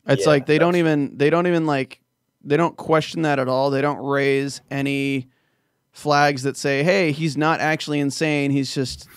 It's 0.07 0.23
Yeah, 0.25 0.29
like 0.31 0.47
they 0.47 0.59
don't 0.59 0.77
even 0.77 1.17
they 1.17 1.31
don't 1.31 1.47
even 1.47 1.67
like 1.67 2.01
they 2.43 2.57
don't 2.57 2.77
question 2.77 3.23
that 3.23 3.39
at 3.39 3.49
all. 3.49 3.71
They 3.71 3.83
don't 3.83 4.05
raise 4.05 4.61
any 4.71 5.29
flags 5.93 6.43
that 6.45 6.57
say, 6.57 6.83
"Hey, 6.83 7.13
he's 7.13 7.37
not 7.37 7.61
actually 7.61 8.01
insane. 8.01 8.51
He's 8.51 8.75
just 8.75 9.09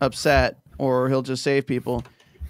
upset 0.00 0.58
or 0.78 1.08
he'll 1.08 1.22
just 1.22 1.42
save 1.42 1.66
people." 1.66 2.04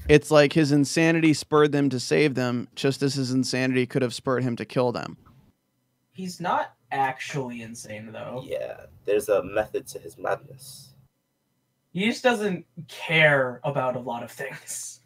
It's 0.08 0.30
like 0.30 0.52
his 0.52 0.72
insanity 0.72 1.32
spurred 1.32 1.72
them 1.72 1.88
to 1.90 2.00
save 2.00 2.34
them, 2.34 2.68
just 2.74 3.02
as 3.02 3.14
his 3.14 3.30
insanity 3.30 3.86
could 3.86 4.02
have 4.02 4.14
spurred 4.14 4.42
him 4.42 4.56
to 4.56 4.64
kill 4.64 4.90
them. 4.90 5.16
He's 6.12 6.40
not 6.40 6.74
actually 6.90 7.62
insane 7.62 8.10
though. 8.12 8.42
Yeah, 8.44 8.86
there's 9.04 9.28
a 9.28 9.42
method 9.42 9.86
to 9.88 9.98
his 9.98 10.18
madness. 10.18 10.94
He 11.92 12.06
just 12.06 12.22
doesn't 12.22 12.66
care 12.88 13.60
about 13.64 13.96
a 13.96 14.00
lot 14.00 14.22
of 14.22 14.30
things. 14.30 15.00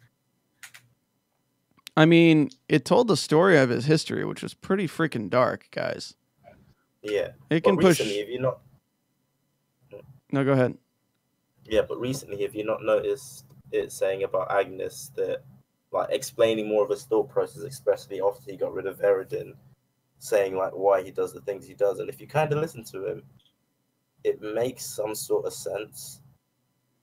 I 1.97 2.05
mean, 2.05 2.51
it 2.69 2.85
told 2.85 3.07
the 3.07 3.17
story 3.17 3.57
of 3.57 3.69
his 3.69 3.85
history, 3.85 4.23
which 4.23 4.43
was 4.43 4.53
pretty 4.53 4.87
freaking 4.87 5.31
dark, 5.31 5.67
guys. 5.71 6.13
Yeah, 7.01 7.29
It 7.49 7.63
can 7.63 7.75
push. 7.75 7.99
if 7.99 8.29
you 8.29 8.39
not 8.39 8.59
No, 10.31 10.45
go 10.45 10.51
ahead. 10.51 10.77
Yeah, 11.65 11.81
but 11.81 11.99
recently, 11.99 12.43
have 12.43 12.53
you 12.53 12.63
not 12.63 12.83
noticed 12.83 13.45
it 13.71 13.91
saying 13.91 14.21
about 14.21 14.51
Agnes 14.51 15.11
that, 15.15 15.41
like, 15.91 16.09
explaining 16.11 16.67
more 16.67 16.83
of 16.83 16.91
his 16.91 17.03
thought 17.03 17.29
process, 17.29 17.63
especially 17.63 18.21
after 18.21 18.51
he 18.51 18.57
got 18.57 18.73
rid 18.73 18.85
of 18.85 19.01
Eridin, 19.01 19.55
saying 20.19 20.55
like 20.55 20.73
why 20.73 21.01
he 21.01 21.09
does 21.09 21.33
the 21.33 21.41
things 21.41 21.65
he 21.65 21.73
does, 21.73 21.97
and 21.97 22.09
if 22.09 22.21
you 22.21 22.27
kind 22.27 22.53
of 22.53 22.59
listen 22.59 22.83
to 22.83 23.07
him, 23.07 23.23
it 24.23 24.39
makes 24.39 24.85
some 24.85 25.15
sort 25.15 25.47
of 25.47 25.53
sense. 25.53 26.21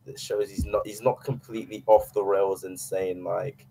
That 0.07 0.21
shows 0.21 0.51
he's 0.51 0.67
not 0.67 0.87
he's 0.87 1.03
not 1.03 1.25
completely 1.25 1.83
off 1.89 2.13
the 2.13 2.23
rails 2.23 2.63
insane. 2.63 3.25
Like 3.25 3.67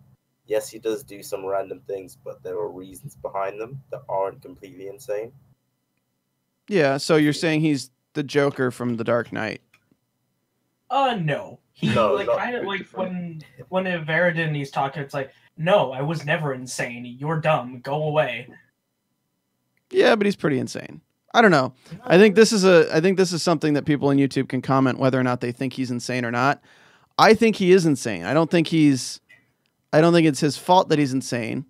yes, 0.45 0.69
he 0.69 0.79
does 0.79 1.03
do 1.03 1.23
some 1.23 1.45
random 1.45 1.81
things, 1.87 2.15
but 2.15 2.43
there 2.43 2.55
are 2.55 2.69
reasons 2.69 3.15
behind 3.15 3.59
them 3.59 3.81
that 3.91 4.01
aren't 4.09 4.41
completely 4.41 4.87
insane. 4.87 5.31
Yeah, 6.67 6.97
so 6.97 7.15
you're 7.17 7.33
saying 7.33 7.61
he's 7.61 7.91
the 8.13 8.23
Joker 8.23 8.71
from 8.71 8.95
The 8.95 9.03
Dark 9.03 9.33
Knight. 9.33 9.61
Uh, 10.89 11.15
no. 11.15 11.59
He 11.73 11.93
No, 11.93 12.13
like 12.13 12.27
not 12.27 12.37
kind 12.37 12.55
of 12.55 12.65
like 12.65 12.87
when 12.93 13.41
when 13.69 13.85
Veridin 13.85 14.55
he's 14.55 14.69
talking, 14.69 15.01
it's 15.01 15.13
like, 15.13 15.31
no, 15.57 15.91
I 15.91 16.01
was 16.01 16.23
never 16.23 16.53
insane. 16.53 17.05
You're 17.19 17.39
dumb. 17.39 17.79
Go 17.79 18.03
away. 18.03 18.47
Yeah, 19.89 20.15
but 20.15 20.25
he's 20.25 20.35
pretty 20.35 20.59
insane. 20.59 21.01
I 21.33 21.41
don't 21.41 21.51
know. 21.51 21.73
I 22.03 22.19
think 22.19 22.35
this 22.35 22.51
is 22.53 22.63
a 22.63 22.87
I 22.95 23.01
think 23.01 23.17
this 23.17 23.33
is 23.33 23.41
something 23.41 23.73
that 23.73 23.85
people 23.85 24.09
on 24.09 24.17
YouTube 24.17 24.49
can 24.49 24.61
comment 24.61 24.99
whether 24.99 25.19
or 25.19 25.23
not 25.23 25.41
they 25.41 25.51
think 25.51 25.73
he's 25.73 25.89
insane 25.89 26.25
or 26.25 26.31
not. 26.31 26.61
I 27.17 27.33
think 27.33 27.55
he 27.55 27.71
is 27.71 27.85
insane. 27.85 28.23
I 28.23 28.33
don't 28.33 28.51
think 28.51 28.67
he's 28.67 29.19
I 29.93 30.01
don't 30.01 30.11
think 30.11 30.27
it's 30.27 30.39
his 30.39 30.57
fault 30.57 30.89
that 30.89 30.97
he's 30.97 31.13
insane, 31.13 31.65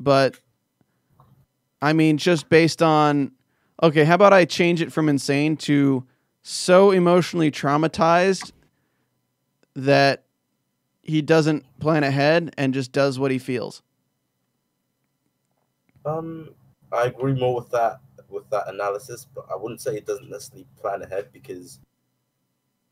but 0.00 0.38
I 1.80 1.92
mean 1.92 2.18
just 2.18 2.48
based 2.48 2.82
on 2.82 3.32
okay, 3.82 4.04
how 4.04 4.16
about 4.16 4.32
I 4.32 4.44
change 4.44 4.82
it 4.82 4.92
from 4.92 5.08
insane 5.08 5.56
to 5.58 6.04
so 6.42 6.90
emotionally 6.90 7.50
traumatized 7.50 8.52
that 9.74 10.24
he 11.02 11.22
doesn't 11.22 11.64
plan 11.78 12.02
ahead 12.02 12.52
and 12.58 12.74
just 12.74 12.92
does 12.92 13.18
what 13.18 13.30
he 13.30 13.38
feels. 13.38 13.82
Um, 16.04 16.50
I 16.92 17.04
agree 17.06 17.34
more 17.34 17.54
with 17.54 17.70
that 17.70 18.00
with 18.28 18.48
that 18.50 18.68
analysis, 18.68 19.26
but 19.32 19.46
I 19.50 19.56
wouldn't 19.56 19.80
say 19.80 19.96
it 19.96 20.06
doesn't 20.06 20.28
necessarily 20.28 20.66
plan 20.80 21.02
ahead 21.02 21.28
because 21.32 21.78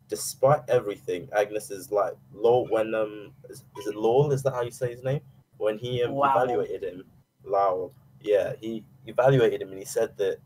despite 0.08 0.60
everything, 0.68 1.28
Agnes 1.36 1.70
is 1.70 1.90
like 1.92 2.14
Law 2.32 2.66
when 2.68 2.94
um 2.94 3.32
is, 3.48 3.64
is 3.78 3.86
it 3.86 3.96
Lauel? 3.96 4.32
Is 4.32 4.42
that 4.42 4.52
how 4.52 4.62
you 4.62 4.70
say 4.70 4.90
his 4.90 5.04
name? 5.04 5.20
When 5.58 5.78
he 5.78 6.02
um, 6.02 6.14
Lauel. 6.14 6.30
evaluated 6.30 6.82
him, 6.82 7.04
Lauel, 7.44 7.92
yeah, 8.20 8.52
he 8.60 8.84
evaluated 9.06 9.62
him 9.62 9.70
and 9.70 9.78
he 9.78 9.84
said 9.84 10.16
that 10.18 10.38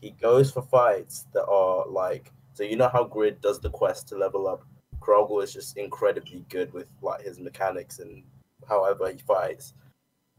he 0.00 0.10
goes 0.10 0.50
for 0.50 0.62
fights 0.62 1.26
that 1.32 1.44
are 1.46 1.86
like 1.86 2.32
so 2.54 2.64
you 2.64 2.76
know 2.76 2.90
how 2.92 3.04
Grid 3.04 3.40
does 3.40 3.60
the 3.60 3.70
quest 3.70 4.08
to 4.08 4.16
level 4.16 4.46
up. 4.46 4.64
Kraugel 5.00 5.42
is 5.42 5.52
just 5.52 5.76
incredibly 5.76 6.44
good 6.48 6.72
with 6.72 6.86
like 7.00 7.22
his 7.22 7.40
mechanics 7.40 7.98
and 7.98 8.22
however 8.68 9.10
he 9.10 9.18
fights. 9.18 9.74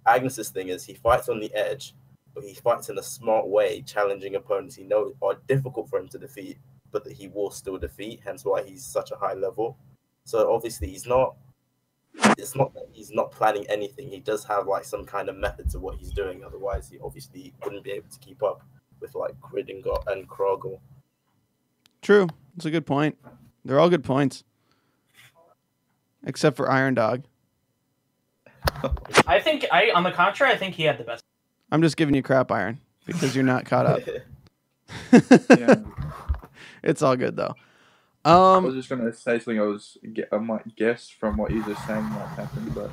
Agnes's 0.06 0.50
thing 0.50 0.70
is 0.70 0.84
he 0.84 0.94
fights 0.94 1.30
on 1.30 1.40
the 1.40 1.54
edge, 1.54 1.96
but 2.34 2.44
he 2.44 2.54
fights 2.54 2.90
in 2.90 2.98
a 2.98 3.04
smart 3.04 3.48
way, 3.48 3.82
challenging 3.82 4.36
opponents 4.36 4.76
he 4.76 4.84
knows 4.84 5.14
are 5.22 5.38
difficult 5.48 5.90
for 5.90 6.00
him 6.00 6.08
to 6.10 6.18
defeat, 6.18 6.58
but 6.94 7.04
that 7.04 7.14
he 7.14 7.28
will 7.28 7.52
still 7.52 7.78
defeat. 7.78 8.22
Hence 8.24 8.46
why 8.46 8.64
he's 8.64 8.86
such 8.86 9.12
a 9.12 9.16
high 9.16 9.34
level. 9.34 9.78
So 10.24 10.54
obviously 10.54 10.88
he's 10.88 11.06
not. 11.06 11.36
It's 12.38 12.56
not 12.56 12.74
that 12.76 12.88
he's 12.92 13.12
not 13.12 13.32
planning 13.32 13.66
anything. 13.70 14.08
He 14.08 14.20
does 14.20 14.46
have 14.46 14.68
like 14.68 14.86
some 14.86 15.04
kind 15.04 15.28
of 15.30 15.36
method 15.36 15.70
to 15.72 15.80
what 15.80 15.96
he's 15.96 16.12
doing. 16.12 16.44
Otherwise, 16.46 16.88
he 16.88 17.00
obviously 17.04 17.54
wouldn't 17.64 17.84
be 17.84 17.92
able 17.92 18.10
to 18.10 18.20
keep 18.20 18.44
up 18.44 18.62
with 19.02 19.16
like 19.16 19.34
Grid 19.42 19.70
and, 19.70 19.84
Go- 19.84 20.04
and 20.08 20.30
Kraugel. 20.30 20.80
True. 22.04 22.28
That's 22.56 22.66
a 22.66 22.72
good 22.72 22.86
point. 22.86 23.18
They're 23.66 23.80
all 23.80 23.90
good 23.90 24.04
points. 24.04 24.44
Except 26.26 26.56
for 26.56 26.70
Iron 26.70 26.94
Dog. 26.94 27.24
I 29.28 29.40
think 29.40 29.66
I, 29.72 29.90
on 29.90 30.04
the 30.04 30.12
contrary, 30.12 30.54
I 30.54 30.58
think 30.58 30.76
he 30.76 30.84
had 30.84 30.98
the 30.98 31.04
best. 31.04 31.24
I'm 31.72 31.82
just 31.82 31.98
giving 31.98 32.14
you 32.14 32.22
crap, 32.22 32.52
Iron, 32.52 32.80
because 33.06 33.36
you're 33.36 33.44
not 33.44 33.66
caught 33.66 33.86
up. 33.86 34.02
Yeah. 35.58 35.76
It's 36.84 37.02
all 37.02 37.16
good 37.16 37.36
though. 37.36 37.56
I 38.26 38.36
was 38.58 38.66
Um, 38.70 38.74
just 38.76 38.90
gonna 38.90 39.12
say 39.14 39.40
something. 39.40 39.60
I 39.60 39.64
was 39.64 39.98
I 40.32 40.38
might 40.38 40.76
guess 40.76 41.10
from 41.10 41.38
what 41.38 41.52
you're 41.52 41.66
just 41.66 41.86
saying 41.88 42.04
might 42.04 42.28
happen, 42.30 42.72
but 42.74 42.92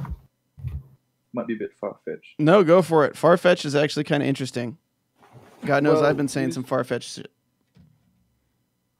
might 1.32 1.46
be 1.46 1.54
a 1.54 1.58
bit 1.58 1.72
far 1.80 1.96
fetched. 2.04 2.34
no, 2.38 2.64
go 2.64 2.82
for 2.82 3.04
it. 3.04 3.16
Far 3.16 3.36
fetched 3.36 3.64
is 3.64 3.74
actually 3.76 4.04
kind 4.04 4.22
of 4.22 4.28
interesting. 4.28 4.76
God 5.64 5.82
knows 5.84 6.00
Well, 6.00 6.06
I've 6.06 6.16
been 6.16 6.26
saying 6.28 6.52
some 6.52 6.64
far 6.64 6.82
fetched 6.84 7.10
shit. 7.14 7.30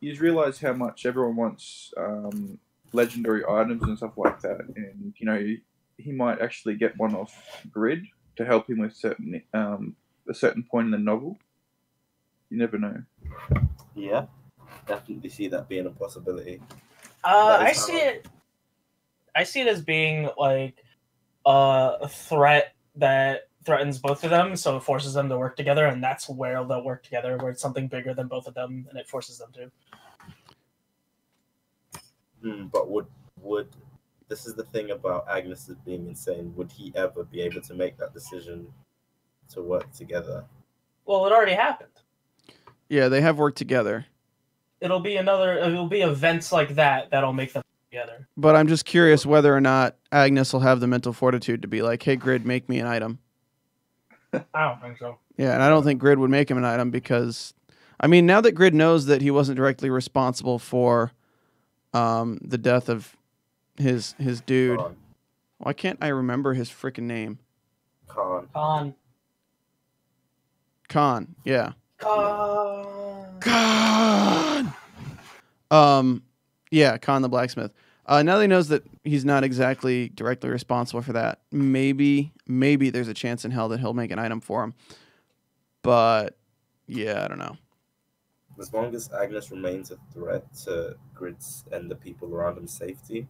You 0.00 0.10
just 0.10 0.22
realize 0.22 0.60
how 0.60 0.72
much 0.72 1.04
everyone 1.04 1.36
wants 1.36 1.92
um, 1.96 2.58
legendary 2.92 3.42
items 3.48 3.82
and 3.82 3.96
stuff 3.96 4.16
like 4.16 4.40
that, 4.42 4.60
and 4.76 5.12
you 5.18 5.26
know 5.26 5.38
he, 5.38 5.62
he 5.98 6.12
might 6.12 6.40
actually 6.40 6.74
get 6.76 6.96
one 6.96 7.14
off 7.14 7.34
grid 7.70 8.06
to 8.36 8.44
help 8.44 8.70
him 8.70 8.78
with 8.78 8.94
certain 8.94 9.42
um, 9.52 9.96
a 10.28 10.34
certain 10.34 10.62
point 10.62 10.86
in 10.86 10.90
the 10.92 10.98
novel. 10.98 11.38
You 12.50 12.58
never 12.58 12.78
know. 12.78 13.02
yeah, 13.94 14.26
definitely 14.90 15.30
see 15.30 15.48
that 15.48 15.68
being 15.68 15.86
a 15.86 15.90
possibility. 15.90 16.60
Uh, 17.24 17.56
I 17.60 17.72
see 17.72 17.92
how- 17.92 17.98
it. 17.98 18.28
I 19.34 19.44
see 19.44 19.60
it 19.60 19.68
as 19.68 19.80
being 19.80 20.28
like 20.36 20.84
uh, 21.46 21.96
a 22.00 22.08
threat 22.08 22.74
that 22.96 23.48
threatens 23.64 23.98
both 23.98 24.24
of 24.24 24.30
them, 24.30 24.56
so 24.56 24.76
it 24.76 24.82
forces 24.82 25.14
them 25.14 25.28
to 25.28 25.38
work 25.38 25.56
together, 25.56 25.86
and 25.86 26.02
that's 26.02 26.28
where 26.28 26.64
they'll 26.64 26.82
work 26.84 27.02
together, 27.04 27.36
where 27.36 27.50
it's 27.50 27.62
something 27.62 27.86
bigger 27.86 28.12
than 28.12 28.26
both 28.26 28.48
of 28.48 28.54
them, 28.54 28.86
and 28.90 28.98
it 28.98 29.08
forces 29.08 29.38
them 29.38 29.50
to. 29.52 29.70
Hmm, 32.42 32.66
but 32.66 32.90
would 32.90 33.06
would 33.40 33.68
this 34.28 34.46
is 34.46 34.54
the 34.54 34.64
thing 34.64 34.90
about 34.90 35.26
Agnes 35.28 35.68
as 35.68 35.76
being 35.78 36.06
insane? 36.08 36.52
Would 36.56 36.72
he 36.72 36.92
ever 36.96 37.24
be 37.24 37.40
able 37.42 37.60
to 37.62 37.74
make 37.74 37.96
that 37.98 38.12
decision 38.12 38.66
to 39.50 39.62
work 39.62 39.90
together? 39.92 40.44
Well, 41.04 41.26
it 41.26 41.32
already 41.32 41.54
happened. 41.54 41.90
Yeah, 42.88 43.08
they 43.08 43.20
have 43.20 43.38
worked 43.38 43.58
together, 43.58 44.06
It'll 44.80 45.00
be 45.00 45.16
another. 45.16 45.58
It'll 45.58 45.86
be 45.86 46.00
events 46.02 46.52
like 46.52 46.74
that 46.76 47.10
that'll 47.10 47.32
make 47.32 47.52
them 47.52 47.62
together. 47.90 48.26
but 48.36 48.56
I'm 48.56 48.66
just 48.68 48.84
curious 48.84 49.26
whether 49.26 49.54
or 49.54 49.60
not 49.60 49.96
Agnes 50.12 50.52
will 50.52 50.60
have 50.60 50.80
the 50.80 50.86
mental 50.86 51.12
fortitude 51.12 51.62
to 51.62 51.68
be 51.68 51.82
like, 51.82 52.02
"Hey, 52.02 52.16
Grid, 52.16 52.46
make 52.46 52.68
me 52.68 52.78
an 52.80 52.86
item." 52.86 53.18
I 54.54 54.68
don't 54.68 54.80
think 54.80 54.98
so. 54.98 55.18
Yeah, 55.36 55.54
and 55.54 55.62
I 55.62 55.68
don't 55.68 55.82
think 55.84 56.00
Grid 56.00 56.18
would 56.18 56.30
make 56.30 56.50
him 56.50 56.58
an 56.58 56.64
item 56.64 56.90
because, 56.90 57.52
I 57.98 58.06
mean, 58.06 58.26
now 58.26 58.40
that 58.42 58.52
Grid 58.52 58.74
knows 58.74 59.06
that 59.06 59.22
he 59.22 59.30
wasn't 59.30 59.56
directly 59.56 59.90
responsible 59.90 60.58
for 60.58 61.12
um, 61.92 62.38
the 62.42 62.58
death 62.58 62.88
of 62.88 63.16
his 63.76 64.14
his 64.18 64.40
dude, 64.40 64.78
Khan, 64.78 64.96
why 65.58 65.72
can't 65.72 65.98
I 66.00 66.08
remember 66.08 66.54
his 66.54 66.70
freaking 66.70 67.04
name? 67.04 67.38
Khan. 68.06 68.48
Con. 68.54 68.94
Khan. 70.88 71.34
Yeah. 71.44 71.72
Con. 72.00 73.40
Khan. 73.40 74.72
Um, 75.70 76.22
yeah, 76.70 76.96
Khan 76.98 77.22
the 77.22 77.28
blacksmith. 77.28 77.72
Uh, 78.06 78.22
now 78.22 78.36
that 78.36 78.42
he 78.42 78.48
knows 78.48 78.68
that 78.68 78.82
he's 79.04 79.24
not 79.24 79.44
exactly 79.44 80.08
directly 80.08 80.50
responsible 80.50 81.02
for 81.02 81.12
that, 81.12 81.40
maybe 81.52 82.32
maybe 82.46 82.90
there's 82.90 83.08
a 83.08 83.14
chance 83.14 83.44
in 83.44 83.50
hell 83.50 83.68
that 83.68 83.78
he'll 83.78 83.94
make 83.94 84.10
an 84.10 84.18
item 84.18 84.40
for 84.40 84.64
him. 84.64 84.74
But 85.82 86.36
yeah, 86.86 87.24
I 87.24 87.28
don't 87.28 87.38
know. 87.38 87.56
As 88.58 88.72
long 88.72 88.94
as 88.94 89.10
Agnes 89.12 89.50
remains 89.50 89.90
a 89.90 89.96
threat 90.12 90.44
to 90.64 90.96
Grid's 91.14 91.64
and 91.70 91.90
the 91.90 91.94
people 91.94 92.34
around 92.34 92.56
him's 92.56 92.72
safety, 92.72 93.28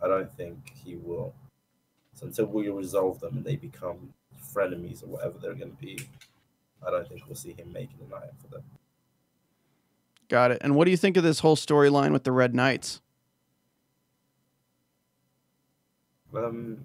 I 0.00 0.08
don't 0.08 0.32
think 0.32 0.72
he 0.74 0.96
will. 0.96 1.34
So 2.14 2.26
until 2.26 2.46
we 2.46 2.68
resolve 2.68 3.20
them 3.20 3.36
and 3.36 3.44
they 3.44 3.56
become 3.56 4.14
frenemies 4.52 5.02
or 5.02 5.06
whatever 5.06 5.38
they're 5.38 5.54
going 5.54 5.76
to 5.76 5.76
be, 5.76 5.98
I 6.86 6.90
don't 6.90 7.08
think 7.08 7.22
we'll 7.26 7.34
see 7.36 7.52
him 7.52 7.72
making 7.72 7.98
an 8.00 8.12
item 8.16 8.34
for 8.40 8.48
them. 8.48 8.62
Got 10.28 10.50
it. 10.50 10.58
And 10.62 10.74
what 10.74 10.84
do 10.86 10.90
you 10.90 10.96
think 10.96 11.16
of 11.16 11.22
this 11.22 11.40
whole 11.40 11.56
storyline 11.56 12.12
with 12.12 12.24
the 12.24 12.32
Red 12.32 12.54
Knights? 12.54 13.00
Um, 16.34 16.78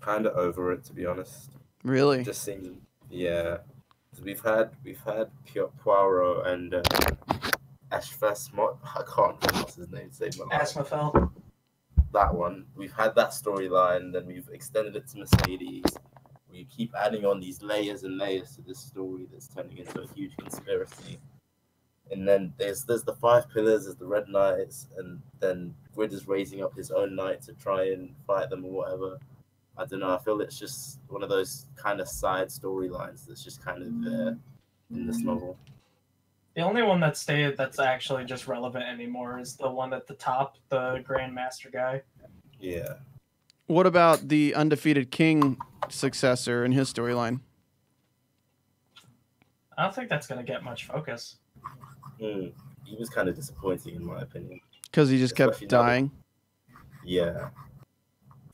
kind 0.00 0.26
of 0.26 0.36
over 0.36 0.72
it 0.72 0.84
to 0.84 0.92
be 0.94 1.04
honest. 1.06 1.50
Really? 1.84 2.20
It 2.20 2.24
just 2.24 2.42
seems, 2.42 2.78
yeah. 3.10 3.58
'Cause 4.10 4.22
We've 4.22 4.40
had 4.42 4.70
we've 4.84 5.00
had 5.04 5.30
Pi- 5.46 5.68
Piaro 5.82 6.46
and 6.46 6.74
uh, 6.74 6.82
Ashfast. 7.90 8.52
Mo- 8.54 8.78
I 8.84 9.02
can't 9.14 9.40
pronounce 9.40 9.74
his 9.74 9.90
name. 9.90 10.10
Save 10.10 10.38
my 10.38 10.44
life. 10.46 10.62
Asmafel. 10.68 11.30
that 12.12 12.34
one. 12.34 12.66
We've 12.76 12.92
had 12.92 13.14
that 13.16 13.30
storyline, 13.30 14.12
then 14.12 14.26
we've 14.26 14.48
extended 14.52 14.96
it 14.96 15.08
to 15.08 15.18
Mercedes. 15.18 15.84
We 16.52 16.64
keep 16.64 16.94
adding 16.94 17.24
on 17.24 17.40
these 17.40 17.62
layers 17.62 18.02
and 18.04 18.18
layers 18.18 18.56
to 18.56 18.62
this 18.62 18.78
story 18.78 19.26
that's 19.32 19.48
turning 19.48 19.78
into 19.78 20.02
a 20.02 20.14
huge 20.14 20.36
conspiracy. 20.36 21.18
And 22.10 22.28
then 22.28 22.52
there's 22.58 22.84
there's 22.84 23.04
the 23.04 23.14
five 23.14 23.48
pillars, 23.48 23.84
there's 23.84 23.96
the 23.96 24.06
Red 24.06 24.28
Knights, 24.28 24.88
and 24.98 25.20
then 25.40 25.74
Grid 25.94 26.12
is 26.12 26.28
raising 26.28 26.62
up 26.62 26.76
his 26.76 26.90
own 26.90 27.16
knight 27.16 27.40
to 27.42 27.54
try 27.54 27.86
and 27.86 28.14
fight 28.26 28.50
them 28.50 28.66
or 28.66 28.70
whatever. 28.70 29.18
I 29.78 29.86
don't 29.86 30.00
know. 30.00 30.14
I 30.14 30.18
feel 30.18 30.40
it's 30.42 30.58
just 30.58 31.00
one 31.08 31.22
of 31.22 31.30
those 31.30 31.66
kind 31.74 32.00
of 32.00 32.08
side 32.08 32.48
storylines 32.48 33.26
that's 33.26 33.42
just 33.42 33.64
kind 33.64 33.82
of 33.82 34.04
there 34.04 34.36
in 34.90 35.06
this 35.06 35.22
mm. 35.22 35.26
novel. 35.26 35.56
The 36.54 36.60
only 36.60 36.82
one 36.82 37.00
that 37.00 37.16
stayed 37.16 37.56
that's 37.56 37.78
actually 37.78 38.26
just 38.26 38.46
relevant 38.46 38.84
anymore 38.84 39.38
is 39.38 39.56
the 39.56 39.70
one 39.70 39.94
at 39.94 40.06
the 40.06 40.14
top, 40.14 40.56
the 40.68 41.02
Grandmaster 41.08 41.72
guy. 41.72 42.02
Yeah. 42.60 42.96
What 43.66 43.86
about 43.86 44.28
the 44.28 44.54
undefeated 44.54 45.10
king 45.10 45.56
successor 45.88 46.64
and 46.64 46.74
his 46.74 46.92
storyline? 46.92 47.40
I 49.76 49.84
don't 49.84 49.94
think 49.94 50.08
that's 50.08 50.26
gonna 50.26 50.42
get 50.42 50.62
much 50.62 50.86
focus. 50.86 51.36
Hmm. 52.20 52.48
He 52.84 52.96
was 52.98 53.08
kind 53.08 53.28
of 53.28 53.34
disappointing 53.36 53.94
in 53.94 54.04
my 54.04 54.20
opinion. 54.20 54.60
Because 54.84 55.08
he 55.08 55.18
just 55.18 55.34
kept 55.34 55.52
Especially 55.54 55.68
now 55.68 55.82
that- 55.82 55.88
dying. 55.88 56.10
Yeah. 57.04 57.48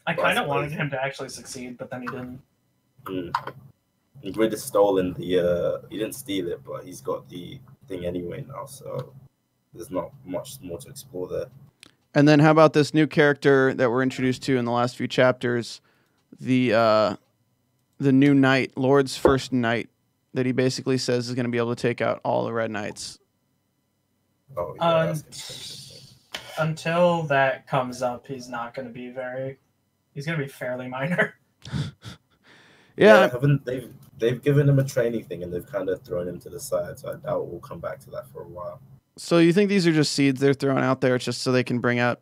I 0.06 0.14
kind 0.14 0.38
of 0.38 0.46
wanted 0.46 0.72
him 0.72 0.88
to 0.90 1.02
actually 1.02 1.28
succeed, 1.28 1.76
but 1.76 1.90
then 1.90 2.00
he 2.02 2.06
didn't. 2.06 2.40
Mm. 3.04 4.32
Grid 4.32 4.52
has 4.52 4.62
stolen 4.64 5.12
the. 5.14 5.38
Uh, 5.38 5.86
he 5.90 5.98
didn't 5.98 6.14
steal 6.14 6.48
it, 6.48 6.64
but 6.64 6.82
he's 6.84 7.02
got 7.02 7.28
the 7.28 7.60
thing 7.88 8.06
anyway 8.06 8.42
now. 8.48 8.64
So 8.64 9.12
there's 9.74 9.90
not 9.90 10.10
much 10.24 10.60
more 10.62 10.78
to 10.78 10.88
explore 10.88 11.28
there. 11.28 11.46
And 12.14 12.26
then 12.26 12.40
how 12.40 12.50
about 12.50 12.72
this 12.72 12.94
new 12.94 13.06
character 13.06 13.74
that 13.74 13.90
we're 13.90 14.02
introduced 14.02 14.42
to 14.44 14.56
in 14.56 14.64
the 14.64 14.72
last 14.72 14.96
few 14.96 15.06
chapters, 15.06 15.80
the 16.40 16.74
uh, 16.74 17.16
the 17.98 18.12
new 18.12 18.34
knight, 18.34 18.72
Lord's 18.76 19.16
first 19.16 19.52
knight, 19.52 19.88
that 20.34 20.46
he 20.46 20.52
basically 20.52 20.98
says 20.98 21.28
is 21.28 21.34
going 21.34 21.44
to 21.44 21.50
be 21.50 21.58
able 21.58 21.74
to 21.74 21.80
take 21.80 22.00
out 22.00 22.20
all 22.24 22.44
the 22.44 22.52
red 22.52 22.70
knights. 22.70 23.18
Oh 24.56 24.74
yeah, 24.76 25.10
Um. 25.10 25.22
Until 26.60 27.22
that 27.24 27.68
comes 27.68 28.02
up, 28.02 28.26
he's 28.26 28.48
not 28.48 28.74
going 28.74 28.88
to 28.88 28.92
be 28.92 29.10
very. 29.10 29.58
He's 30.12 30.26
going 30.26 30.38
to 30.38 30.44
be 30.44 30.50
fairly 30.50 30.88
minor. 30.88 31.34
Yeah, 32.98 33.30
haven't 33.30 33.64
they've 33.64 33.92
they've 34.18 34.42
given 34.42 34.68
him 34.68 34.80
a 34.80 34.84
training 34.84 35.22
thing 35.24 35.44
and 35.44 35.52
they've 35.52 35.64
kind 35.64 35.88
of 35.88 36.02
thrown 36.02 36.26
him 36.26 36.40
to 36.40 36.50
the 36.50 36.58
side. 36.58 36.98
So 36.98 37.12
I 37.12 37.14
doubt 37.14 37.46
we'll 37.46 37.60
come 37.60 37.78
back 37.78 38.00
to 38.00 38.10
that 38.10 38.26
for 38.28 38.42
a 38.42 38.48
while. 38.48 38.80
So 39.18 39.38
you 39.38 39.52
think 39.52 39.68
these 39.68 39.84
are 39.86 39.92
just 39.92 40.12
seeds 40.12 40.40
they're 40.40 40.54
throwing 40.54 40.84
out 40.84 41.00
there 41.00 41.18
just 41.18 41.42
so 41.42 41.50
they 41.50 41.64
can 41.64 41.80
bring 41.80 41.98
out 41.98 42.20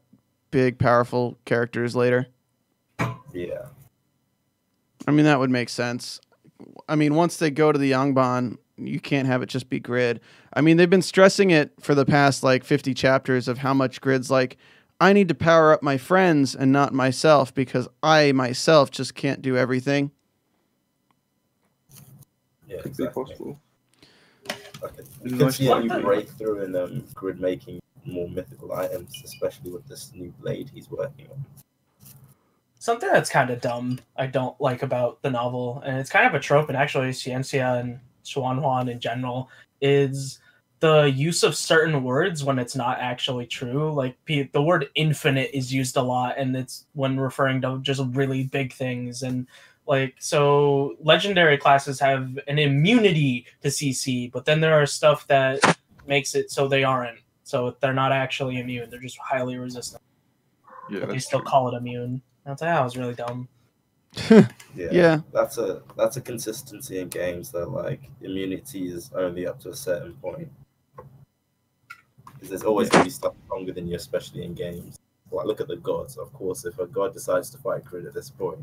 big, 0.50 0.78
powerful 0.78 1.38
characters 1.44 1.94
later? 1.94 2.26
Yeah. 3.32 3.66
I 5.06 5.10
mean, 5.10 5.26
that 5.26 5.38
would 5.38 5.50
make 5.50 5.68
sense. 5.68 6.20
I 6.88 6.96
mean, 6.96 7.14
once 7.14 7.36
they 7.36 7.50
go 7.50 7.70
to 7.70 7.78
the 7.78 7.92
Yangban, 7.92 8.56
you 8.78 8.98
can't 8.98 9.26
have 9.26 9.42
it 9.42 9.50
just 9.50 9.68
be 9.68 9.78
Grid. 9.78 10.20
I 10.54 10.62
mean, 10.62 10.78
they've 10.78 10.88
been 10.88 11.02
stressing 11.02 11.50
it 11.50 11.72
for 11.80 11.94
the 11.94 12.06
past 12.06 12.42
like 12.42 12.64
50 12.64 12.94
chapters 12.94 13.46
of 13.46 13.58
how 13.58 13.74
much 13.74 14.00
Grid's 14.00 14.30
like, 14.30 14.56
I 14.98 15.12
need 15.12 15.28
to 15.28 15.34
power 15.34 15.74
up 15.74 15.82
my 15.82 15.98
friends 15.98 16.54
and 16.54 16.72
not 16.72 16.94
myself 16.94 17.54
because 17.54 17.86
I 18.02 18.32
myself 18.32 18.90
just 18.90 19.14
can't 19.14 19.42
do 19.42 19.54
everything. 19.54 20.12
Yeah, 22.66 22.76
Could 22.80 22.96
be 22.96 23.04
exactly. 23.04 23.24
possible. 23.24 23.60
Okay. 24.86 24.98
It's 24.98 25.32
You 25.32 25.36
can 25.38 25.52
see 25.52 25.66
to 25.66 25.76
a 25.76 25.82
see. 25.82 26.00
breakthrough 26.00 26.64
in 26.64 26.76
um, 26.76 27.04
grid 27.14 27.40
making 27.40 27.80
more 28.04 28.28
mythical 28.28 28.72
items, 28.72 29.20
especially 29.24 29.70
with 29.70 29.86
this 29.88 30.12
new 30.14 30.32
blade 30.40 30.70
he's 30.72 30.90
working 30.90 31.26
on. 31.30 31.44
Something 32.78 33.10
that's 33.12 33.30
kind 33.30 33.50
of 33.50 33.60
dumb, 33.60 33.98
I 34.16 34.26
don't 34.26 34.58
like 34.60 34.82
about 34.82 35.20
the 35.22 35.30
novel, 35.30 35.82
and 35.84 35.98
it's 35.98 36.10
kind 36.10 36.26
of 36.26 36.34
a 36.34 36.40
trope, 36.40 36.68
and 36.68 36.76
actually, 36.76 37.08
Xianxia 37.10 37.80
and 37.80 37.98
Xuanhuan 38.24 38.88
in 38.90 39.00
general, 39.00 39.50
is 39.80 40.38
the 40.78 41.04
use 41.04 41.42
of 41.42 41.56
certain 41.56 42.04
words 42.04 42.44
when 42.44 42.58
it's 42.58 42.76
not 42.76 42.98
actually 43.00 43.46
true. 43.46 43.92
Like 43.92 44.16
the 44.26 44.48
word 44.62 44.88
infinite 44.94 45.50
is 45.52 45.72
used 45.74 45.96
a 45.96 46.02
lot, 46.02 46.38
and 46.38 46.54
it's 46.54 46.86
when 46.92 47.18
referring 47.18 47.60
to 47.62 47.80
just 47.82 48.02
really 48.10 48.44
big 48.44 48.72
things. 48.72 49.22
And 49.22 49.48
like, 49.86 50.14
so 50.18 50.96
legendary 51.00 51.56
classes 51.58 52.00
have 52.00 52.38
an 52.48 52.58
immunity 52.58 53.46
to 53.62 53.68
CC, 53.68 54.30
but 54.32 54.44
then 54.44 54.60
there 54.60 54.74
are 54.80 54.86
stuff 54.86 55.26
that 55.28 55.60
makes 56.06 56.34
it 56.34 56.50
so 56.50 56.68
they 56.68 56.84
aren't. 56.84 57.18
So 57.44 57.76
they're 57.80 57.94
not 57.94 58.10
actually 58.12 58.58
immune, 58.58 58.90
they're 58.90 58.98
just 59.00 59.18
highly 59.18 59.56
resistant, 59.56 60.02
Yeah, 60.90 61.00
but 61.00 61.10
they 61.10 61.18
still 61.20 61.38
true. 61.40 61.48
call 61.48 61.68
it 61.72 61.76
immune. 61.76 62.20
That's 62.44 62.62
like, 62.62 62.70
oh, 62.70 62.74
that 62.74 62.84
was 62.84 62.96
really 62.96 63.14
dumb. 63.14 63.48
Yeah. 64.74 64.88
Yeah. 64.92 65.20
That's 65.32 65.56
a 65.56 65.80
that's 65.96 66.18
a 66.18 66.20
consistency 66.20 66.98
in 66.98 67.08
games 67.08 67.50
that 67.52 67.70
like 67.70 68.10
immunity 68.20 68.88
is 68.92 69.10
only 69.14 69.46
up 69.46 69.58
to 69.60 69.70
a 69.70 69.74
certain 69.74 70.12
point. 70.14 70.50
Because 72.34 72.50
there's 72.50 72.62
always 72.62 72.90
gonna 72.90 73.04
be 73.04 73.10
stuff 73.10 73.32
stronger 73.46 73.72
than 73.72 73.88
you, 73.88 73.96
especially 73.96 74.44
in 74.44 74.52
games. 74.52 74.98
Like 75.30 75.46
look 75.46 75.62
at 75.62 75.68
the 75.68 75.76
gods. 75.76 76.18
Of 76.18 76.30
course, 76.34 76.66
if 76.66 76.78
a 76.78 76.86
god 76.86 77.14
decides 77.14 77.48
to 77.50 77.58
fight 77.58 77.84
Grid 77.84 78.04
at 78.04 78.12
this 78.12 78.28
point, 78.28 78.58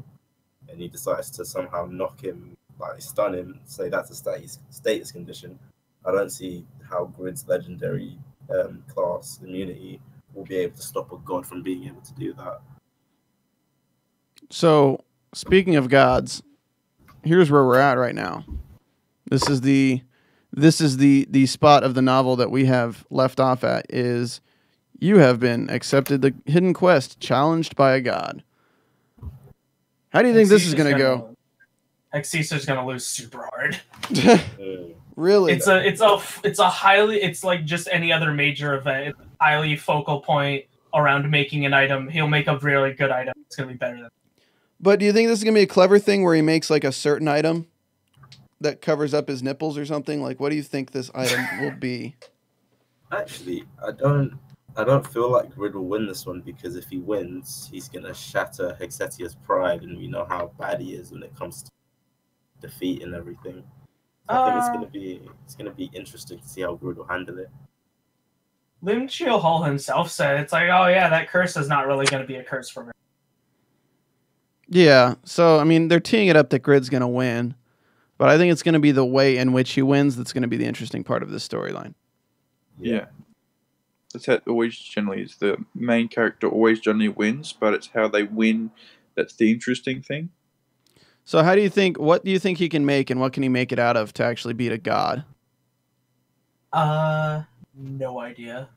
and 0.69 0.79
he 0.79 0.87
decides 0.87 1.29
to 1.31 1.45
somehow 1.45 1.87
knock 1.89 2.23
him, 2.23 2.55
like 2.79 3.01
stun 3.01 3.35
him, 3.35 3.59
say 3.65 3.89
that's 3.89 4.09
a 4.09 4.15
status 4.15 4.59
status 4.69 5.11
condition. 5.11 5.59
I 6.05 6.11
don't 6.11 6.31
see 6.31 6.65
how 6.89 7.05
Grid's 7.05 7.47
legendary 7.47 8.17
um, 8.49 8.83
class 8.87 9.39
immunity 9.43 10.01
will 10.33 10.43
be 10.43 10.57
able 10.57 10.75
to 10.75 10.81
stop 10.81 11.11
a 11.11 11.17
god 11.17 11.45
from 11.45 11.63
being 11.63 11.85
able 11.85 12.01
to 12.01 12.13
do 12.13 12.33
that. 12.33 12.61
So, 14.49 15.03
speaking 15.33 15.75
of 15.75 15.89
gods, 15.89 16.43
here's 17.23 17.49
where 17.49 17.63
we're 17.63 17.79
at 17.79 17.97
right 17.97 18.15
now. 18.15 18.45
This 19.29 19.49
is 19.49 19.61
the 19.61 20.01
this 20.51 20.79
is 20.81 20.97
the 20.97 21.27
the 21.29 21.45
spot 21.45 21.83
of 21.83 21.95
the 21.95 22.01
novel 22.01 22.35
that 22.35 22.51
we 22.51 22.65
have 22.65 23.05
left 23.09 23.39
off 23.39 23.63
at 23.63 23.85
is 23.89 24.41
you 24.99 25.17
have 25.17 25.39
been 25.39 25.69
accepted 25.69 26.21
the 26.21 26.33
hidden 26.45 26.73
quest 26.73 27.19
challenged 27.19 27.75
by 27.75 27.93
a 27.93 28.01
god. 28.01 28.43
How 30.13 30.21
do 30.21 30.27
you 30.29 30.33
think 30.33 30.47
this 30.47 30.65
is 30.65 30.73
going 30.75 30.93
to 30.93 30.97
go? 30.97 31.35
Hexetia's 32.13 32.65
gonna 32.65 32.85
lose 32.85 33.05
super 33.07 33.49
hard. 33.51 33.81
Really? 35.15 35.53
It's 35.53 35.67
a 35.67 35.85
it's 35.87 36.01
a 36.01 36.19
it's 36.43 36.57
a 36.57 36.67
highly 36.67 37.21
it's 37.21 37.43
like 37.43 37.65
just 37.65 37.87
any 37.91 38.11
other 38.11 38.31
major 38.31 38.73
event. 38.73 39.09
It's 39.09 39.19
a 39.19 39.43
highly 39.43 39.75
focal 39.75 40.21
point 40.21 40.65
around 40.93 41.29
making 41.29 41.67
an 41.67 41.73
item. 41.73 42.07
He'll 42.07 42.27
make 42.27 42.47
a 42.47 42.57
really 42.57 42.93
good 42.93 43.11
item. 43.11 43.33
It's 43.45 43.55
gonna 43.55 43.69
be 43.69 43.75
better 43.75 43.97
than 43.97 44.09
But 44.79 44.99
do 44.99 45.05
you 45.05 45.13
think 45.13 45.29
this 45.29 45.37
is 45.37 45.43
gonna 45.43 45.53
be 45.53 45.61
a 45.61 45.67
clever 45.67 45.99
thing 45.99 46.23
where 46.23 46.33
he 46.33 46.41
makes 46.41 46.71
like 46.71 46.83
a 46.83 46.91
certain 46.91 47.27
item 47.27 47.67
that 48.59 48.81
covers 48.81 49.13
up 49.13 49.27
his 49.27 49.43
nipples 49.43 49.77
or 49.77 49.85
something? 49.85 50.21
Like, 50.21 50.39
what 50.39 50.49
do 50.49 50.55
you 50.55 50.63
think 50.63 50.91
this 50.91 51.11
item 51.13 51.45
will 51.61 51.77
be? 51.77 52.15
Actually, 53.11 53.65
I 53.85 53.91
don't. 53.91 54.33
I 54.75 54.83
don't 54.83 55.05
feel 55.05 55.29
like 55.31 55.53
Grid 55.53 55.75
will 55.75 55.85
win 55.85 56.07
this 56.07 56.25
one 56.25 56.41
because 56.41 56.75
if 56.75 56.89
he 56.89 56.97
wins, 56.97 57.69
he's 57.71 57.87
gonna 57.89 58.13
shatter 58.13 58.75
Hexetia's 58.79 59.35
pride, 59.35 59.83
and 59.83 59.97
we 59.97 60.07
know 60.07 60.25
how 60.27 60.51
bad 60.59 60.81
he 60.81 60.93
is 60.93 61.11
when 61.11 61.21
it 61.21 61.35
comes 61.35 61.63
to 61.63 61.69
defeat 62.59 63.03
and 63.03 63.13
everything. 63.13 63.63
I 64.29 64.45
think 64.45 64.57
it's 64.57 64.67
Uh, 64.67 64.73
gonna 64.73 64.87
be 64.87 65.21
it's 65.45 65.55
gonna 65.55 65.71
be 65.71 65.91
interesting 65.93 66.39
to 66.39 66.47
see 66.47 66.61
how 66.61 66.75
Grid 66.75 66.97
will 66.97 67.05
handle 67.05 67.37
it. 67.39 67.49
Lim 68.81 69.07
Chio 69.07 69.37
Hall 69.37 69.63
himself 69.63 70.09
said 70.09 70.39
it's 70.39 70.51
like, 70.53 70.69
oh 70.69 70.87
yeah, 70.87 71.07
that 71.09 71.29
curse 71.29 71.55
is 71.55 71.67
not 71.67 71.85
really 71.87 72.05
gonna 72.05 72.25
be 72.25 72.35
a 72.35 72.43
curse 72.43 72.69
for 72.69 72.85
me. 72.85 72.91
Yeah. 74.69 75.15
So 75.23 75.59
I 75.59 75.65
mean, 75.65 75.87
they're 75.87 75.99
teeing 75.99 76.29
it 76.29 76.35
up 76.35 76.49
that 76.49 76.59
Grid's 76.59 76.89
gonna 76.89 77.07
win, 77.07 77.53
but 78.17 78.29
I 78.29 78.37
think 78.37 78.51
it's 78.51 78.63
gonna 78.63 78.79
be 78.79 78.91
the 78.91 79.05
way 79.05 79.37
in 79.37 79.53
which 79.53 79.73
he 79.73 79.81
wins 79.83 80.15
that's 80.15 80.33
gonna 80.33 80.47
be 80.47 80.57
the 80.57 80.65
interesting 80.65 81.03
part 81.03 81.21
of 81.21 81.29
this 81.29 81.47
storyline. 81.47 81.93
Yeah. 82.79 83.05
That's 84.13 84.27
how 84.27 84.33
it 84.33 84.43
always 84.47 84.77
generally 84.77 85.23
is. 85.23 85.35
The 85.35 85.57
main 85.75 86.07
character 86.07 86.47
always 86.47 86.79
generally 86.79 87.09
wins, 87.09 87.51
but 87.51 87.73
it's 87.73 87.89
how 87.93 88.07
they 88.07 88.23
win 88.23 88.71
that's 89.15 89.35
the 89.35 89.51
interesting 89.51 90.01
thing. 90.01 90.29
So 91.25 91.43
how 91.43 91.55
do 91.55 91.61
you 91.61 91.69
think? 91.69 91.99
What 91.99 92.25
do 92.25 92.31
you 92.31 92.39
think 92.39 92.57
he 92.57 92.69
can 92.69 92.85
make, 92.85 93.09
and 93.09 93.19
what 93.19 93.33
can 93.33 93.43
he 93.43 93.49
make 93.49 93.71
it 93.71 93.79
out 93.79 93.95
of 93.95 94.13
to 94.13 94.23
actually 94.23 94.53
beat 94.53 94.71
a 94.71 94.77
god? 94.77 95.23
Uh, 96.71 97.43
no 97.75 98.19
idea. 98.19 98.69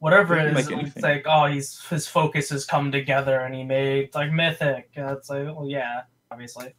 Whatever 0.00 0.34
He 0.34 0.42
it 0.42 0.44
can 0.44 0.56
is, 0.56 0.70
make 0.70 0.86
it's 0.86 1.02
like, 1.02 1.24
oh, 1.26 1.46
he's 1.46 1.82
his 1.86 2.06
focus 2.06 2.50
has 2.50 2.64
come 2.64 2.92
together, 2.92 3.40
and 3.40 3.54
he 3.54 3.64
made 3.64 4.14
like 4.14 4.32
mythic. 4.32 4.90
It's 4.94 5.30
like, 5.30 5.46
well, 5.46 5.66
yeah, 5.68 6.02
obviously. 6.30 6.74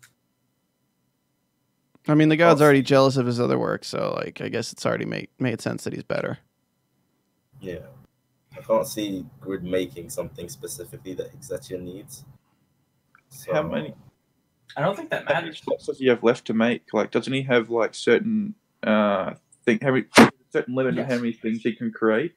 I 2.08 2.16
mean, 2.16 2.30
the 2.30 2.38
god's 2.38 2.62
already 2.62 2.82
jealous 2.82 3.18
of 3.18 3.26
his 3.26 3.40
other 3.40 3.60
work, 3.60 3.84
so 3.84 4.16
like, 4.16 4.42
I 4.42 4.50
guess 4.50 4.72
it's 4.72 4.86
already 4.86 5.06
made 5.06 5.30
made 5.40 5.60
sense 5.60 5.84
that 5.84 5.94
he's 5.94 6.04
better. 6.04 6.40
Yeah, 7.62 7.80
I 8.58 8.62
can't 8.62 8.88
see 8.88 9.26
Grid 9.40 9.64
making 9.64 10.10
something 10.10 10.50
specifically 10.50 11.14
that 11.16 11.32
Hexetia 11.34 11.82
needs. 11.82 12.26
So, 13.30 13.54
How 13.54 13.64
many 13.64 13.94
I 14.78 14.82
don't 14.82 14.96
think 14.96 15.10
that 15.10 15.26
matters. 15.26 15.34
how 15.34 15.42
many 15.42 15.48
matters. 15.48 15.64
slots 15.64 15.86
does 15.88 16.00
he 16.00 16.08
have 16.08 16.24
left 16.24 16.46
to 16.46 16.54
make? 16.54 16.94
Like, 16.94 17.12
doesn't 17.12 17.34
he 17.34 17.44
have 17.44 17.70
like 17.70 17.94
certain 17.96 18.56
uh 18.84 19.34
thing? 19.66 19.80
How 19.82 19.92
many 19.92 20.06
certain 20.52 20.76
limit 20.76 20.96
to 20.96 21.06
how 21.06 21.16
many 21.16 21.34
things 21.34 21.62
he 21.64 21.74
can 21.74 21.92
create? 21.92 22.34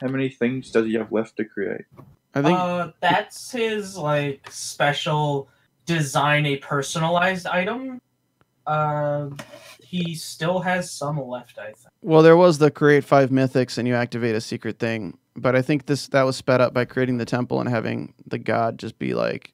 How 0.00 0.08
many 0.08 0.28
things 0.28 0.70
does 0.70 0.86
he 0.86 0.94
have 0.94 1.10
left 1.12 1.36
to 1.38 1.44
create? 1.44 1.86
I 2.34 2.42
think. 2.42 2.58
Uh, 2.58 2.90
that's 3.00 3.50
his 3.50 3.96
like 3.96 4.46
special 4.50 5.48
design 5.86 6.44
a 6.46 6.56
personalized 6.58 7.46
item. 7.46 8.00
Uh, 8.66 9.30
he 9.88 10.14
still 10.14 10.60
has 10.60 10.90
some 10.90 11.20
left, 11.20 11.58
I 11.58 11.66
think. 11.66 11.88
well, 12.02 12.22
there 12.22 12.36
was 12.36 12.58
the 12.58 12.70
create 12.70 13.04
five 13.04 13.30
mythics, 13.30 13.78
and 13.78 13.86
you 13.86 13.94
activate 13.94 14.34
a 14.34 14.40
secret 14.40 14.78
thing, 14.78 15.16
but 15.36 15.54
I 15.54 15.62
think 15.62 15.86
this 15.86 16.08
that 16.08 16.22
was 16.22 16.36
sped 16.36 16.60
up 16.60 16.74
by 16.74 16.84
creating 16.84 17.18
the 17.18 17.24
temple 17.24 17.60
and 17.60 17.68
having 17.68 18.14
the 18.26 18.38
god 18.38 18.78
just 18.78 18.98
be 18.98 19.14
like, 19.14 19.52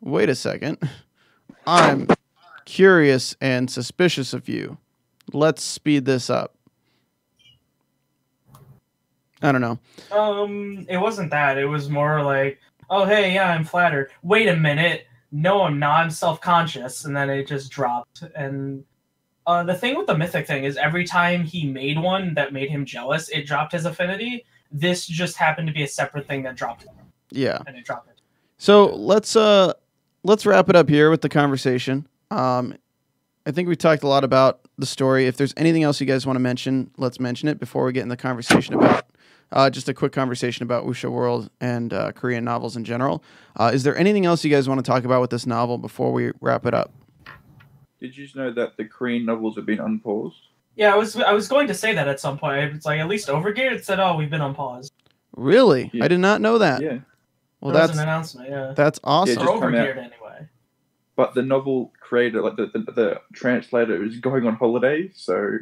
"Wait 0.00 0.28
a 0.28 0.34
second, 0.34 0.78
I'm 1.66 2.08
curious 2.64 3.34
and 3.40 3.70
suspicious 3.70 4.32
of 4.34 4.48
you. 4.48 4.78
Let's 5.32 5.62
speed 5.62 6.04
this 6.04 6.28
up." 6.28 6.54
I 9.44 9.50
don't 9.50 9.60
know. 9.60 9.78
Um, 10.16 10.86
it 10.88 10.98
wasn't 10.98 11.30
that. 11.30 11.58
It 11.58 11.66
was 11.66 11.88
more 11.88 12.22
like, 12.22 12.60
oh 12.90 13.04
hey, 13.04 13.34
yeah, 13.34 13.50
I'm 13.50 13.64
flattered. 13.64 14.10
Wait 14.22 14.48
a 14.48 14.56
minute, 14.56 15.06
no, 15.32 15.62
I'm 15.62 15.78
not. 15.78 16.04
I'm 16.04 16.10
self-conscious, 16.10 17.06
and 17.06 17.16
then 17.16 17.30
it 17.30 17.48
just 17.48 17.72
dropped. 17.72 18.22
And 18.36 18.84
uh, 19.46 19.62
the 19.64 19.74
thing 19.74 19.96
with 19.96 20.06
the 20.06 20.16
mythic 20.16 20.46
thing 20.46 20.64
is, 20.64 20.76
every 20.76 21.04
time 21.04 21.42
he 21.44 21.66
made 21.66 21.98
one 21.98 22.34
that 22.34 22.52
made 22.52 22.70
him 22.70 22.84
jealous, 22.84 23.28
it 23.28 23.46
dropped 23.46 23.72
his 23.72 23.84
affinity. 23.84 24.44
This 24.70 25.06
just 25.06 25.36
happened 25.36 25.68
to 25.68 25.74
be 25.74 25.82
a 25.82 25.88
separate 25.88 26.26
thing 26.26 26.42
that 26.44 26.56
dropped 26.56 26.84
it, 26.84 26.90
Yeah. 27.30 27.58
and 27.66 27.76
it 27.76 27.84
dropped 27.84 28.08
it. 28.08 28.20
So 28.58 28.86
let's 28.94 29.34
uh 29.36 29.72
let's 30.22 30.46
wrap 30.46 30.68
it 30.68 30.76
up 30.76 30.88
here 30.88 31.10
with 31.10 31.20
the 31.22 31.28
conversation. 31.28 32.06
Um, 32.30 32.74
I 33.44 33.50
think 33.50 33.68
we 33.68 33.74
talked 33.74 34.04
a 34.04 34.08
lot 34.08 34.22
about 34.22 34.60
the 34.78 34.86
story. 34.86 35.26
If 35.26 35.36
there's 35.36 35.52
anything 35.56 35.82
else 35.82 36.00
you 36.00 36.06
guys 36.06 36.24
want 36.26 36.36
to 36.36 36.40
mention, 36.40 36.90
let's 36.96 37.18
mention 37.18 37.48
it 37.48 37.58
before 37.58 37.84
we 37.84 37.92
get 37.92 38.02
in 38.04 38.08
the 38.08 38.16
conversation 38.16 38.74
about 38.74 39.04
uh, 39.50 39.68
just 39.68 39.88
a 39.88 39.94
quick 39.94 40.12
conversation 40.12 40.62
about 40.62 40.86
Wuxia 40.86 41.10
World 41.10 41.50
and 41.60 41.92
uh, 41.92 42.12
Korean 42.12 42.44
novels 42.44 42.76
in 42.76 42.84
general. 42.84 43.22
Uh, 43.58 43.70
is 43.74 43.82
there 43.82 43.96
anything 43.98 44.24
else 44.24 44.44
you 44.44 44.50
guys 44.50 44.68
want 44.68 44.78
to 44.78 44.88
talk 44.88 45.04
about 45.04 45.20
with 45.20 45.30
this 45.30 45.44
novel 45.44 45.76
before 45.76 46.12
we 46.12 46.30
wrap 46.40 46.64
it 46.64 46.72
up? 46.72 46.92
Did 48.02 48.16
you 48.16 48.26
know 48.34 48.52
that 48.52 48.76
the 48.76 48.84
Korean 48.84 49.24
novels 49.24 49.54
have 49.56 49.64
been 49.64 49.78
unpaused? 49.78 50.36
Yeah, 50.74 50.92
I 50.92 50.96
was 50.96 51.14
I 51.16 51.32
was 51.32 51.46
going 51.48 51.68
to 51.68 51.74
say 51.74 51.94
that 51.94 52.08
at 52.08 52.18
some 52.18 52.36
point. 52.36 52.74
It's 52.74 52.84
like 52.84 52.98
at 52.98 53.06
least 53.08 53.28
Overgear 53.28 53.72
it 53.72 53.84
said, 53.84 54.00
"Oh, 54.00 54.16
we've 54.16 54.28
been 54.30 54.40
on 54.40 54.54
pause." 54.54 54.90
Really? 55.36 55.88
Yeah. 55.92 56.04
I 56.04 56.08
did 56.08 56.18
not 56.20 56.40
know 56.40 56.58
that. 56.58 56.82
Yeah. 56.82 56.98
Well, 57.60 57.72
there 57.72 57.82
was 57.82 57.90
that's 57.90 57.98
an 57.98 58.02
announcement. 58.02 58.50
Yeah, 58.50 58.72
that's 58.74 58.98
awesome. 59.04 59.36
Yeah, 59.36 59.42
or 59.44 59.46
just 59.46 59.60
come 59.60 59.74
out. 59.74 59.86
Overgeared 59.86 59.96
anyway. 59.98 60.48
But 61.14 61.34
the 61.34 61.42
novel 61.42 61.92
creator, 62.00 62.42
like 62.42 62.56
the, 62.56 62.66
the, 62.72 62.90
the 62.92 63.20
translator, 63.34 64.02
is 64.04 64.18
going 64.18 64.46
on 64.46 64.56
holiday, 64.56 65.10
so 65.14 65.58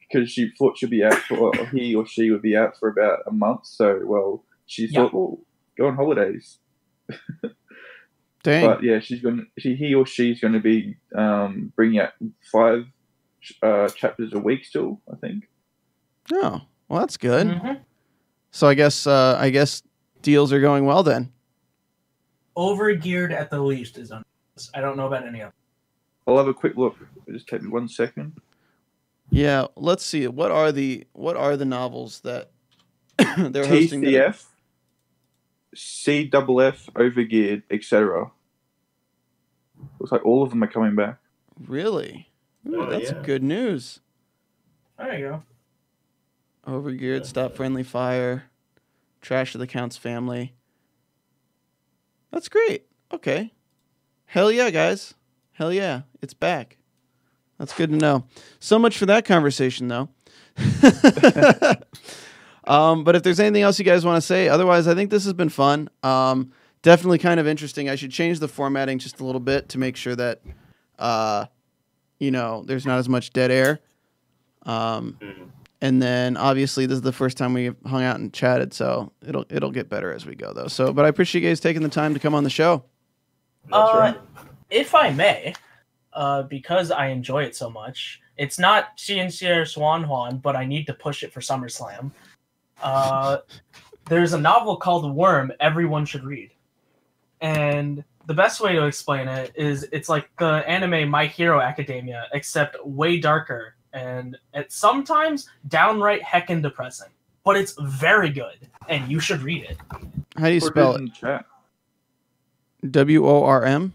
because 0.00 0.30
she 0.30 0.50
thought 0.56 0.78
she'd 0.78 0.88
be 0.90 1.04
out 1.04 1.14
for, 1.14 1.36
or 1.58 1.66
he 1.66 1.94
or 1.94 2.06
she 2.06 2.30
would 2.30 2.40
be 2.42 2.56
out 2.56 2.78
for 2.78 2.88
about 2.88 3.18
a 3.26 3.32
month. 3.32 3.66
So, 3.66 4.00
well, 4.04 4.44
she 4.66 4.86
Yeah. 4.86 5.02
thought, 5.02 5.12
well, 5.14 5.38
go 5.76 5.88
on 5.88 5.96
holidays. 5.96 6.58
Dang. 8.46 8.64
But 8.64 8.84
yeah, 8.84 9.00
she's 9.00 9.20
going. 9.20 9.38
to 9.38 9.44
She, 9.60 9.74
he 9.74 9.92
or 9.92 10.06
she's 10.06 10.40
going 10.40 10.52
to 10.52 10.60
be 10.60 10.96
um, 11.16 11.72
bringing 11.74 11.98
out 11.98 12.12
five 12.52 12.86
uh, 13.60 13.88
chapters 13.88 14.32
a 14.34 14.38
week 14.38 14.64
still. 14.64 15.00
I 15.12 15.16
think. 15.16 15.48
oh, 16.32 16.60
well, 16.88 17.00
that's 17.00 17.16
good. 17.16 17.48
Mhm. 17.48 17.80
So 18.52 18.68
I 18.68 18.74
guess 18.74 19.04
uh, 19.04 19.36
I 19.36 19.50
guess 19.50 19.82
deals 20.22 20.52
are 20.52 20.60
going 20.60 20.86
well 20.86 21.02
then. 21.02 21.32
Overgeared 22.56 23.32
at 23.32 23.50
the 23.50 23.60
least 23.60 23.98
is 23.98 24.12
on. 24.12 24.24
I 24.72 24.80
don't 24.80 24.96
know 24.96 25.08
about 25.08 25.26
any 25.26 25.42
other. 25.42 25.52
I'll 26.28 26.36
have 26.36 26.46
a 26.46 26.54
quick 26.54 26.76
look. 26.76 26.96
Just 27.28 27.48
take 27.48 27.62
me 27.62 27.68
one 27.68 27.88
second. 27.88 28.40
Yeah, 29.28 29.66
let's 29.74 30.06
see. 30.06 30.28
What 30.28 30.52
are 30.52 30.70
the 30.70 31.04
what 31.14 31.36
are 31.36 31.56
the 31.56 31.64
novels 31.64 32.20
that 32.20 32.52
they're 33.18 33.66
hosting? 33.66 34.02
that 34.02 34.36
TCF, 34.36 34.44
CFF, 35.74 36.92
Overgeared, 36.92 37.64
etc. 37.72 38.30
Looks 39.98 40.12
like 40.12 40.24
all 40.24 40.42
of 40.42 40.50
them 40.50 40.62
are 40.62 40.68
coming 40.68 40.94
back. 40.94 41.18
Really? 41.66 42.28
Ooh, 42.68 42.82
Oh, 42.82 42.86
that's 42.90 43.10
yeah. 43.12 43.22
good 43.22 43.42
news. 43.42 44.00
There 44.98 45.18
you 45.18 45.28
go. 45.28 45.42
Overgeared, 46.66 47.24
Stop 47.26 47.54
Friendly 47.54 47.82
Fire, 47.82 48.44
Trash 49.20 49.54
of 49.54 49.60
the 49.60 49.66
Count's 49.66 49.96
Family. 49.96 50.54
That's 52.32 52.48
great. 52.48 52.86
Okay. 53.12 53.52
Hell 54.26 54.50
yeah, 54.50 54.70
guys. 54.70 55.14
Hell 55.52 55.72
yeah. 55.72 56.02
It's 56.20 56.34
back. 56.34 56.76
That's 57.58 57.72
good 57.72 57.90
to 57.90 57.96
know. 57.96 58.24
So 58.58 58.78
much 58.78 58.98
for 58.98 59.06
that 59.06 59.24
conversation, 59.24 59.88
though. 59.88 60.08
um, 62.66 63.04
but 63.04 63.14
if 63.16 63.22
there's 63.22 63.40
anything 63.40 63.62
else 63.62 63.78
you 63.78 63.84
guys 63.84 64.04
want 64.04 64.16
to 64.16 64.20
say, 64.26 64.48
otherwise, 64.48 64.88
I 64.88 64.94
think 64.94 65.10
this 65.10 65.24
has 65.24 65.32
been 65.32 65.48
fun. 65.48 65.88
Um, 66.02 66.52
definitely 66.86 67.18
kind 67.18 67.40
of 67.40 67.48
interesting. 67.48 67.88
I 67.88 67.96
should 67.96 68.12
change 68.12 68.38
the 68.38 68.46
formatting 68.46 69.00
just 69.00 69.18
a 69.18 69.24
little 69.24 69.40
bit 69.40 69.68
to 69.70 69.78
make 69.78 69.96
sure 69.96 70.14
that, 70.14 70.40
uh, 71.00 71.46
you 72.20 72.30
know, 72.30 72.62
there's 72.64 72.86
not 72.86 73.00
as 73.00 73.08
much 73.08 73.32
dead 73.32 73.50
air. 73.50 73.80
Um, 74.62 75.16
Mhm. 75.20 75.48
and 75.80 76.00
then 76.00 76.36
obviously 76.36 76.86
this 76.86 76.94
is 76.94 77.02
the 77.02 77.12
first 77.12 77.36
time 77.36 77.54
we 77.54 77.72
hung 77.86 78.04
out 78.04 78.20
and 78.20 78.32
chatted, 78.32 78.72
so 78.72 79.10
it'll 79.26 79.44
it'll 79.50 79.72
get 79.72 79.88
better 79.88 80.12
as 80.12 80.26
we 80.26 80.36
go 80.36 80.52
though. 80.52 80.68
So, 80.68 80.92
but 80.92 81.04
I 81.04 81.08
appreciate 81.08 81.42
you 81.42 81.48
guys 81.50 81.58
taking 81.58 81.82
the 81.82 81.88
time 81.88 82.14
to 82.14 82.20
come 82.20 82.36
on 82.36 82.44
the 82.44 82.50
show. 82.50 82.84
That's 83.68 83.90
Uh, 83.92 83.98
right. 83.98 84.20
If 84.70 84.94
I 84.94 85.10
may, 85.10 85.54
uh, 86.12 86.42
because 86.44 86.92
I 86.92 87.06
enjoy 87.08 87.42
it 87.42 87.56
so 87.56 87.68
much, 87.68 88.20
it's 88.36 88.60
not 88.60 88.96
Xianxia 88.96 89.66
Swan 89.66 90.04
Huan, 90.04 90.38
but 90.38 90.54
I 90.54 90.64
need 90.64 90.86
to 90.86 90.94
push 90.94 91.24
it 91.24 91.32
for 91.32 91.40
SummerSlam. 91.40 92.12
Uh, 92.80 93.38
there's 94.08 94.34
a 94.34 94.40
novel 94.40 94.76
called 94.76 95.12
Worm 95.12 95.50
everyone 95.58 96.04
should 96.06 96.22
read. 96.24 96.52
And 97.40 98.02
the 98.26 98.34
best 98.34 98.60
way 98.60 98.72
to 98.72 98.86
explain 98.86 99.28
it 99.28 99.52
is 99.54 99.86
it's 99.92 100.08
like 100.08 100.30
the 100.38 100.64
anime 100.68 101.08
My 101.08 101.26
Hero 101.26 101.60
Academia, 101.60 102.26
except 102.32 102.84
way 102.84 103.18
darker 103.18 103.76
and 103.96 104.36
it's 104.52 104.76
sometimes 104.76 105.48
downright 105.68 106.22
heckin' 106.22 106.62
depressing. 106.62 107.08
But 107.44 107.56
it's 107.56 107.74
very 107.80 108.28
good, 108.28 108.68
and 108.88 109.10
you 109.10 109.20
should 109.20 109.40
read 109.40 109.64
it. 109.64 109.78
How 110.36 110.46
do 110.46 110.52
you 110.52 110.60
Put 110.60 110.72
spell 110.72 110.96
it? 110.96 111.14
chat. 111.14 111.46
W 112.90 113.26
O 113.26 113.42
R 113.44 113.64
M. 113.64 113.92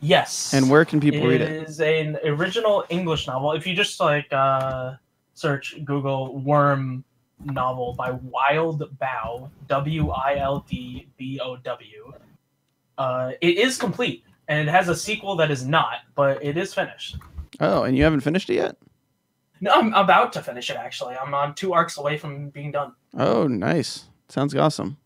Yes. 0.00 0.54
And 0.54 0.70
where 0.70 0.84
can 0.84 1.00
people 1.00 1.26
read 1.26 1.40
it? 1.40 1.50
It 1.50 1.68
is 1.68 1.80
an 1.80 2.18
original 2.24 2.84
English 2.88 3.26
novel. 3.26 3.52
If 3.52 3.66
you 3.66 3.74
just 3.74 4.00
like 4.00 4.32
uh, 4.32 4.94
search 5.34 5.76
Google 5.84 6.38
"worm 6.38 7.04
novel" 7.44 7.94
by 7.94 8.10
Wild 8.10 8.98
Bow, 8.98 9.50
W 9.68 10.10
I 10.10 10.36
L 10.36 10.64
D 10.68 11.08
B 11.16 11.38
O 11.40 11.56
W, 11.56 12.12
uh, 12.98 13.32
it 13.40 13.56
is 13.56 13.78
complete 13.78 14.24
and 14.48 14.68
it 14.68 14.70
has 14.70 14.88
a 14.88 14.96
sequel 14.96 15.36
that 15.36 15.50
is 15.50 15.66
not, 15.66 16.00
but 16.14 16.42
it 16.44 16.56
is 16.56 16.74
finished. 16.74 17.16
Oh, 17.60 17.84
and 17.84 17.96
you 17.96 18.04
haven't 18.04 18.20
finished 18.20 18.50
it 18.50 18.54
yet? 18.54 18.76
No, 19.60 19.72
I'm 19.72 19.92
about 19.94 20.32
to 20.34 20.42
finish 20.42 20.70
it. 20.70 20.76
Actually, 20.76 21.16
I'm 21.16 21.34
on 21.34 21.54
two 21.54 21.72
arcs 21.72 21.98
away 21.98 22.16
from 22.18 22.50
being 22.50 22.70
done. 22.70 22.92
Oh, 23.16 23.46
nice. 23.48 24.04
Sounds 24.28 24.54
awesome. 24.54 24.96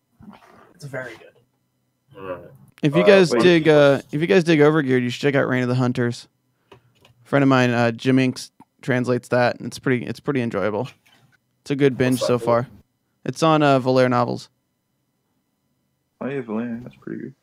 It's 0.75 0.85
very 0.85 1.13
good. 1.13 2.21
Right. 2.21 2.43
If 2.83 2.95
you 2.95 3.01
Uh, 3.01 3.07
guys 3.07 3.31
wait. 3.31 3.41
dig, 3.41 3.67
uh, 3.67 4.01
if 4.11 4.21
you 4.21 4.27
guys 4.27 4.43
dig 4.43 4.59
Overgeared, 4.59 5.01
you 5.01 5.09
should 5.09 5.21
check 5.21 5.35
out 5.35 5.47
Reign 5.47 5.63
of 5.63 5.69
the 5.69 5.75
Hunters. 5.75 6.27
A 6.71 6.77
friend 7.23 7.41
of 7.41 7.49
mine, 7.49 7.71
uh, 7.71 7.91
Jim 7.91 8.19
Inks, 8.19 8.51
translates 8.81 9.29
that, 9.29 9.57
and 9.57 9.67
it's 9.67 9.79
pretty, 9.79 10.05
it's 10.05 10.19
pretty 10.19 10.41
enjoyable. 10.41 10.89
It's 11.61 11.71
a 11.71 11.75
good 11.75 11.97
binge 11.97 12.19
so 12.19 12.37
far. 12.37 12.67
It's 13.25 13.41
on 13.41 13.63
uh, 13.63 13.79
Volare 13.79 14.09
novels. 14.09 14.49
Oh 16.21 16.27
yeah, 16.27 16.41
Valerian, 16.41 16.83
that's 16.83 16.95
pretty 16.97 17.21
good. 17.21 17.35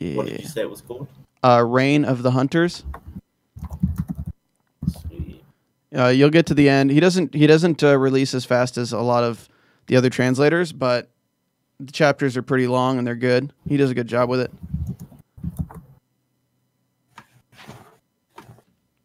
What 0.00 0.26
did 0.26 0.40
you 0.40 0.46
say 0.48 0.62
it 0.62 0.70
was 0.70 0.80
called? 0.80 1.08
Uh, 1.44 1.62
Reign 1.66 2.04
of 2.04 2.22
the 2.22 2.30
Hunters. 2.30 2.84
Sweet. 4.88 5.44
Uh, 5.94 6.06
you'll 6.08 6.30
get 6.30 6.46
to 6.46 6.54
the 6.54 6.68
end. 6.68 6.90
He 6.90 7.00
doesn't. 7.00 7.34
He 7.34 7.46
doesn't 7.46 7.82
uh, 7.84 7.98
release 7.98 8.32
as 8.34 8.44
fast 8.44 8.78
as 8.78 8.92
a 8.92 9.00
lot 9.00 9.24
of 9.24 9.48
the 9.86 9.96
other 9.96 10.08
translators, 10.10 10.72
but 10.72 11.10
the 11.78 11.92
chapters 11.92 12.36
are 12.36 12.42
pretty 12.42 12.66
long 12.66 12.96
and 12.98 13.06
they're 13.06 13.14
good. 13.14 13.52
He 13.68 13.76
does 13.76 13.90
a 13.90 13.94
good 13.94 14.06
job 14.08 14.28
with 14.30 14.40
it. 14.40 14.50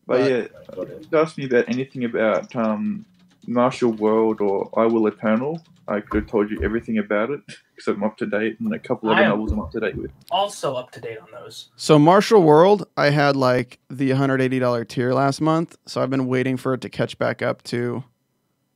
But 0.08 0.20
But- 0.20 0.30
yeah, 0.32 0.48
Got 0.76 0.90
it. 0.90 0.98
if 1.06 1.12
you 1.12 1.18
asked 1.20 1.38
me 1.38 1.46
about 1.46 1.66
anything 1.68 2.06
about 2.06 2.56
um, 2.56 3.06
Martial 3.48 3.92
World 3.92 4.40
or 4.42 4.70
A 4.78 4.88
Will 4.88 5.08
Eternal, 5.08 5.62
I 5.88 6.00
could 6.00 6.24
have 6.24 6.32
told 6.32 6.50
you 6.50 6.62
everything 6.64 6.98
about 6.98 7.30
it 7.30 7.42
because 7.46 7.88
I'm 7.88 8.04
up 8.04 8.18
to 8.18 8.26
date, 8.26 8.60
and 8.60 8.74
a 8.74 8.80
couple 8.80 9.10
other 9.10 9.22
novels 9.22 9.52
I'm 9.52 9.60
up 9.60 9.72
to 9.72 9.80
date 9.80 9.96
with. 9.96 10.12
Also 10.32 10.76
up 10.76 10.92
to 10.92 11.02
date 11.02 11.20
on 11.20 11.28
those. 11.32 11.70
So 11.76 12.00
Martial 12.00 12.42
World, 12.42 12.88
I 12.98 13.10
had 13.10 13.36
like 13.36 13.80
the 13.90 14.12
$180 14.12 14.88
tier 14.88 15.14
last 15.14 15.42
month, 15.42 15.78
so 15.86 16.02
I've 16.02 16.10
been 16.10 16.28
waiting 16.28 16.58
for 16.58 16.74
it 16.74 16.82
to 16.82 16.90
catch 16.90 17.18
back 17.18 17.42
up 17.42 17.62
to 17.64 18.04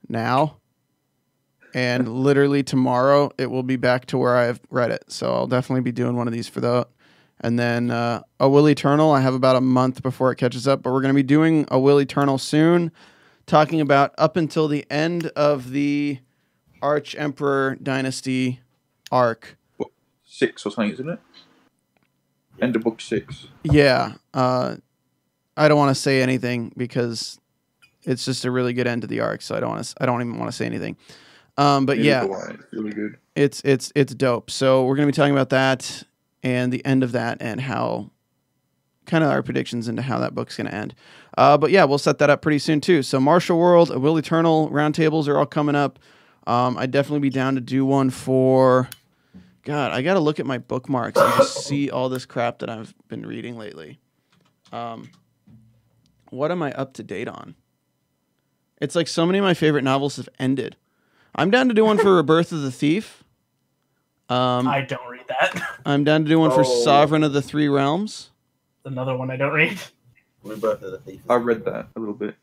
now. 0.08 0.58
And 1.74 2.08
literally 2.24 2.64
tomorrow, 2.64 3.32
it 3.38 3.50
will 3.50 3.64
be 3.64 3.76
back 3.76 4.06
to 4.08 4.18
where 4.18 4.36
I've 4.36 4.60
read 4.70 4.92
it. 4.92 5.06
So 5.08 5.34
I'll 5.34 5.48
definitely 5.48 5.82
be 5.82 5.92
doing 5.92 6.16
one 6.16 6.28
of 6.28 6.34
these 6.34 6.48
for 6.48 6.62
that. 6.62 6.90
And 7.42 7.58
then 7.58 7.90
uh, 7.90 8.22
a 8.40 8.50
Will 8.50 8.68
Eternal, 8.68 9.12
I 9.12 9.22
have 9.22 9.34
about 9.34 9.56
a 9.56 9.62
month 9.62 10.04
before 10.04 10.32
it 10.32 10.36
catches 10.36 10.68
up, 10.68 10.84
but 10.84 10.92
we're 10.92 11.02
going 11.02 11.14
to 11.14 11.20
be 11.20 11.24
doing 11.24 11.66
a 11.70 11.80
Will 11.80 12.00
Eternal 12.00 12.38
soon, 12.38 12.92
talking 13.46 13.80
about 13.80 14.14
up 14.18 14.36
until 14.36 14.68
the 14.68 14.86
end 14.92 15.28
of 15.38 15.72
the 15.72 16.20
Arch 16.82 17.16
Emperor 17.18 17.78
Dynasty 17.82 18.60
arc. 19.12 19.58
Book 19.78 19.92
Six 20.26 20.66
or 20.66 20.72
something, 20.72 20.92
isn't 20.94 21.10
it? 21.10 21.20
End 22.62 22.76
of 22.76 22.84
book 22.84 23.00
six. 23.00 23.48
Yeah. 23.64 24.14
Uh, 24.34 24.76
I 25.56 25.68
don't 25.68 25.78
want 25.78 25.96
to 25.96 26.02
say 26.02 26.22
anything 26.22 26.74
because 26.76 27.40
it's 28.04 28.26
just 28.26 28.44
a 28.46 28.52
really 28.52 28.74
good 28.74 28.88
end 28.88 29.02
to 29.04 29.08
the 29.08 29.22
arc. 29.22 29.42
So 29.42 29.56
I 29.56 29.60
don't 29.60 29.70
want 29.70 29.84
to. 29.86 29.96
I 30.02 30.06
don't 30.06 30.22
even 30.22 30.38
want 30.38 30.52
to 30.52 30.56
say 30.56 30.66
anything. 30.66 30.98
Um, 31.58 31.86
but 31.86 31.98
Neither 31.98 32.10
yeah. 32.10 32.24
It's 32.26 32.74
really 32.74 32.92
good. 32.92 33.18
it's 33.36 33.62
it's 33.64 33.92
it's 33.96 34.14
dope. 34.14 34.52
So 34.52 34.86
we're 34.86 34.96
gonna 34.96 35.08
be 35.08 35.14
talking 35.14 35.34
about 35.34 35.50
that 35.50 36.04
and 36.44 36.72
the 36.72 36.86
end 36.86 37.04
of 37.04 37.14
that 37.14 37.38
and 37.42 37.60
how 37.62 38.12
kind 39.06 39.24
of 39.24 39.30
our 39.32 39.42
predictions 39.42 39.88
into 39.88 40.02
how 40.02 40.20
that 40.20 40.36
book's 40.36 40.56
gonna 40.58 40.70
end. 40.70 40.96
Uh, 41.38 41.58
but 41.58 41.72
yeah, 41.72 41.84
we'll 41.86 41.98
set 41.98 42.18
that 42.20 42.30
up 42.30 42.42
pretty 42.42 42.60
soon 42.60 42.82
too. 42.82 43.04
So 43.04 43.20
Martial 43.20 43.58
World, 43.58 43.96
Will 44.02 44.18
Eternal 44.18 44.70
roundtables 44.70 45.28
are 45.28 45.38
all 45.38 45.46
coming 45.46 45.76
up. 45.76 45.98
Um, 46.50 46.78
I'd 46.78 46.92
definitely 46.92 47.20
be 47.20 47.30
down 47.30 47.56
to 47.56 47.62
do 47.62 47.86
one 47.86 48.10
for. 48.10 48.90
God, 49.64 49.92
I 49.92 50.02
gotta 50.02 50.20
look 50.20 50.40
at 50.40 50.46
my 50.46 50.58
bookmarks 50.58 51.20
and 51.20 51.34
just 51.36 51.66
see 51.66 51.90
all 51.92 52.10
this 52.10 52.26
crap 52.26 52.60
that 52.60 52.70
I've 52.70 52.94
been 53.08 53.26
reading 53.26 53.58
lately. 53.58 54.00
Um, 54.72 55.10
what 56.32 56.50
am 56.52 56.64
I 56.64 56.72
up 56.74 56.94
to 56.94 57.04
date 57.04 57.28
on? 57.28 57.56
It's 58.82 58.96
like 58.96 59.08
so 59.08 59.26
many 59.26 59.38
of 59.38 59.44
my 59.44 59.54
favorite 59.54 59.84
novels 59.84 60.16
have 60.16 60.30
ended. 60.40 60.76
I'm 61.36 61.52
down 61.52 61.68
to 61.68 61.74
do 61.74 61.86
one 61.86 61.98
for 62.00 62.16
Rebirth 62.18 62.52
of 62.52 62.62
the 62.62 62.72
Thief. 62.72 63.24
Um, 64.30 64.68
I 64.68 64.82
don't 64.82 65.08
read 65.10 65.26
that. 65.28 65.62
I'm 65.86 66.04
down 66.04 66.24
to 66.24 66.30
do 66.30 66.40
one 66.40 66.52
for 66.52 66.62
Oh. 66.62 66.84
Sovereign 66.84 67.24
of 67.24 67.34
the 67.34 67.42
Three 67.42 67.68
Realms. 67.68 68.32
another 68.86 69.16
one 69.16 69.30
I 69.30 69.36
don't 69.36 69.54
read. 69.54 69.78
Rebirth 70.44 70.82
of 70.82 70.92
the 70.92 71.00
Thief. 71.00 71.22
I 71.30 71.36
read 71.36 71.66
that 71.66 71.90
a 71.96 72.00
little 72.00 72.16
bit. 72.16 72.36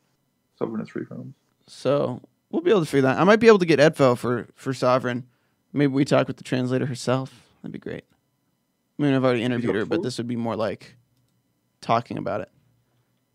Sovereign 0.58 0.82
of 0.82 0.86
Three 0.88 1.04
Realms. 1.10 1.34
So 1.66 2.20
we'll 2.50 2.62
be 2.62 2.70
able 2.70 2.80
to 2.80 2.86
figure 2.86 3.02
that. 3.02 3.18
I 3.18 3.24
might 3.24 3.40
be 3.40 3.48
able 3.48 3.58
to 3.58 3.66
get 3.66 3.78
Edfo 3.78 4.16
for 4.16 4.48
for 4.54 4.72
Sovereign. 4.72 5.26
Maybe 5.72 5.92
we 5.92 6.04
talk 6.04 6.26
with 6.26 6.36
the 6.36 6.44
translator 6.44 6.86
herself. 6.86 7.32
That'd 7.62 7.72
be 7.72 7.78
great. 7.78 8.04
I 8.98 9.02
mean, 9.02 9.12
I've 9.14 9.24
already 9.24 9.42
interviewed 9.42 9.74
her, 9.74 9.84
but 9.84 10.02
this 10.02 10.16
would 10.18 10.28
be 10.28 10.36
more 10.36 10.56
like 10.56 10.96
talking 11.80 12.16
about 12.16 12.40
it. 12.40 12.50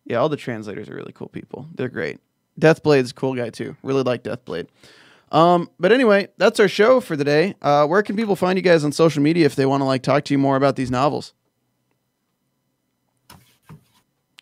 Yeah, 0.05 0.17
all 0.17 0.29
the 0.29 0.37
translators 0.37 0.89
are 0.89 0.95
really 0.95 1.13
cool 1.13 1.27
people. 1.27 1.67
They're 1.75 1.89
great. 1.89 2.19
Deathblade's 2.59 3.11
a 3.11 3.13
cool 3.13 3.35
guy 3.35 3.49
too. 3.49 3.75
Really 3.83 4.03
like 4.03 4.23
Deathblade. 4.23 4.67
Um, 5.31 5.69
but 5.79 5.91
anyway, 5.91 6.27
that's 6.37 6.59
our 6.59 6.67
show 6.67 6.99
for 6.99 7.15
the 7.15 7.23
day. 7.23 7.55
Uh, 7.61 7.85
where 7.85 8.03
can 8.03 8.15
people 8.15 8.35
find 8.35 8.57
you 8.57 8.63
guys 8.63 8.83
on 8.83 8.91
social 8.91 9.23
media 9.23 9.45
if 9.45 9.55
they 9.55 9.65
want 9.65 9.81
to 9.81 9.85
like 9.85 10.03
talk 10.03 10.25
to 10.25 10.33
you 10.33 10.37
more 10.37 10.57
about 10.57 10.75
these 10.75 10.91
novels? 10.91 11.33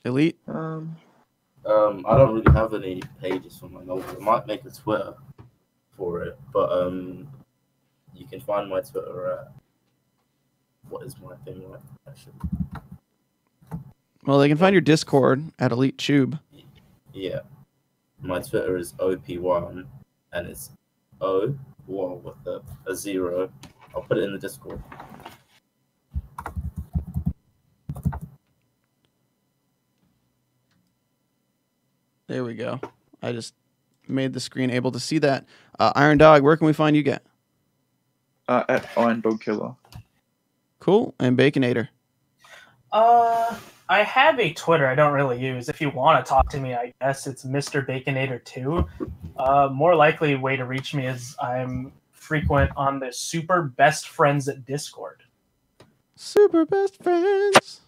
Elite. 0.03 0.39
Um, 0.47 0.95
Um, 1.69 2.03
I 2.07 2.17
don't 2.17 2.33
really 2.33 2.51
have 2.57 2.73
any 2.73 2.99
pages 3.21 3.55
for 3.57 3.69
my 3.69 3.83
novel. 3.83 4.03
I 4.09 4.23
might 4.23 4.47
make 4.47 4.65
a 4.65 4.71
Twitter 4.71 5.13
for 5.95 6.23
it, 6.23 6.39
but 6.51 6.71
um, 6.71 7.27
you 8.15 8.25
can 8.25 8.39
find 8.41 8.67
my 8.67 8.81
Twitter 8.81 9.31
at 9.33 9.51
what 10.89 11.05
is 11.05 11.15
my 11.19 11.35
thing 11.45 11.69
like 11.69 11.79
actually? 12.07 12.33
Well, 14.25 14.39
they 14.39 14.47
can 14.47 14.57
find 14.57 14.73
your 14.73 14.81
Discord 14.81 15.43
at 15.59 15.71
Elite 15.71 15.99
Tube. 15.99 16.39
Yeah, 17.13 17.41
my 18.19 18.39
Twitter 18.39 18.75
is 18.75 18.93
op1 18.93 19.85
and 20.33 20.47
it's 20.47 20.71
o 21.21 21.55
well 21.85 22.17
with 22.17 22.47
a, 22.47 22.61
a 22.89 22.95
zero. 22.95 23.51
I'll 23.95 24.01
put 24.01 24.17
it 24.17 24.23
in 24.23 24.33
the 24.33 24.39
Discord. 24.39 24.81
There 32.29 32.43
we 32.43 32.53
go. 32.53 32.79
I 33.23 33.31
just 33.31 33.55
made 34.07 34.33
the 34.33 34.39
screen 34.39 34.69
able 34.69 34.91
to 34.91 34.99
see 34.99 35.17
that. 35.17 35.45
Uh, 35.79 35.91
Iron 35.95 36.19
Dog, 36.19 36.43
where 36.43 36.55
can 36.55 36.67
we 36.67 36.73
find 36.73 36.95
you? 36.95 37.01
Get 37.01 37.23
uh, 38.47 38.65
at 38.69 38.87
Iron 38.95 39.21
Dog 39.21 39.41
Killer. 39.41 39.73
cool 40.79 41.15
and 41.19 41.35
Baconator. 41.35 41.87
Uh, 42.91 43.57
I 43.89 44.03
have 44.03 44.39
a 44.39 44.53
Twitter 44.53 44.85
I 44.85 44.93
don't 44.93 45.13
really 45.13 45.43
use. 45.43 45.69
If 45.69 45.81
you 45.81 45.89
want 45.89 46.23
to 46.23 46.29
talk 46.29 46.49
to 46.51 46.59
me, 46.59 46.75
I 46.75 46.93
guess 47.01 47.25
it's 47.25 47.45
Mr. 47.45 47.83
Baconator 47.83 48.43
two. 48.45 48.87
Uh, 49.35 49.69
more 49.71 49.95
likely 49.95 50.35
way 50.35 50.55
to 50.55 50.65
reach 50.65 50.93
me 50.93 51.07
is 51.07 51.35
I'm 51.41 51.91
frequent 52.11 52.69
on 52.77 52.99
the 52.99 53.11
Super 53.11 53.63
Best 53.63 54.07
Friends 54.07 54.47
at 54.47 54.67
Discord. 54.67 55.23
Super 56.15 56.63
best 56.63 57.01
friends. 57.01 57.81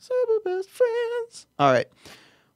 Super 0.00 0.40
best 0.44 0.70
friends. 0.70 1.46
All 1.60 1.70
right. 1.72 1.86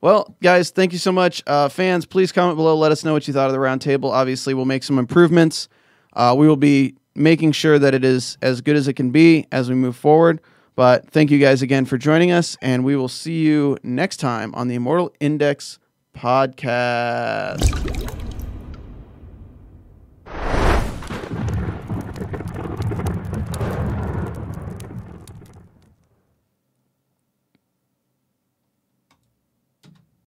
Well, 0.01 0.34
guys, 0.42 0.70
thank 0.70 0.92
you 0.92 0.98
so 0.98 1.12
much. 1.12 1.42
Uh, 1.46 1.68
fans, 1.68 2.07
please 2.07 2.32
comment 2.32 2.57
below. 2.57 2.74
Let 2.74 2.90
us 2.90 3.05
know 3.05 3.12
what 3.12 3.28
you 3.28 3.34
thought 3.34 3.48
of 3.48 3.53
the 3.53 3.59
roundtable. 3.59 4.11
Obviously, 4.11 4.55
we'll 4.55 4.64
make 4.64 4.82
some 4.82 4.98
improvements. 4.98 5.68
Uh, 6.14 6.34
we 6.36 6.48
will 6.48 6.57
be 6.57 6.94
making 7.14 7.53
sure 7.53 7.78
that 7.78 7.94
it 7.94 8.05
is 8.05 8.38
as 8.40 8.61
good 8.61 8.76
as 8.76 8.88
it 8.88 8.94
can 8.94 9.11
be 9.11 9.46
as 9.53 9.68
we 9.68 9.74
move 9.74 9.96
forward. 9.96 10.40
But 10.74 11.11
thank 11.11 11.30
you 11.30 11.38
guys 11.38 11.61
again 11.61 11.84
for 11.84 11.98
joining 11.98 12.32
us, 12.32 12.57
and 12.62 12.84
we 12.84 12.96
will 12.96 13.09
see 13.09 13.40
you 13.40 13.76
next 13.82 14.16
time 14.16 14.55
on 14.55 14.68
the 14.68 14.76
Immortal 14.76 15.12
Index 15.20 15.78
podcast. 16.16 18.16